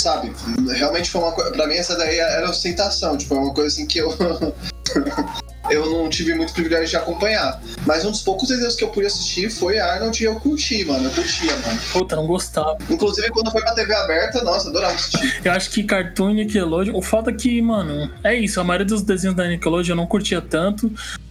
[0.00, 0.32] Sabe,
[0.76, 1.50] realmente foi uma coisa.
[1.50, 3.16] Pra mim, essa daí era ostentação.
[3.16, 4.14] Tipo, é uma coisa assim que eu.
[5.70, 7.60] eu não tive muito privilégio de acompanhar.
[7.84, 11.04] Mas um dos poucos desenhos que eu pude assistir foi Arnold e eu curti, mano.
[11.04, 11.80] Eu curtia, mano.
[11.92, 12.78] Puta, não gostava.
[12.88, 15.40] Inclusive, quando foi pra TV aberta, nossa, adorava assistir.
[15.44, 16.96] Eu acho que Cartoon e Nickelodeon.
[16.96, 18.60] O foda é que, mano, é isso.
[18.60, 20.90] A maioria dos desenhos da Nickelodeon eu não curtia tanto.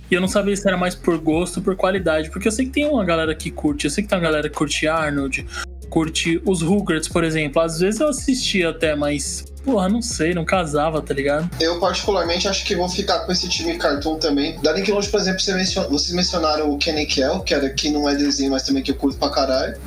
[0.10, 2.30] E eu não sabia se era mais por gosto ou por qualidade.
[2.30, 3.86] Porque eu sei que tem uma galera que curte.
[3.86, 5.46] Eu sei que tem uma galera que curte Arnold,
[5.90, 7.62] curte os Rugrats, por exemplo.
[7.62, 9.46] Às vezes eu assistia até, mas.
[9.64, 11.50] Porra, não sei, não casava, tá ligado?
[11.60, 14.58] Eu, particularmente, acho que vou ficar com esse time Cartoon também.
[14.62, 18.08] Da Nickelodeon, por exemplo, você mencion- vocês mencionaram o Kenny Kell, que era que não
[18.08, 19.78] é desenho, mas também que eu curto pra caralho.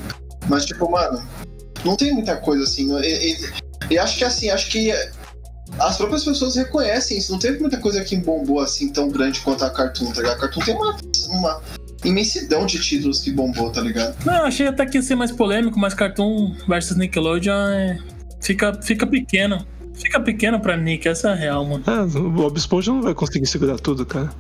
[0.48, 1.22] Mas, tipo, mano,
[1.82, 2.94] não tem muita coisa assim.
[3.00, 3.50] E, e-
[3.94, 4.92] e acho que, assim, acho que
[5.78, 7.32] as próprias pessoas reconhecem isso.
[7.32, 10.36] Não teve muita coisa que bombou assim tão grande quanto a Cartoon, tá ligado?
[10.36, 10.96] A Cartoon tem uma,
[11.30, 11.62] uma
[12.04, 14.16] imensidão de títulos que bombou, tá ligado?
[14.24, 17.98] Não, eu achei até que ia ser mais polêmico, mas Cartoon versus Nickelodeon é...
[18.40, 19.66] fica, fica pequeno.
[19.94, 21.84] Fica pequeno pra Nick, essa é a real, mano.
[21.86, 24.30] É, o Bob Esponja não vai conseguir segurar tudo, cara.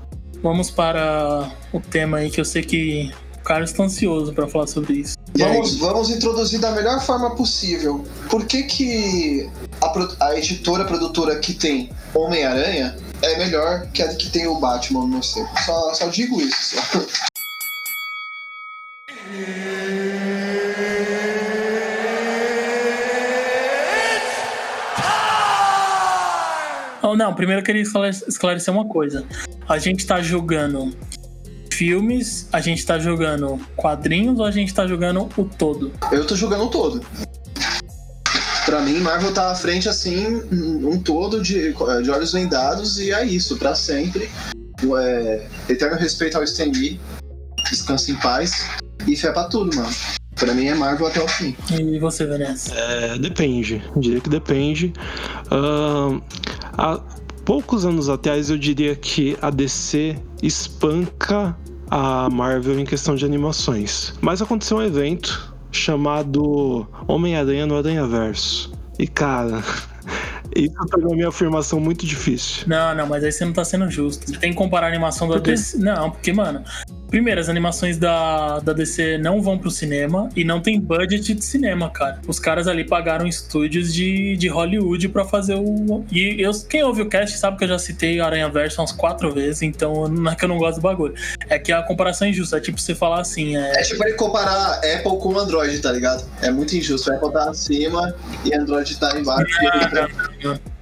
[0.42, 4.66] Vamos para o tema aí que eu sei que o cara está ansioso pra falar
[4.66, 5.16] sobre isso.
[5.36, 8.04] Vamos, vamos introduzir da melhor forma possível.
[8.30, 9.50] Por que, que
[9.82, 15.06] a, a editora produtora que tem Homem-Aranha é melhor que a que tem o Batman
[15.06, 15.46] no seu?
[15.64, 16.76] Só, só digo isso.
[16.76, 17.00] Só.
[27.10, 29.26] Oh, não, primeiro eu queria esclarecer uma coisa.
[29.68, 30.94] A gente tá jogando
[31.72, 35.92] filmes, a gente tá jogando quadrinhos ou a gente tá jogando o todo?
[36.12, 37.04] Eu tô jogando o todo.
[38.64, 43.24] Pra mim, Marvel tá à frente, assim, um todo de, de olhos vendados e é
[43.24, 44.30] isso, pra sempre.
[45.00, 47.00] É, eterno respeito ao Stan Lee,
[47.68, 48.68] descanse em paz
[49.04, 49.90] e fé pra tudo, mano.
[50.36, 51.56] Pra mim é Marvel até o fim.
[51.70, 52.72] E você, Vanessa?
[52.74, 53.82] É, depende.
[53.96, 54.92] Diria que depende.
[55.50, 56.22] Uh,
[56.76, 57.00] há
[57.44, 61.56] poucos anos atrás eu diria que a DC espanca
[61.90, 64.14] a Marvel em questão de animações.
[64.20, 68.72] Mas aconteceu um evento chamado Homem-Aranha no Aranha-Verso.
[68.98, 69.62] E cara,
[70.54, 72.64] isso tornou minha afirmação muito difícil.
[72.68, 74.38] Não, não, mas aí você não tá sendo justo.
[74.38, 75.78] Tem que comparar a animação da DC.
[75.78, 76.62] Não, porque, mano,
[77.10, 81.44] Primeiro, as animações da, da DC não vão pro cinema e não tem budget de
[81.44, 82.20] cinema, cara.
[82.26, 86.04] Os caras ali pagaram estúdios de, de Hollywood para fazer o.
[86.10, 89.32] E eu, quem ouve o cast sabe que eu já citei Aranha Verso umas quatro
[89.32, 91.14] vezes, então não é que eu não gosto do bagulho.
[91.48, 92.58] É que a comparação é injusta.
[92.58, 93.56] É tipo você falar assim.
[93.56, 96.24] É, é tipo ele comparar Apple com Android, tá ligado?
[96.40, 97.10] É muito injusto.
[97.10, 99.52] A Apple tá acima e Android tá embaixo.
[99.64, 100.79] É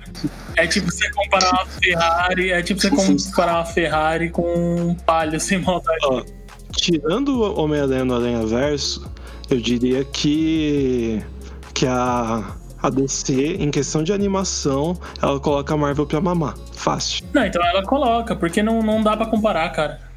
[0.67, 5.59] tipo você comparar uma Ferrari, é tipo você comparar uma Ferrari com um palio sem
[5.59, 5.99] maldade.
[6.05, 6.23] Ó,
[6.73, 9.11] tirando o Homem-Aranha no Aranha Verso,
[9.51, 11.23] eu diria que
[11.75, 16.55] que a a DC, em questão de animação, ela coloca a Marvel pra mamar.
[16.73, 17.27] Fácil.
[17.33, 20.08] Não, então ela coloca, porque não, não dá para comparar, cara.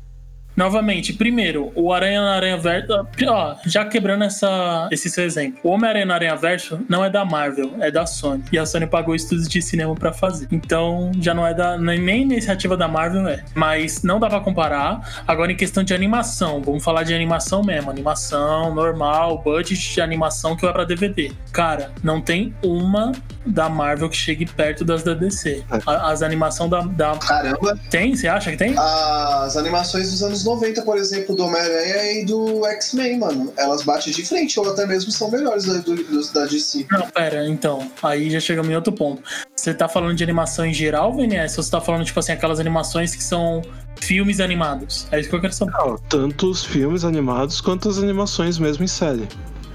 [0.55, 3.07] Novamente, primeiro, o Aranha na Aranha Verso.
[3.27, 5.59] Ó, já quebrando essa, esse seu exemplo.
[5.63, 8.43] O Homem-Aranha na Aranha Verso não é da Marvel, é da Sony.
[8.51, 10.47] E a Sony pagou estudos de cinema para fazer.
[10.51, 11.77] Então, já não é da.
[11.77, 13.43] Nem iniciativa da Marvel é.
[13.55, 15.23] Mas não dá para comparar.
[15.27, 17.89] Agora, em questão de animação, vamos falar de animação mesmo.
[17.89, 21.31] Animação normal, budget de animação que vai para DVD.
[21.51, 23.11] Cara, não tem uma
[23.45, 25.63] da Marvel que chegue perto das da DC.
[25.71, 25.79] É.
[25.85, 27.17] As animações da, da.
[27.17, 27.77] Caramba!
[27.89, 28.15] Tem?
[28.15, 28.75] Você acha que tem?
[28.77, 33.53] As animações dos anos anos 90, por exemplo, do Homem-Aranha e do X-Men, mano.
[33.57, 36.87] Elas batem de frente, ou até mesmo são melhores da, do, da DC.
[36.91, 37.89] Não, pera, então.
[38.01, 39.21] Aí já chegamos em outro ponto.
[39.55, 41.57] Você tá falando de animação em geral, VNS?
[41.57, 43.61] Ou você tá falando, tipo assim, aquelas animações que são
[43.99, 45.07] filmes animados?
[45.11, 45.71] É isso que eu quero saber.
[45.73, 49.27] Não, tanto os filmes animados quanto as animações mesmo em série.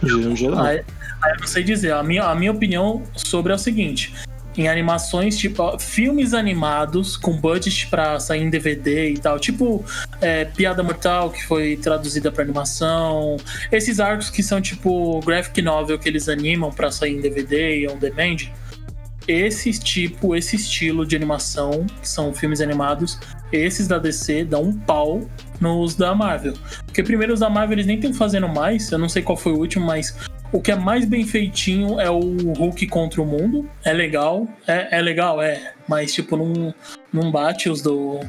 [0.02, 0.60] Em geral.
[0.60, 0.84] Aí,
[1.22, 1.92] aí eu não sei dizer.
[1.92, 4.12] A minha, a minha opinião sobre é o seguinte
[4.57, 9.84] em animações, tipo, filmes animados com budget pra sair em DVD e tal, tipo
[10.20, 13.36] é, Piada Mortal, que foi traduzida pra animação,
[13.70, 17.88] esses arcos que são tipo graphic novel que eles animam pra sair em DVD e
[17.88, 18.36] on demand.
[19.28, 23.18] Esse tipo, esse estilo de animação, que são filmes animados,
[23.52, 25.28] esses da DC dão um pau
[25.61, 26.54] nos da Marvel.
[26.84, 29.52] Porque primeiro os da Marvel eles nem estão fazendo mais, eu não sei qual foi
[29.52, 30.16] o último, mas
[30.57, 32.18] o que é mais bem feitinho é o
[32.54, 33.68] Hulk contra o mundo.
[33.84, 35.74] É legal, é, é legal, é.
[35.86, 36.74] Mas, tipo, não,
[37.12, 38.20] não bate os do.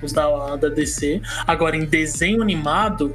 [0.00, 1.20] Os da, da DC.
[1.44, 3.12] Agora, em desenho animado.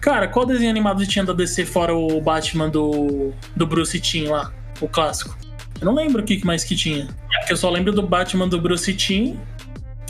[0.00, 4.52] Cara, qual desenho animado tinha da DC fora o Batman do, do Bruce Timm lá?
[4.80, 5.36] O clássico.
[5.80, 7.08] Eu não lembro o que mais que tinha.
[7.32, 9.36] É porque eu só lembro do Batman do Bruce Timm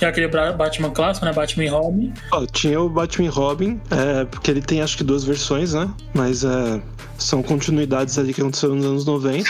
[0.04, 1.32] é aquele Batman clássico, né?
[1.32, 2.12] Batman e Robin.
[2.32, 5.88] Oh, tinha o Batman e Robin, é, porque ele tem acho que duas versões, né?
[6.14, 6.80] Mas é,
[7.18, 9.48] são continuidades ali que aconteceram nos anos 90.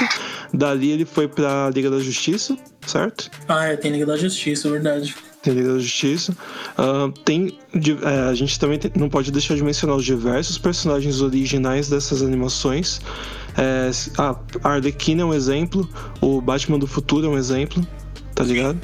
[0.52, 3.30] Dali ele foi pra Liga da Justiça, certo?
[3.48, 5.14] Ah, é, tem Liga da Justiça, é verdade.
[5.42, 6.36] Tem Liga da Justiça.
[6.76, 7.58] Uh, tem,
[8.02, 12.22] é, a gente também tem, não pode deixar de mencionar os diversos personagens originais dessas
[12.22, 13.00] animações.
[13.56, 14.36] É, a
[14.68, 15.88] Arlequina é um exemplo,
[16.20, 17.84] o Batman do Futuro é um exemplo,
[18.34, 18.78] tá ligado?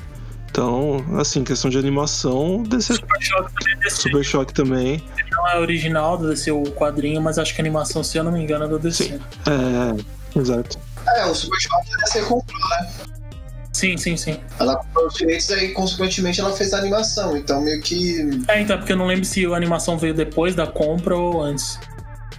[0.56, 2.94] Então, assim, questão de animação, DC...
[2.94, 3.96] Super Choque também DC.
[3.96, 5.02] Super Choque também.
[5.30, 8.32] Não é original do DC o quadrinho, mas acho que a animação, se eu não
[8.32, 9.04] me engano, é do DC.
[9.04, 9.20] Sim.
[9.46, 10.78] É, exato.
[11.14, 12.90] É, o Super Choque a DC comprou, né?
[13.70, 14.40] Sim, sim, sim.
[14.58, 17.36] Ela comprou os direitos e, consequentemente, ela fez a animação.
[17.36, 18.42] Então, meio que.
[18.48, 21.78] É, então, porque eu não lembro se a animação veio depois da compra ou antes.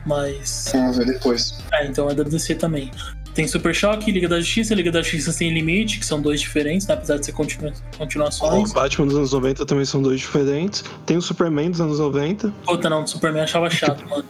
[0.07, 0.49] Mas.
[0.49, 1.59] Sim, veio depois.
[1.72, 2.89] É, então é da DC também.
[3.38, 6.88] Tem Super Choque, Liga da Justiça, Liga da Justiça Sem Limite, que são dois diferentes,
[6.88, 6.95] né?
[6.95, 8.71] apesar de ser continua continuações.
[8.71, 10.83] O Batman dos anos 90 também são dois diferentes.
[11.05, 12.51] Tem o Superman dos anos 90.
[12.65, 14.25] Puta, não, do Superman eu achava chato, mano.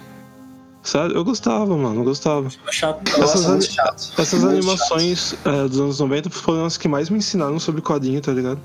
[0.84, 2.50] Sério, eu gostava, mano, eu gostava.
[2.70, 3.02] Chato.
[3.08, 4.12] Essas, Nossa, chato.
[4.18, 8.34] essas animações é, dos anos 90 foram as que mais me ensinaram sobre quadrinho, tá
[8.34, 8.60] ligado?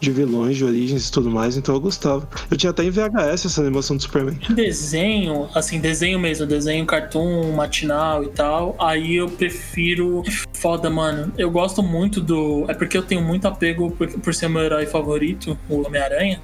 [0.00, 2.28] De vilões, de origens e tudo mais, então eu gostava.
[2.50, 4.38] Eu tinha até em VHS essa animação do Superman.
[4.50, 10.22] Desenho, assim, desenho mesmo, desenho cartoon, matinal e tal, aí eu prefiro.
[10.52, 11.32] Foda, mano.
[11.36, 12.64] Eu gosto muito do.
[12.68, 16.40] É porque eu tenho muito apego por, por ser meu herói favorito, o Homem-Aranha.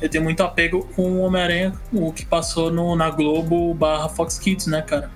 [0.00, 4.38] Eu tenho muito apego com o Homem-Aranha, o que passou no, na Globo barra Fox
[4.38, 5.10] Kids, né, cara?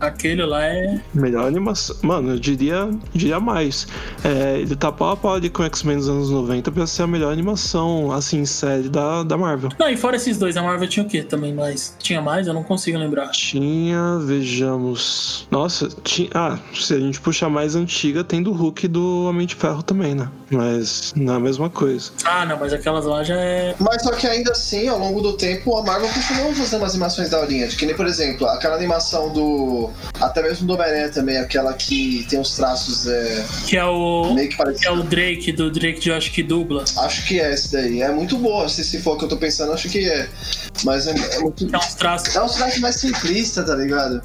[0.00, 1.00] Aquele lá é.
[1.14, 1.96] Melhor animação.
[2.02, 3.86] Mano, eu diria, diria mais.
[4.22, 7.06] É, ele tá pau a pau ali com X-Men dos anos 90 pra ser a
[7.06, 9.70] melhor animação, assim, série da, da Marvel.
[9.78, 11.96] Não, e fora esses dois, a Marvel tinha o quê também mais?
[11.98, 12.46] Tinha mais?
[12.46, 13.28] Eu não consigo lembrar.
[13.30, 15.46] Tinha, vejamos.
[15.50, 16.28] Nossa, tinha.
[16.34, 19.82] Ah, se a gente puxar mais antiga, tem do Hulk e do Homem de Ferro
[19.82, 20.28] também, né?
[20.50, 22.10] Mas não é a mesma coisa.
[22.24, 23.74] Ah, não, mas aquelas lá já é.
[23.78, 27.30] Mas só que ainda assim, ao longo do tempo, a Marvel continuou fazendo umas animações
[27.30, 27.66] da horinha.
[27.68, 29.85] Que nem, por exemplo, aquela animação do.
[30.20, 34.32] Até mesmo do Homem-Aranha também, aquela que tem os traços é, Que é o.
[34.34, 36.84] meio que Que é o Drake, do Drake de acho que dubla.
[36.98, 38.02] Acho que é esse daí.
[38.02, 38.68] É muito boa.
[38.68, 40.28] Se, se for o que eu tô pensando, acho que é.
[40.84, 41.68] Mas é, é muito.
[41.72, 44.22] É uns traços, É um traço mais simplista, tá ligado?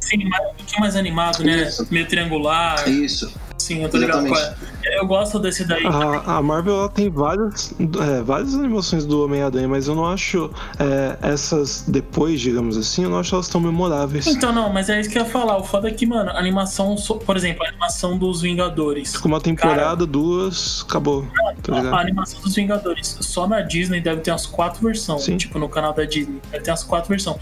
[0.00, 1.62] sim, mais, um pouquinho mais animado, né?
[1.62, 1.86] Isso.
[1.90, 2.88] Meio triangular.
[2.88, 3.32] Isso.
[3.62, 4.54] Sim, eu tô ligado qual é.
[4.98, 5.86] Eu gosto desse daí.
[5.86, 10.50] A, a Marvel ela tem várias, é, várias animações do Homem-Aranha, mas eu não acho
[10.78, 14.26] é, essas depois, digamos assim, eu não acho elas tão memoráveis.
[14.26, 15.56] Então, não, mas é isso que eu ia falar.
[15.58, 19.14] O foda é que, mano, a animação, por exemplo, a animação dos Vingadores.
[19.14, 21.24] Ficou uma temporada, duas, acabou.
[21.62, 21.94] Tá A ligado?
[21.94, 23.16] animação dos Vingadores.
[23.20, 25.22] Só na Disney deve ter umas quatro versões.
[25.22, 25.36] Sim.
[25.36, 26.40] Tipo, no canal da Disney.
[26.50, 27.36] Deve ter umas quatro versões.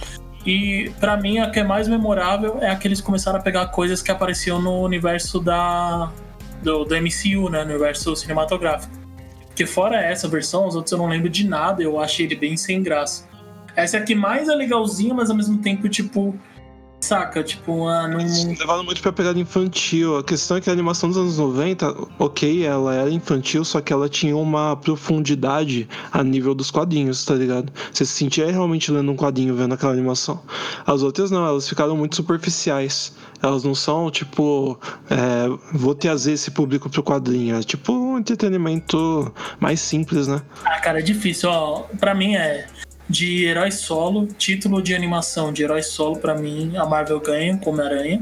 [0.44, 3.66] E pra mim, a que é mais memorável é a que eles começaram a pegar
[3.66, 6.10] coisas que apareciam no universo da.
[6.62, 7.64] Do, do MCU, né?
[7.64, 8.92] No universo cinematográfico.
[9.46, 12.56] Porque fora essa versão, os outros eu não lembro de nada, eu achei ele bem
[12.56, 13.28] sem graça.
[13.76, 16.34] Essa é a que mais é legalzinha, mas ao mesmo tempo, tipo.
[17.00, 17.42] Saca?
[17.42, 18.18] Tipo, ah, não.
[18.18, 20.18] Levaram muito pra pegada infantil.
[20.18, 23.92] A questão é que a animação dos anos 90, ok, ela era infantil, só que
[23.92, 27.72] ela tinha uma profundidade a nível dos quadrinhos, tá ligado?
[27.92, 30.42] Você se sentia realmente lendo um quadrinho vendo aquela animação.
[30.86, 33.12] As outras não, elas ficaram muito superficiais.
[33.42, 34.78] Elas não são, tipo,
[35.08, 37.56] é, vou trazer esse público pro quadrinho.
[37.56, 40.42] É tipo um entretenimento mais simples, né?
[40.64, 41.84] Ah, cara, é difícil, ó.
[41.98, 42.66] Pra mim é
[43.10, 47.70] de herói solo, título de animação de herói solo, pra mim, a Marvel ganha com
[47.70, 48.20] Homem-Aranha.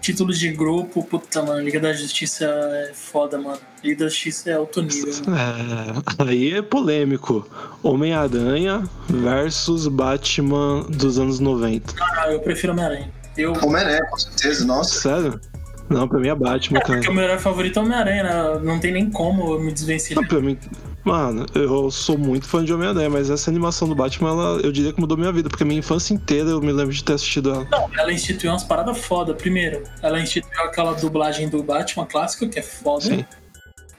[0.00, 3.58] Títulos de grupo, puta, mano, Liga da Justiça é foda, mano.
[3.82, 5.14] Liga da Justiça é alto nível.
[5.26, 6.04] mano.
[6.20, 7.48] É, aí é polêmico.
[7.82, 11.94] Homem-Aranha versus Batman dos anos 90.
[11.98, 13.10] Ah, eu prefiro Homem-Aranha.
[13.38, 13.54] Eu.
[13.54, 14.66] Homem-Aranha, com certeza.
[14.66, 15.00] Nossa.
[15.00, 15.40] Sério?
[15.88, 16.94] Não, pra mim é Batman, cara.
[16.94, 18.60] Porque o meu herói favorito é Homem-Aranha, né?
[18.62, 20.22] Não tem nem como eu me desvencilhar.
[20.22, 20.58] Não, pra mim.
[21.04, 24.92] Mano, eu sou muito fã de Homem-Aranha, mas essa animação do Batman, ela, eu diria
[24.92, 27.66] que mudou minha vida, porque minha infância inteira eu me lembro de ter assistido ela.
[27.70, 29.34] Não, ela instituiu umas paradas foda.
[29.34, 33.04] Primeiro, ela instituiu aquela dublagem do Batman clássica, que é foda.
[33.04, 33.24] Sim.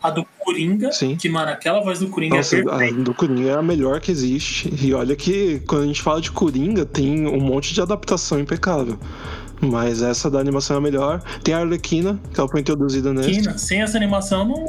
[0.01, 1.15] A do Coringa, Sim.
[1.15, 3.01] que, mano, aquela voz do Coringa Nossa, é a perfeita.
[3.01, 4.71] do Coringa é a melhor que existe.
[4.81, 8.99] E olha que quando a gente fala de Coringa, tem um monte de adaptação impecável.
[9.61, 11.21] Mas essa da animação é a melhor.
[11.43, 13.57] Tem a Arlequina, que ela foi introduzida nessa.
[13.57, 14.65] Sem essa animação não,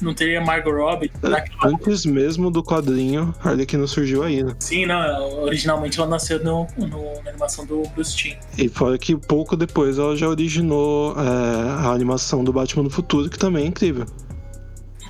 [0.00, 1.10] não teria Margot Robbie.
[1.20, 4.54] Naquela- Antes mesmo do quadrinho, a Arlequina surgiu aí, né?
[4.60, 8.36] Sim, não, originalmente ela nasceu no, no- na animação do Bruce Timm.
[8.56, 13.28] E fora que pouco depois ela já originou é, a animação do Batman do Futuro,
[13.28, 14.06] que também é incrível.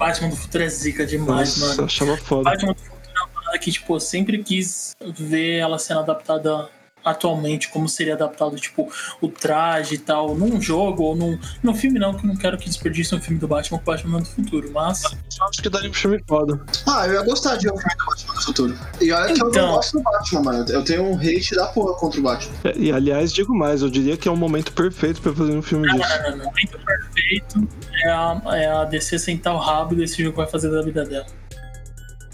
[0.01, 1.85] Batman do Futuro é zica demais, Nossa, mano.
[1.85, 2.45] achava foda.
[2.45, 6.71] Batman do Futuro é uma parada que, tipo, eu sempre quis ver ela sendo adaptada
[7.05, 8.91] atualmente, como seria adaptado, tipo,
[9.21, 12.57] o traje e tal, num jogo ou num, num filme não, que eu não quero
[12.59, 15.03] que desperdice um filme do Batman com o Batman do Futuro, mas...
[15.05, 16.61] Eu acho que daria um filme foda.
[16.87, 18.79] Ah, eu ia gostar de ver o filme do Batman do futuro.
[19.01, 19.67] E olha que eu Então.
[19.67, 20.67] não gosto do Batman, mano.
[20.71, 22.53] Eu tenho um hate da porra contra o Batman.
[22.77, 25.87] E aliás, digo mais, eu diria que é um momento perfeito pra fazer um filme
[25.89, 26.09] Não, disso.
[26.09, 26.45] não, não, não.
[26.45, 27.69] O momento perfeito
[28.05, 30.83] é a, é a DC sentar o rabo e decidir o que vai fazer da
[30.83, 31.27] vida dela.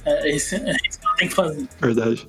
[0.06, 1.68] É, esse, é isso que ela tem que fazer.
[1.80, 2.28] Verdade.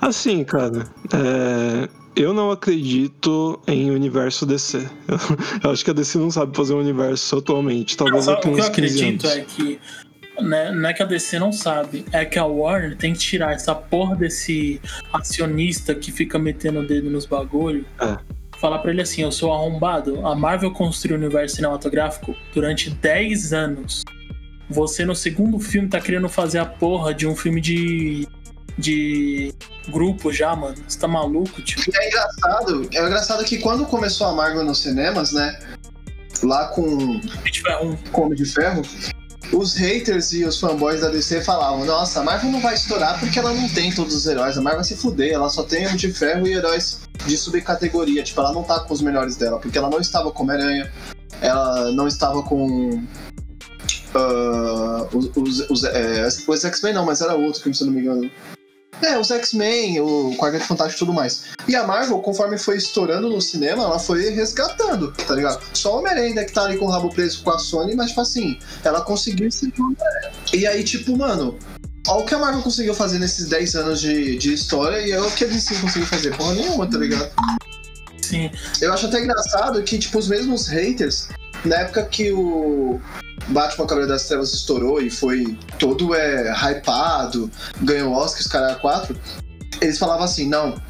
[0.00, 4.78] Assim, cara, é, eu não acredito em universo DC.
[5.08, 5.18] Eu,
[5.64, 7.98] eu acho que a DC não sabe fazer um universo atualmente.
[7.98, 9.80] Não, Talvez sabe, daqui o que eu uns 15 acredito é que
[10.40, 13.52] né, não é que a DC não sabe, é que a Warner tem que tirar
[13.52, 14.80] essa porra desse
[15.12, 17.86] acionista que fica metendo o dedo nos bagulho.
[18.00, 18.18] É.
[18.58, 20.26] Falar pra ele assim: eu sou arrombado.
[20.26, 24.02] A Marvel construiu o universo cinematográfico durante 10 anos.
[24.70, 28.26] Você no segundo filme tá querendo fazer a porra de um filme de.
[28.78, 29.54] de
[29.88, 30.76] grupo já, mano.
[30.86, 31.82] Você tá maluco, tio?
[31.86, 35.58] E é engraçado, é engraçado que quando começou a Marvel nos cinemas, né?
[36.42, 37.96] Lá com Se tiver um.
[38.10, 38.82] com Homem de Ferro,
[39.52, 43.38] os haters e os fanboys da DC falavam: Nossa, a Marvel não vai estourar porque
[43.38, 44.56] ela não tem todos os heróis.
[44.56, 48.22] A Marvel vai se fuder, ela só tem Homem de Ferro e heróis de subcategoria.
[48.22, 50.90] Tipo, ela não tá com os melhores dela, porque ela não estava com Homem-Aranha,
[51.40, 53.02] ela não estava com.
[54.14, 57.94] Ah, os, os, os, é, os X-Men não, mas era outro, que se eu não
[57.94, 58.30] me engano.
[59.02, 61.44] É, os X-Men, o Quarteto Fantástico e tudo mais.
[61.66, 65.60] E a Marvel, conforme foi estourando no cinema, ela foi resgatando, tá ligado?
[65.74, 68.08] Só o Homem-Aranha ainda que tá ali com o rabo preso com a Sony, mas
[68.10, 69.48] tipo assim, ela conseguiu
[69.78, 70.32] Homem-Aranha.
[70.52, 71.58] E aí, tipo, mano,
[72.06, 75.20] olha o que a Marvel conseguiu fazer nesses 10 anos de, de história e é
[75.20, 76.36] o que a DC conseguiu fazer.
[76.36, 77.30] Porra nenhuma, tá ligado?
[78.22, 78.50] Sim.
[78.80, 81.28] Eu acho até engraçado que, tipo, os mesmos haters,
[81.64, 83.00] na época que o
[83.48, 87.50] Batman Cavaleiro das Trevas estourou e foi todo é, hypado,
[87.80, 89.16] ganhou Oscars, cara, quatro,
[89.80, 90.80] eles falavam assim, não,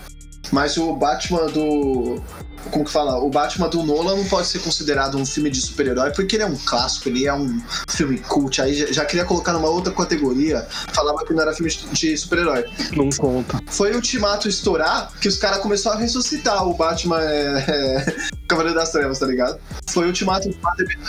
[0.51, 2.22] mas o Batman do
[2.71, 3.19] como que fala?
[3.19, 6.47] O Batman do Nolan não pode ser considerado um filme de super-herói porque ele é
[6.47, 8.61] um clássico, ele é um filme cult.
[8.61, 12.65] Aí já, já queria colocar numa outra categoria, falava que não era filme de super-herói.
[12.97, 13.61] Não conta.
[13.67, 18.17] Foi o Ultimato estourar que os caras começaram a ressuscitar o Batman é, é,
[18.49, 19.59] Cavaleiro das Trevas, tá ligado?
[19.89, 20.49] Foi o Ultimato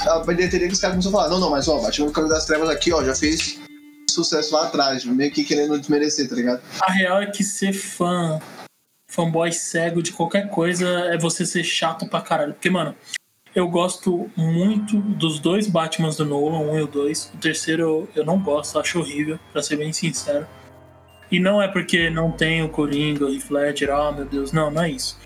[0.08, 2.45] a bilheteria que os caras começaram a falar: não, não, mas ó, Batman Cavaleiro das
[2.45, 3.60] Trevas aqui, ó, já fez
[4.10, 6.62] sucesso lá atrás, meio que querendo desmerecer, tá ligado?
[6.82, 8.39] A real é que ser fã
[9.08, 12.53] fanboy cego de qualquer coisa é você ser chato pra caralho.
[12.53, 12.95] Porque, mano,
[13.53, 17.32] eu gosto muito dos dois Batmans do Nolan, um e o dois.
[17.34, 20.45] O terceiro eu, não gosto, acho horrível, pra ser bem sincero.
[21.32, 24.70] E não é porque não tem o Coringa, o Heath Ledger, oh meu Deus, não,
[24.70, 25.18] não é isso.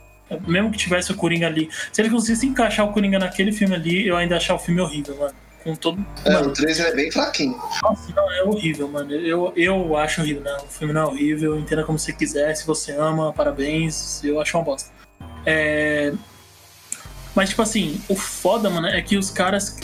[0.48, 4.08] Mesmo que tivesse o Coringa ali, se ele conseguisse encaixar o Coringa naquele filme ali,
[4.08, 6.04] eu ainda achar o filme horrível, mano com todo.
[6.26, 7.58] É, mano, o 3 é bem fraquinho.
[7.84, 9.12] Nossa, não, é horrível, mano.
[9.14, 10.58] Eu, eu acho horrível, né?
[10.64, 12.56] O filme não é horrível, entenda como você quiser.
[12.56, 14.24] Se você ama, parabéns.
[14.24, 14.90] Eu acho uma bosta.
[15.46, 16.14] É...
[17.36, 19.78] Mas, tipo assim, o foda, mano, é que os caras.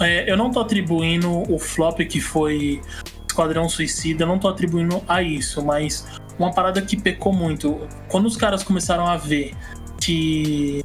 [0.00, 2.82] É, eu não tô atribuindo o flop que foi
[3.28, 6.04] Esquadrão Suicida, eu não tô atribuindo a isso, mas
[6.38, 7.80] uma parada que pecou muito.
[8.08, 9.54] Quando os caras começaram a ver
[10.00, 10.84] que.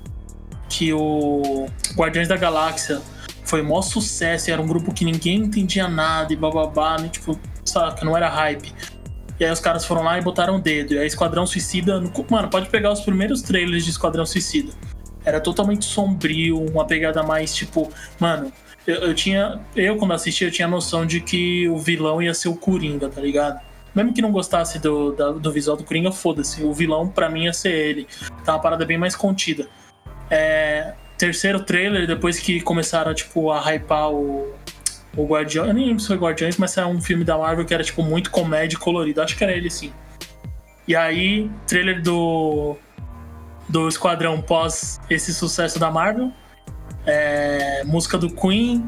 [0.68, 3.02] que o Guardiões da Galáxia
[3.50, 7.10] foi maior sucesso, era um grupo que ninguém entendia nada e bababá, né?
[7.10, 8.72] Tipo, saca, não era hype.
[9.39, 10.93] E aí os caras foram lá e botaram o dedo.
[10.93, 12.00] E aí Esquadrão Suicida.
[12.30, 14.72] Mano, pode pegar os primeiros trailers de Esquadrão Suicida.
[15.26, 17.91] Era totalmente sombrio, uma pegada mais tipo.
[18.20, 18.52] Mano,
[18.86, 19.60] eu, eu tinha.
[19.76, 23.22] Eu, quando assisti, eu tinha noção de que o vilão ia ser o Coringa, tá
[23.22, 23.60] ligado?
[23.95, 26.64] Mesmo que não gostasse do, da, do visual do Coringa, foda-se.
[26.64, 28.08] O vilão, pra mim, ia ser ele.
[28.45, 29.68] Tá uma parada bem mais contida.
[30.30, 34.51] É, terceiro trailer, depois que começaram tipo, a hypar o,
[35.15, 35.65] o Guardião.
[35.65, 38.01] Eu nem lembro se foi Guardiões, mas era um filme da Marvel que era tipo
[38.01, 39.22] muito comédia e colorido.
[39.22, 39.91] Acho que era ele sim.
[40.88, 42.78] E aí, trailer do,
[43.67, 46.32] do Esquadrão pós esse sucesso da Marvel.
[47.05, 48.84] É, música do Queen,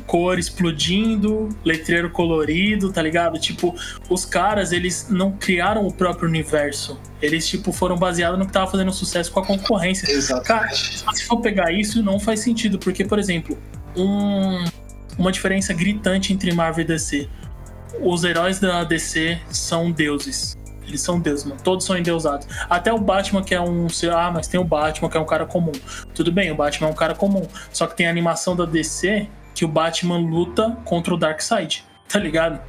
[0.00, 3.38] cor explodindo, letreiro colorido, tá ligado?
[3.38, 3.74] Tipo,
[4.08, 6.98] os caras, eles não criaram o próprio universo.
[7.20, 10.10] Eles, tipo, foram baseados no que tava fazendo sucesso com a concorrência.
[10.10, 11.02] Exatamente.
[11.04, 13.58] Cara, se for pegar isso, não faz sentido, porque, por exemplo,
[13.96, 14.64] um,
[15.18, 17.28] uma diferença gritante entre Marvel e DC.
[18.00, 20.56] Os heróis da DC são deuses.
[20.86, 21.60] Eles são deuses, mano.
[21.62, 22.46] Todos são endeusados.
[22.68, 23.86] Até o Batman, que é um.
[24.12, 25.72] Ah, mas tem o Batman, que é um cara comum.
[26.14, 27.46] Tudo bem, o Batman é um cara comum.
[27.72, 32.18] Só que tem a animação da DC que o Batman luta contra o Darkseid, tá
[32.18, 32.60] ligado?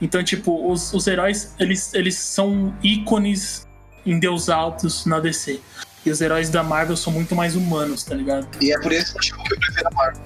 [0.00, 3.66] Então, tipo, os, os heróis, eles, eles são ícones
[4.06, 5.60] endeusados na DC.
[6.06, 8.46] E os heróis da Marvel são muito mais humanos, tá ligado?
[8.60, 10.22] E é por esse motivo que eu prefiro a Marvel.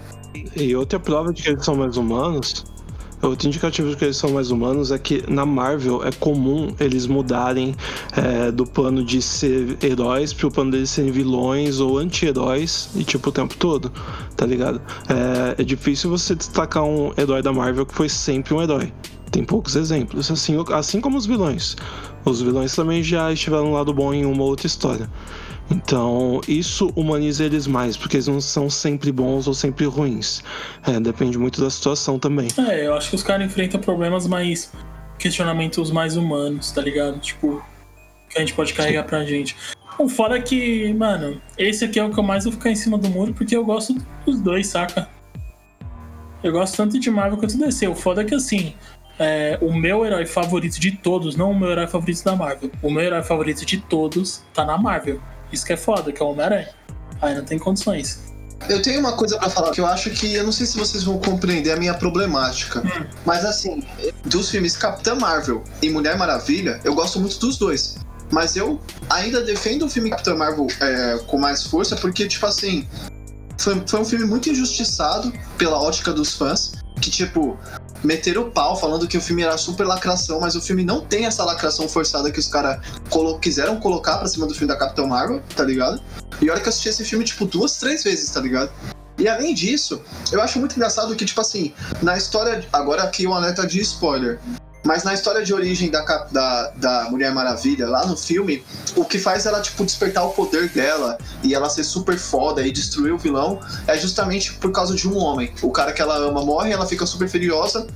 [0.57, 2.65] E outra prova de que eles são mais humanos
[3.23, 7.07] Outro indicativo de que eles são mais humanos é que na Marvel é comum eles
[7.07, 7.73] mudarem
[8.17, 13.31] é, do plano de ser heróis pro plano deles serem vilões ou anti-heróis e tipo
[13.31, 13.93] o tempo todo,
[14.37, 14.83] tá ligado?
[15.09, 18.93] É, é difícil você destacar um herói da Marvel que foi sempre um herói.
[19.31, 21.77] Tem poucos exemplos, assim, assim como os vilões.
[22.25, 25.09] Os vilões também já estiveram no lado bom em uma outra história.
[25.71, 30.43] Então, isso humaniza eles mais, porque eles não são sempre bons ou sempre ruins.
[30.87, 32.49] É, depende muito da situação também.
[32.69, 34.73] É, eu acho que os caras enfrentam problemas mais.
[35.19, 37.19] questionamentos mais humanos, tá ligado?
[37.21, 37.63] Tipo,
[38.29, 39.09] que a gente pode carregar Sim.
[39.09, 39.57] pra gente.
[39.99, 42.75] O foda é que, mano, esse aqui é o que eu mais vou ficar em
[42.75, 43.95] cima do muro, porque eu gosto
[44.25, 45.09] dos dois, saca?
[46.43, 47.87] Eu gosto tanto de Marvel quanto de DC.
[47.87, 48.75] O foda é que, assim,
[49.19, 52.91] é, o meu herói favorito de todos, não o meu herói favorito da Marvel, o
[52.91, 55.21] meu herói favorito de todos tá na Marvel.
[55.53, 56.71] Isso que é foda, que é o Homem-Aranha.
[57.21, 58.33] Aí não tem condições.
[58.69, 61.03] Eu tenho uma coisa para falar que eu acho que eu não sei se vocês
[61.03, 62.81] vão compreender a minha problemática.
[62.81, 63.07] Hum.
[63.25, 63.83] Mas assim,
[64.25, 67.97] dos filmes Capitã Marvel e Mulher Maravilha, eu gosto muito dos dois.
[68.31, 68.81] Mas eu
[69.11, 72.89] ainda defendo o filme Capitã Marvel é, com mais força, porque, tipo assim,
[73.59, 76.73] foi, foi um filme muito injustiçado pela ótica dos fãs.
[77.01, 77.59] Que, tipo,
[78.03, 81.27] meteram o pau falando que o filme era super lacração, mas o filme não tem
[81.27, 85.07] essa lacração forçada que os caras colo quiseram colocar pra cima do filme da Capitão
[85.07, 86.03] Marvel, tá ligado?
[86.41, 88.71] E olha que eu assisti esse filme, tipo, duas, três vezes, tá ligado?
[89.19, 91.73] E além disso, eu acho muito engraçado que, tipo assim,
[92.03, 92.65] na história.
[92.73, 94.41] Agora aqui um alerta de spoiler.
[94.85, 98.65] Mas na história de origem da, da, da Mulher Maravilha, lá no filme,
[98.97, 102.73] o que faz ela, tipo, despertar o poder dela e ela ser super foda e
[102.73, 105.53] destruir o vilão é justamente por causa de um homem.
[105.63, 107.87] O cara que ela ama morre, ela fica super furiosa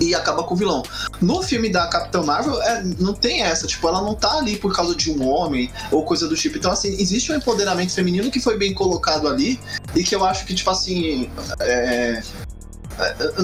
[0.00, 0.82] e acaba com o vilão.
[1.20, 4.74] No filme da Capitã Marvel, é, não tem essa, tipo, ela não tá ali por
[4.74, 6.58] causa de um homem ou coisa do tipo.
[6.58, 9.60] Então, assim, existe um empoderamento feminino que foi bem colocado ali
[9.94, 12.22] e que eu acho que, tipo assim, é,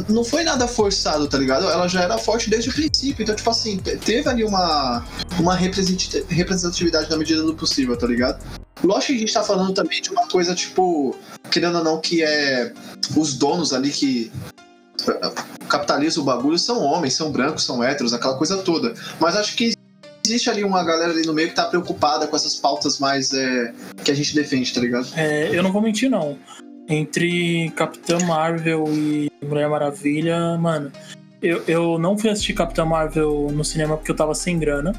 [0.08, 1.68] não foi nada forçado, tá ligado?
[1.68, 3.22] Ela já era forte desde o princípio.
[3.22, 5.04] Então, tipo assim, teve ali uma,
[5.38, 8.42] uma representatividade na medida do possível, tá ligado?
[8.82, 11.16] Lógico que a gente tá falando também de uma coisa, tipo,
[11.50, 12.72] querendo ou não, que é
[13.16, 14.32] os donos ali que
[15.68, 18.94] capitalizam o bagulho são homens, são brancos, são héteros, aquela coisa toda.
[19.20, 19.74] Mas acho que
[20.24, 23.72] existe ali uma galera ali no meio que tá preocupada com essas pautas mais é,
[24.04, 25.08] que a gente defende, tá ligado?
[25.16, 26.38] É, eu não vou mentir, não.
[26.88, 30.90] Entre Capitã Marvel e Mulher Maravilha, mano,
[31.42, 34.92] eu, eu não fui assistir Capitã Marvel no cinema porque eu tava sem grana.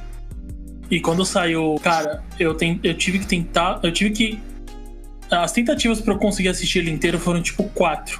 [0.92, 3.80] E quando saiu, cara, eu, tem, eu tive que tentar.
[3.82, 4.40] Eu tive que.
[5.32, 8.20] As tentativas para eu conseguir assistir ele inteiro foram tipo quatro.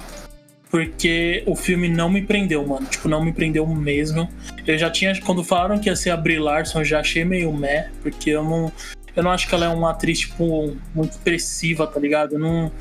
[0.70, 2.84] Porque o filme não me prendeu, mano.
[2.86, 4.28] Tipo, não me prendeu mesmo.
[4.66, 5.20] Eu já tinha.
[5.20, 7.90] Quando falaram que ia ser a Brie Larson, eu já achei meio meh.
[8.02, 8.72] Porque eu não.
[9.14, 12.32] Eu não acho que ela é uma atriz, tipo, muito expressiva, tá ligado?
[12.32, 12.72] Eu não.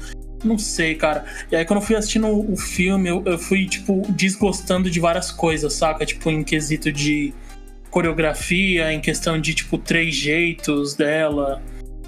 [0.43, 1.25] Não sei, cara.
[1.51, 5.31] E aí, quando eu fui assistindo o filme, eu, eu fui, tipo, desgostando de várias
[5.31, 6.05] coisas, saca?
[6.05, 7.33] Tipo, em quesito de
[7.89, 11.61] coreografia, em questão de, tipo, três jeitos dela.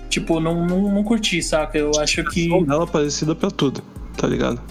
[0.09, 1.77] Tipo, não, não, não curti, saca?
[1.77, 2.49] Eu acho que.
[2.51, 3.81] Ela é parecida pra tudo,
[4.17, 4.61] tá ligado?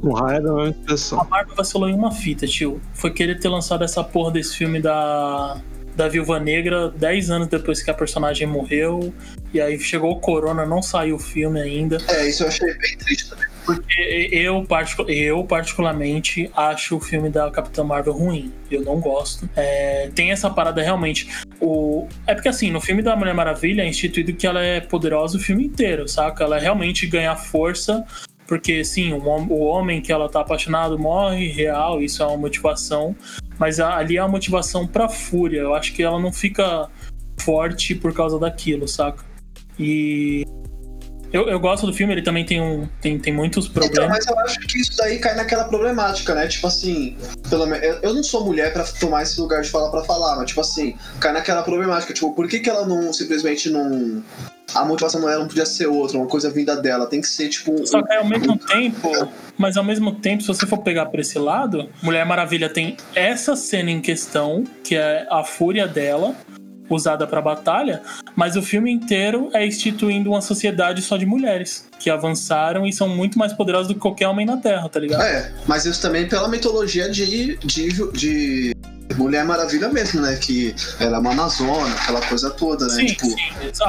[0.00, 1.20] Com raiva é uma expressão.
[1.20, 2.80] A Marvel vacilou em uma fita, tio.
[2.92, 5.60] Foi querer ter lançado essa porra desse filme da
[5.96, 9.12] da Viúva Negra 10 anos depois que a personagem morreu.
[9.52, 11.96] E aí chegou o Corona, não saiu o filme ainda.
[12.08, 13.46] É, isso eu achei bem triste também.
[13.64, 14.64] Porque eu,
[15.08, 18.52] eu particularmente, acho o filme da Capitã Marvel ruim.
[18.70, 19.48] Eu não gosto.
[19.56, 21.28] É, tem essa parada realmente.
[21.60, 22.06] O...
[22.26, 25.40] É porque assim, no filme da Mulher Maravilha é instituído que ela é poderosa o
[25.40, 26.44] filme inteiro, saca?
[26.44, 28.04] Ela realmente ganha força
[28.46, 33.14] porque sim, o homem que ela tá apaixonado morre, real, isso é uma motivação,
[33.58, 35.60] mas ali é a motivação pra fúria.
[35.60, 36.88] Eu acho que ela não fica
[37.40, 39.24] forte por causa daquilo, saca?
[39.78, 40.44] E
[41.32, 44.24] eu, eu gosto do filme, ele também tem, um, tem, tem muitos então, problemas.
[44.24, 46.46] Então, mas eu acho que isso daí cai naquela problemática, né?
[46.46, 47.16] Tipo assim,
[47.50, 50.60] pelo eu não sou mulher para tomar esse lugar de falar para falar, mas tipo
[50.60, 54.22] assim, cai naquela problemática, tipo, por que, que ela não simplesmente não
[54.74, 57.48] a motivação não, era, não podia ser outra, uma coisa vinda dela, tem que ser
[57.48, 57.86] tipo.
[57.86, 59.10] Só que ao mesmo tempo,
[59.56, 63.56] mas ao mesmo tempo, se você for pegar por esse lado, Mulher Maravilha tem essa
[63.56, 66.34] cena em questão, que é a fúria dela,
[66.88, 68.02] usada para batalha,
[68.34, 73.08] mas o filme inteiro é instituindo uma sociedade só de mulheres que avançaram e são
[73.08, 75.22] muito mais poderosas do que qualquer homem na Terra, tá ligado?
[75.22, 78.76] É, mas isso também pela mitologia de, de, de
[79.16, 80.36] Mulher Maravilha mesmo, né?
[80.36, 82.94] Que era uma Amazona, aquela coisa toda, né?
[82.94, 83.36] Sim, tipo, sim,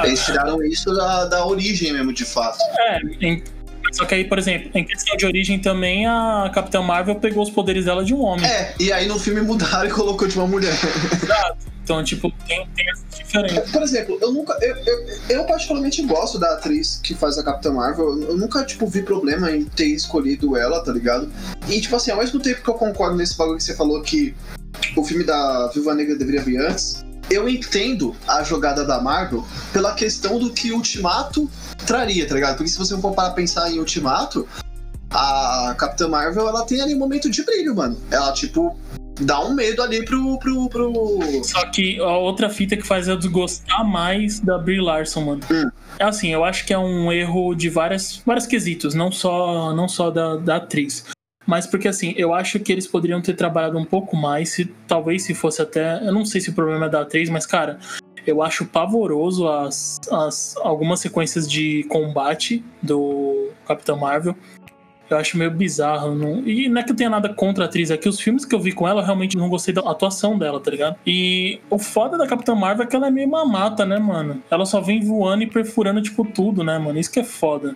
[0.03, 2.57] eles tiraram isso da, da origem mesmo, de fato.
[2.79, 3.43] É, em,
[3.91, 7.49] só que aí, por exemplo, em questão de origem também, a Capitã Marvel pegou os
[7.49, 8.45] poderes dela de um homem.
[8.45, 10.73] É, e aí no filme mudaram e colocou de uma mulher.
[11.23, 11.66] Exato.
[11.87, 13.61] Então, tipo, tem, tem essa diferença.
[13.71, 14.57] Por exemplo, eu nunca.
[14.61, 18.23] Eu, eu, eu, particularmente gosto da atriz que faz a Capitã Marvel.
[18.23, 21.31] Eu nunca, tipo, vi problema em ter escolhido ela, tá ligado?
[21.65, 24.35] E, tipo assim, ao mesmo tempo que eu concordo nesse bagulho que você falou que
[24.97, 29.93] o filme da Viúva Negra deveria vir antes, eu entendo a jogada da Marvel pela
[29.93, 31.49] questão do que Ultimato
[31.85, 32.57] traria, tá ligado?
[32.57, 34.45] Porque se você for para pensar em Ultimato,
[35.09, 37.97] a Capitã Marvel, ela tem ali um momento de brilho, mano.
[38.11, 38.77] Ela, tipo,
[39.19, 41.19] dá um medo ali pro, pro, pro.
[41.43, 45.41] Só que a outra fita que faz eu desgostar mais da Brie Larson, mano.
[45.51, 45.69] Hum.
[45.99, 49.87] É assim, eu acho que é um erro de várias, vários quesitos, não só, não
[49.87, 51.05] só da, da atriz.
[51.45, 55.23] Mas porque assim, eu acho que eles poderiam ter trabalhado um pouco mais, se talvez
[55.23, 56.05] se fosse até.
[56.05, 57.79] Eu não sei se o problema é da atriz, mas, cara,
[58.27, 64.35] eu acho pavoroso as, as algumas sequências de combate do Capitão Marvel.
[65.09, 66.13] Eu acho meio bizarro.
[66.15, 66.45] Não...
[66.47, 68.53] E não é que eu tenha nada contra a atriz, é que os filmes que
[68.53, 70.97] eu vi com ela, eu realmente não gostei da atuação dela, tá ligado?
[71.05, 74.41] E o foda da Capitã Marvel é que ela é meio mamata, né, mano?
[74.51, 76.99] Ela só vem voando e perfurando, tipo, tudo, né, mano?
[76.99, 77.75] Isso que é foda.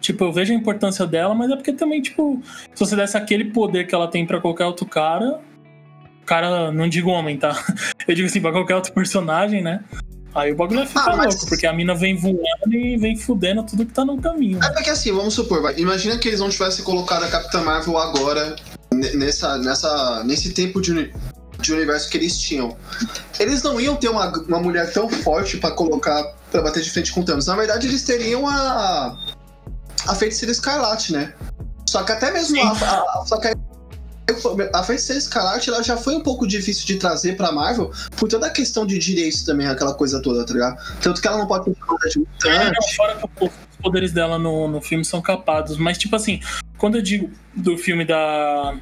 [0.00, 2.42] Tipo, eu vejo a importância dela, mas é porque também, tipo,
[2.74, 5.40] se você desse aquele poder que ela tem para qualquer outro cara.
[6.26, 7.52] Cara, não digo homem, tá?
[8.06, 9.84] Eu digo assim, pra qualquer outro personagem, né?
[10.34, 11.34] Aí o bagulho fica ah, mas...
[11.34, 14.62] louco, porque a mina vem voando e vem fudendo tudo que tá no caminho.
[14.62, 17.98] É porque assim, vamos supor, vai, imagina que eles não tivessem colocado a Capitã Marvel
[17.98, 18.56] agora,
[18.92, 21.12] nessa, nessa, nesse tempo de,
[21.60, 22.76] de universo que eles tinham.
[23.38, 27.12] Eles não iam ter uma, uma mulher tão forte para colocar, para bater de frente
[27.12, 27.46] com o Thanos.
[27.46, 29.18] Na verdade, eles teriam a.
[30.06, 31.34] a feiticeira escarlate, né?
[31.88, 33.54] Só que até mesmo a, a, só que a
[34.84, 38.50] Feiticeira Escarlate ela já foi um pouco difícil de trazer pra Marvel por toda a
[38.50, 40.76] questão de direitos também, aquela coisa toda, tá ligado?
[41.00, 42.48] Tanto que ela não pode ter.
[42.48, 43.50] É, fora que os
[43.80, 45.76] poderes dela no, no filme são capados.
[45.76, 46.40] Mas, tipo assim,
[46.78, 48.74] quando eu digo do filme da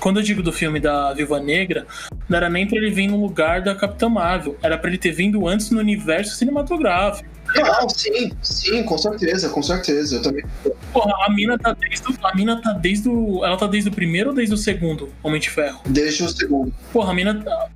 [0.00, 1.86] quando eu digo do filme da Viúva Negra,
[2.28, 5.12] não era nem pra ele vir no lugar da Capitã Marvel, era pra ele ter
[5.12, 7.28] vindo antes no universo cinematográfico.
[7.56, 10.16] Não, sim, sim, com certeza, com certeza.
[10.16, 10.44] Eu também.
[10.92, 14.30] Porra, a mina tá desde a mina tá desde o, ela tá desde o primeiro
[14.30, 15.80] ou desde o segundo Homem de Ferro?
[15.86, 16.72] Desde o segundo.
[16.92, 17.68] Porra, a mina tá,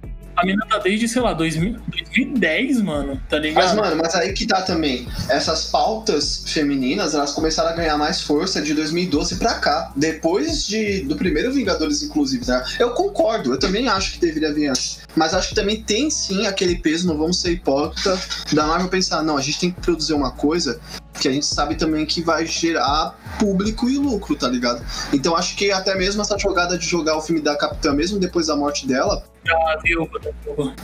[0.44, 3.64] a mina tá desde, sei lá, 2000, 2010, mano, tá ligado?
[3.64, 5.08] Mas, mano, mas aí que tá também.
[5.28, 9.92] Essas pautas femininas, elas começaram a ganhar mais força de 2012 pra cá.
[9.96, 12.64] Depois de, do primeiro Vingadores, inclusive, tá?
[12.78, 15.00] Eu concordo, eu também acho que deveria vir antes.
[15.16, 18.18] Mas acho que também tem sim aquele peso, não vamos ser hipócrita,
[18.52, 20.80] da Marvel pensar, não, a gente tem que produzir uma coisa
[21.20, 24.84] que a gente sabe também que vai gerar público e lucro, tá ligado?
[25.12, 28.48] Então acho que até mesmo essa jogada de jogar o filme da Capitã, mesmo depois
[28.48, 29.22] da morte dela,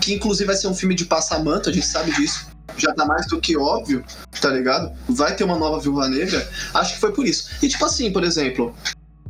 [0.01, 2.49] Que inclusive vai ser um filme de passamento, a gente sabe disso.
[2.77, 4.05] Já tá mais do que óbvio,
[4.41, 4.93] tá ligado?
[5.09, 6.49] Vai ter uma nova Viúva Negra.
[6.74, 7.51] Acho que foi por isso.
[7.62, 8.74] E tipo assim, por exemplo,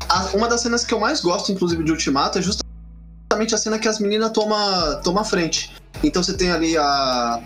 [0.09, 3.79] a- uma das cenas que eu mais gosto, inclusive, de Ultimato, é justamente a cena
[3.79, 5.75] que as meninas toma a frente.
[6.05, 7.41] Então você tem ali a.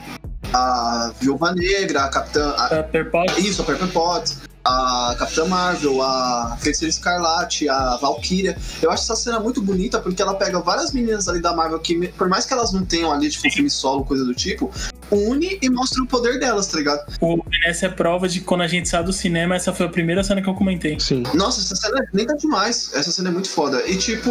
[0.56, 2.50] A Viúva Negra, a Capitã.
[2.56, 3.38] a- Pepper Potts.
[3.44, 8.56] isso, a Pepper Potts, a Capitã Marvel, a Feiticeira Escarlate, a Valkyria.
[8.80, 12.08] Eu acho essa cena muito bonita porque ela pega várias meninas ali da Marvel que,
[12.08, 14.72] por mais que elas não tenham ali, tipo, filme solo, coisa do tipo,
[15.10, 17.04] une e mostra o poder delas, tá ligado?
[17.20, 19.88] O, essa é prova de que quando a gente sai do cinema, essa foi a
[19.88, 20.98] primeira cena que eu comentei.
[20.98, 21.22] Sim.
[21.34, 22.90] Nossa, essa cena nem tá demais.
[22.94, 23.82] Essa cena é muito foda.
[23.86, 24.30] E tipo.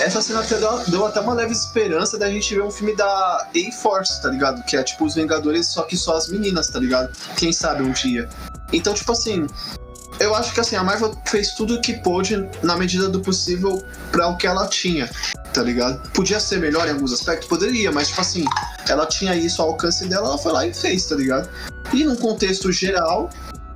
[0.00, 3.48] Essa cena até deu, deu até uma leve esperança da gente ver um filme da
[3.56, 4.62] A-Force, tá ligado?
[4.64, 7.16] Que é tipo os Vingadores, só que só as meninas, tá ligado?
[7.36, 8.28] Quem sabe um dia.
[8.76, 9.46] Então, tipo assim.
[10.20, 13.82] Eu acho que assim, a Marvel fez tudo o que pôde na medida do possível
[14.12, 15.10] pra o que ela tinha,
[15.52, 16.08] tá ligado?
[16.10, 17.48] Podia ser melhor em alguns aspectos?
[17.48, 18.44] Poderia, mas tipo assim,
[18.88, 21.48] ela tinha isso ao alcance dela, ela foi lá e fez, tá ligado?
[21.92, 23.28] E num contexto geral,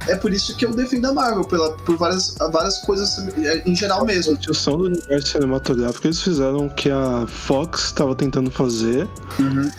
[0.07, 3.75] é por isso que eu defendo a Marvel, pela, por várias, várias coisas é, em
[3.75, 4.35] geral A mesmo.
[4.35, 9.09] construção do universo cinematográfico, eles fizeram o que a Fox estava tentando fazer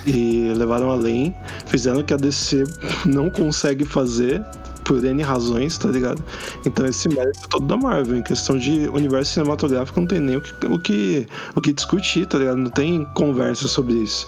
[0.06, 1.36] e levaram além.
[1.66, 2.64] Fizeram o que a DC
[3.06, 4.44] não consegue fazer
[4.90, 6.24] por N razões, tá ligado?
[6.66, 8.18] Então esse mérito é todo da Marvel.
[8.18, 12.26] Em questão de universo cinematográfico, não tem nem o que, o que, o que discutir,
[12.26, 12.58] tá ligado?
[12.58, 14.28] Não tem conversa sobre isso.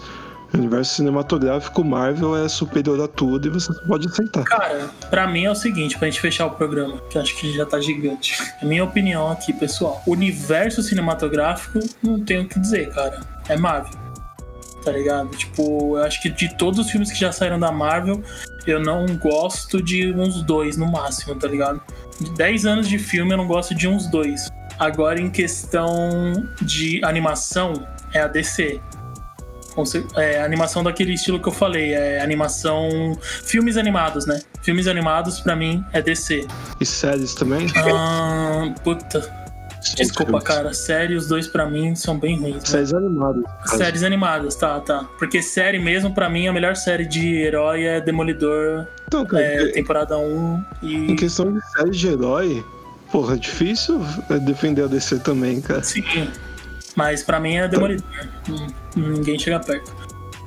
[0.53, 4.43] O universo cinematográfico Marvel é superior a tudo e você pode aceitar.
[4.43, 7.65] Cara, pra mim é o seguinte, pra gente fechar o programa, que acho que já
[7.65, 8.37] tá gigante.
[8.61, 10.03] É minha opinião aqui, pessoal.
[10.05, 13.19] Universo cinematográfico, não tenho o que dizer, cara.
[13.49, 13.99] É Marvel.
[14.85, 15.29] Tá ligado?
[15.29, 18.23] Tipo, eu acho que de todos os filmes que já saíram da Marvel,
[18.65, 21.81] eu não gosto de uns dois no máximo, tá ligado?
[22.19, 24.49] De 10 anos de filme, eu não gosto de uns dois.
[24.77, 28.81] Agora, em questão de animação, é a DC.
[30.17, 33.17] É, animação daquele estilo que eu falei, é animação.
[33.21, 34.41] Filmes animados, né?
[34.61, 36.45] Filmes animados, pra mim, é DC.
[36.79, 37.67] E séries também?
[37.77, 39.40] Ah, puta,
[39.95, 40.73] desculpa, cara.
[40.73, 42.55] Série, os dois pra mim são bem ruins.
[42.55, 42.61] né?
[42.65, 43.43] Séries animadas.
[43.65, 45.07] Séries animadas, tá, tá.
[45.17, 49.67] Porque série mesmo, pra mim, a melhor série de herói é Demolidor, Então, cara, é,
[49.71, 51.15] temporada 1 Em e.
[51.15, 52.63] questão de série de herói,
[53.11, 53.99] porra, é difícil
[54.43, 55.83] defender a DC também, cara.
[55.83, 56.03] Sim.
[56.95, 58.05] Mas pra mim é Demolidor.
[58.49, 59.91] Hum, Ninguém chega perto.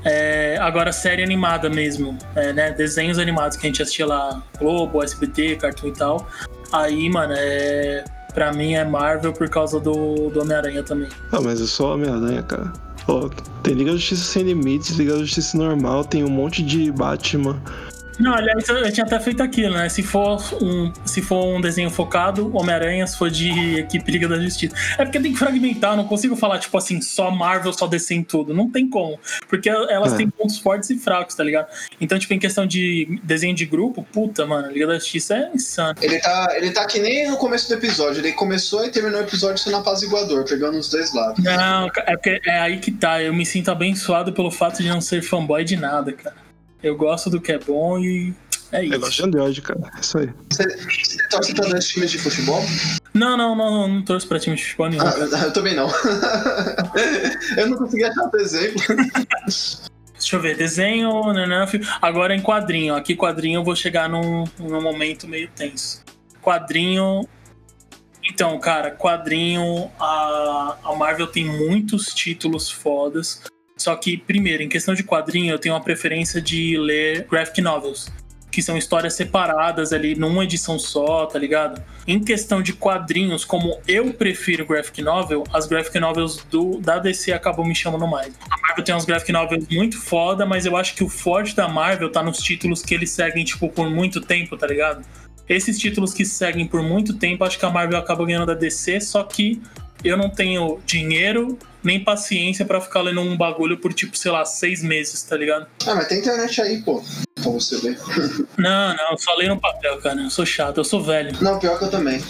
[0.06, 2.70] É, agora, série animada mesmo, é, né?
[2.72, 6.28] Desenhos animados que a gente assistia lá, Globo, SBT, Cartoon e tal.
[6.70, 8.04] Aí, mano, é.
[8.34, 11.08] Pra mim é Marvel por causa do, do Homem-Aranha também.
[11.30, 12.72] Ah, mas é só Homem-Aranha, cara.
[13.06, 13.28] Ó,
[13.62, 17.60] tem Liga da Justiça Sem Limites, Liga da Justiça Normal, tem um monte de Batman.
[18.18, 19.88] Não, aliás, eu, eu tinha até feito aquilo, né?
[19.88, 24.38] Se for um, se for um desenho focado, Homem-Aranha, se for de equipe Liga da
[24.38, 24.74] Justiça.
[24.98, 28.22] É porque tem que fragmentar, não consigo falar, tipo assim, só Marvel, só DC em
[28.22, 28.54] tudo.
[28.54, 29.18] Não tem como.
[29.48, 30.16] Porque elas É.
[30.18, 31.66] têm pontos fortes e fracos, tá ligado?
[32.00, 35.94] Então, tipo, em questão de desenho de grupo, puta, mano, Liga da Justiça é insano.
[36.00, 38.20] Ele tá, ele tá que nem no começo do episódio.
[38.20, 41.42] Ele começou e terminou o episódio sendo apaziguador, pegando os dois lados.
[41.42, 43.22] Não, é porque é aí que tá.
[43.22, 46.43] Eu me sinto abençoado pelo fato de não ser fanboy de nada, cara.
[46.84, 48.34] Eu gosto do que é bom e
[48.70, 49.22] é Negócio isso.
[49.22, 49.80] de Android, cara.
[49.96, 50.30] É isso aí.
[50.50, 52.62] Você, você torce pra dois times de futebol?
[53.14, 55.02] Não, não, não, não, não torço pra time de futebol nenhum.
[55.02, 55.88] Ah, eu também não.
[57.56, 58.82] eu não consegui achar outro exemplo.
[60.12, 61.86] Deixa eu ver, desenho, né, filme.
[62.02, 62.94] Agora em quadrinho.
[62.94, 66.02] Aqui quadrinho eu vou chegar num, num momento meio tenso.
[66.42, 67.26] Quadrinho.
[68.30, 69.90] Então, cara, quadrinho.
[69.98, 73.40] A, a Marvel tem muitos títulos fodas.
[73.84, 78.10] Só que, primeiro, em questão de quadrinho, eu tenho uma preferência de ler graphic novels.
[78.50, 81.82] Que são histórias separadas ali numa edição só, tá ligado?
[82.06, 87.30] Em questão de quadrinhos, como eu prefiro graphic novel, as graphic novels do, da DC
[87.30, 88.32] acabam me chamando mais.
[88.48, 91.68] A Marvel tem uns graphic novels muito foda, mas eu acho que o forte da
[91.68, 95.04] Marvel tá nos títulos que eles seguem, tipo, por muito tempo, tá ligado?
[95.46, 98.98] Esses títulos que seguem por muito tempo, acho que a Marvel acaba ganhando da DC,
[99.02, 99.60] só que
[100.02, 104.44] eu não tenho dinheiro nem paciência pra ficar lendo um bagulho por, tipo, sei lá,
[104.44, 105.66] seis meses, tá ligado?
[105.86, 107.02] Ah, mas tem internet aí, pô.
[107.34, 107.98] Pra você ver.
[108.56, 110.20] Não, não, só leio no papel, cara.
[110.20, 111.36] Eu sou chato, eu sou velho.
[111.42, 112.22] Não, pior que eu também.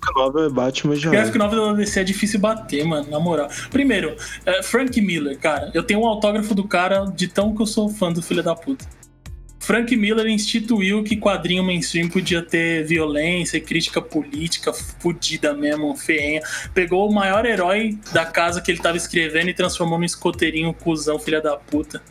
[0.00, 1.10] A nova é Batman já.
[1.10, 3.48] Gráfico novel da DC é difícil bater, mano, na moral.
[3.70, 4.16] Primeiro,
[4.46, 5.70] é, Frank Miller, cara.
[5.74, 8.54] Eu tenho um autógrafo do cara de tão que eu sou fã do filho da
[8.54, 8.84] puta.
[9.62, 16.42] Frank Miller instituiu que quadrinho mainstream podia ter violência crítica política fudida mesmo, feinha.
[16.74, 21.16] Pegou o maior herói da casa que ele tava escrevendo e transformou num escoteirinho cuzão,
[21.16, 22.02] filha da puta.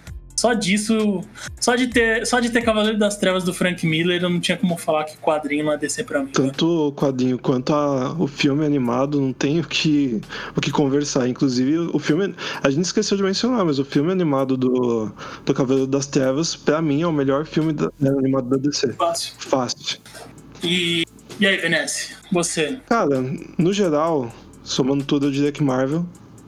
[0.42, 1.22] Só disso,
[1.60, 4.58] só de ter, só de ter Cavaleiro das Trevas do Frank Miller, eu não tinha
[4.58, 6.32] como falar que quadrinho não é descer pra mim.
[6.32, 10.20] Tanto o quadrinho quanto a- o filme animado não tem o que,
[10.58, 11.28] o que conversar.
[11.28, 12.34] Inclusive, o filme.
[12.64, 15.12] A gente esqueceu de mencionar, mas o filme animado do,
[15.46, 18.94] do Cavaleiro das Trevas, pra mim, é o melhor filme da- é, animado da DC.
[18.94, 19.34] Fácil.
[19.38, 20.00] Fácil.
[20.64, 21.04] E,
[21.40, 22.16] e aí, Venece?
[22.32, 22.80] Você?
[22.90, 23.24] Cara,
[23.60, 26.04] no geral, somando tudo, eu diria que Marvel.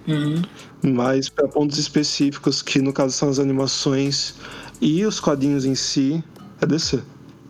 [0.08, 0.42] Uhum.
[0.84, 4.36] Mas para pontos específicos, que no caso são as animações
[4.82, 6.22] e os quadrinhos em si,
[6.62, 7.02] é DC.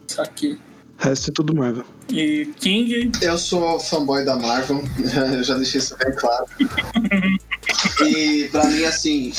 [0.08, 0.60] Isso aqui.
[1.00, 1.84] O resto é tudo Marvel.
[2.10, 4.84] E King, Eu sou fanboy da Marvel,
[5.34, 6.46] eu já deixei isso bem claro.
[8.06, 9.34] E pra mim, assim,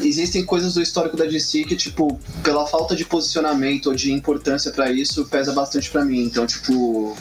[0.00, 4.70] existem coisas do histórico da DC que, tipo, pela falta de posicionamento ou de importância
[4.70, 6.22] pra isso, pesa bastante pra mim.
[6.22, 7.16] Então, tipo,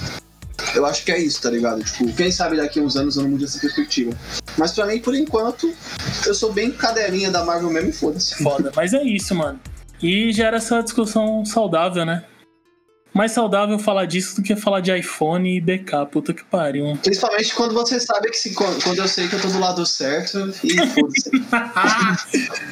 [0.78, 1.84] eu acho que é isso, tá ligado?
[1.84, 4.12] Tipo, quem sabe daqui a uns anos eu não mude essa perspectiva.
[4.58, 5.74] Mas pra mim, por enquanto,
[6.26, 8.36] eu sou bem cadelinha da Marvel mesmo e foda-se.
[8.44, 8.72] foda.
[8.76, 9.60] Mas é isso, mano.
[10.02, 12.24] E gera essa discussão saudável, né?
[13.18, 16.06] Mais saudável falar disso do que falar de iPhone e BK.
[16.12, 16.96] Puta que pariu.
[17.02, 20.54] Principalmente quando você sabe que se, quando eu sei que eu tô do lado certo
[20.64, 21.32] e foda-se.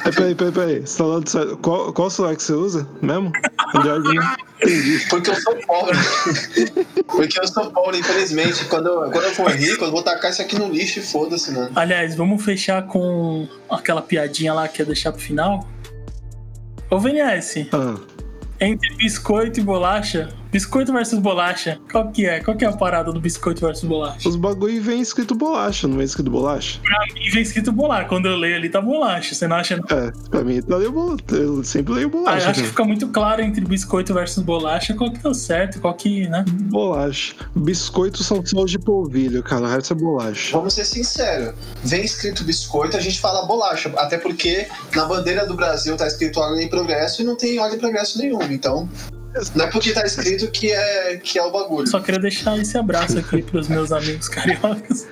[0.04, 0.80] É, peraí, peraí, peraí.
[0.82, 1.56] Você tá falando sério?
[1.58, 3.32] Qual, qual celular que você usa mesmo?
[3.74, 4.18] Entendi.
[5.10, 5.98] Porque eu sou pobre.
[7.06, 8.64] Porque eu sou pobre, infelizmente.
[8.66, 11.50] Quando eu, quando eu for rico, eu vou tacar isso aqui no lixo e foda-se,
[11.50, 11.72] mano.
[11.74, 15.66] Aliás, vamos fechar com aquela piadinha lá que ia deixar pro final?
[16.88, 17.96] Ô, VNS, Ah,
[18.60, 22.40] entre biscoito e bolacha, biscoito versus bolacha, qual que é?
[22.40, 24.26] Qual que é a parada do biscoito versus bolacha?
[24.26, 26.80] os bagulho vem escrito bolacha, não vem escrito bolacha?
[26.82, 28.08] Pra mim vem escrito bolacha.
[28.08, 29.34] Quando eu leio ali tá bolacha.
[29.34, 29.76] Você não acha?
[29.76, 29.84] não?
[29.98, 31.22] É, pra mim tá leio bolacha.
[31.32, 32.50] Eu sempre leio Ah, eu bolacha.
[32.50, 36.26] acho que fica muito claro entre biscoito versus bolacha qual que tá certo, qual que,
[36.28, 36.42] né?
[36.48, 37.34] Bolacha.
[37.54, 39.64] Biscoitos são só de polvilho, cara.
[39.64, 40.56] O resto é bolacha.
[40.56, 41.54] Vamos ser sinceros.
[41.84, 43.92] Vem escrito biscoito, a gente fala bolacha.
[43.98, 47.76] Até porque na bandeira do Brasil tá escrito ordem e progresso e não tem ordem
[47.76, 48.40] e progresso nenhum.
[48.44, 48.88] Então,
[49.54, 51.86] não é porque tá escrito que é, que é o bagulho.
[51.86, 55.06] Só queria deixar esse abraço aqui pros meus amigos cariocas.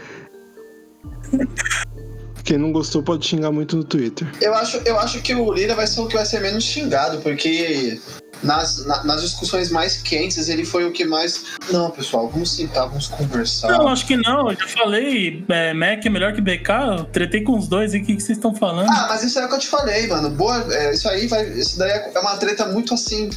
[2.44, 4.28] Quem não gostou pode xingar muito no Twitter.
[4.40, 7.18] Eu acho, eu acho que o Lira vai ser o que vai ser menos xingado,
[7.22, 7.98] porque
[8.42, 11.42] nas, na- nas discussões mais quentes ele foi o que mais.
[11.72, 13.68] Não, pessoal, vamos sentar, vamos conversar.
[13.72, 14.50] Não, acho que não.
[14.50, 16.68] Eu já falei, é, Mac é melhor que BK.
[16.98, 18.90] Eu tretei com os dois e o que, que vocês estão falando?
[18.90, 20.28] Ah, mas isso é o que eu te falei, mano.
[20.28, 21.48] Boa, é, isso aí vai.
[21.48, 23.30] Isso daí é uma treta muito assim.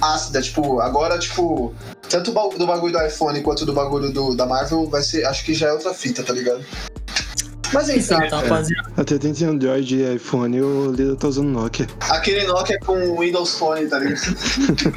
[0.00, 0.40] Ácida.
[0.40, 1.74] Tipo, agora, tipo.
[2.08, 5.24] Tanto do bagulho do iPhone quanto do bagulho do, da Marvel vai ser.
[5.24, 6.64] Acho que já é outra fita, tá ligado?
[7.72, 8.92] Mas enfim, Exato, rapaziada.
[8.96, 11.86] Até tem Android e iPhone e o Lira tá usando Nokia.
[12.00, 14.20] aquele Nokia com Windows Phone, tá ligado?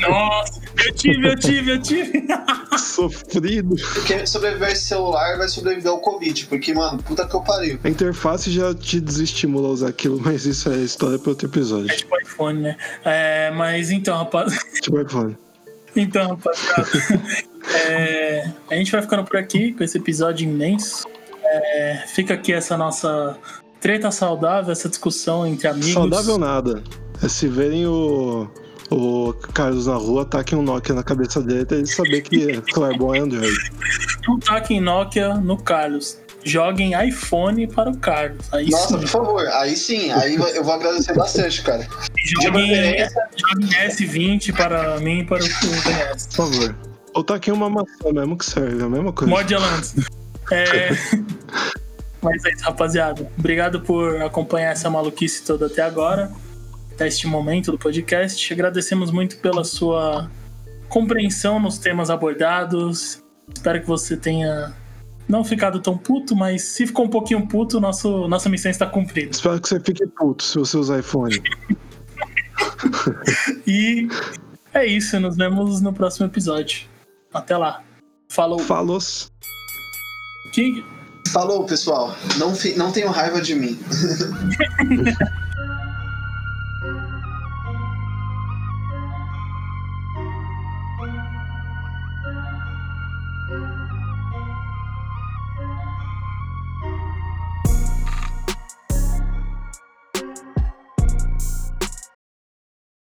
[0.02, 2.28] Nossa, eu tive, eu tive, eu tive.
[2.78, 3.76] Sofrido.
[4.08, 7.80] Quem sobreviver a esse celular vai sobreviver ao Covid, porque, mano, puta que eu pariu.
[7.84, 11.92] A interface já te desestimula a usar aquilo, mas isso é história para outro episódio.
[11.92, 12.78] É tipo iPhone, né?
[13.06, 14.58] É, mas então, rapaz.
[14.82, 15.38] Tipo iPhone.
[15.96, 17.22] Então, rapaziada.
[17.88, 21.08] é, a gente vai ficando por aqui com esse episódio imenso.
[21.46, 23.38] É, fica aqui essa nossa
[23.80, 25.92] treta saudável, essa discussão entre amigos.
[25.92, 26.82] Saudável nada.
[27.22, 28.50] É se verem o,
[28.90, 32.62] o Carlos na rua, taquem um Nokia na cabeça dele pra ele saber que
[32.98, 33.54] bom é Android.
[34.28, 36.18] Não taquem Nokia no Carlos.
[36.46, 38.46] Joguem iPhone para o Carlos.
[38.52, 39.00] Aí Nossa, sim.
[39.00, 41.88] por favor, aí sim, aí eu vou agradecer bastante, cara.
[42.42, 42.98] Joguem,
[43.36, 46.28] joguem S20 para mim e para o VNS.
[46.28, 46.76] Por favor.
[47.14, 49.34] Ou taquem uma maçã mesmo que serve, é a mesma coisa.
[49.34, 49.96] Mod Alantes.
[50.52, 50.90] É...
[52.22, 53.30] Mas é isso, rapaziada.
[53.38, 56.32] Obrigado por acompanhar essa maluquice toda até agora,
[56.94, 58.54] até este momento do podcast.
[58.54, 60.32] Agradecemos muito pela sua
[60.88, 63.22] compreensão nos temas abordados.
[63.54, 64.74] Espero que você tenha
[65.28, 69.32] não ficado tão puto, mas se ficou um pouquinho puto, nosso, nossa missão está cumprida.
[69.32, 71.42] Espero que você fique puto se você usar iPhone.
[73.66, 74.08] E
[74.74, 76.88] é isso, nos vemos no próximo episódio.
[77.34, 77.82] Até lá.
[78.30, 78.60] Falou.
[78.60, 79.00] Falou.
[81.32, 82.16] Falou, pessoal.
[82.38, 83.80] Não, não tenham raiva de mim.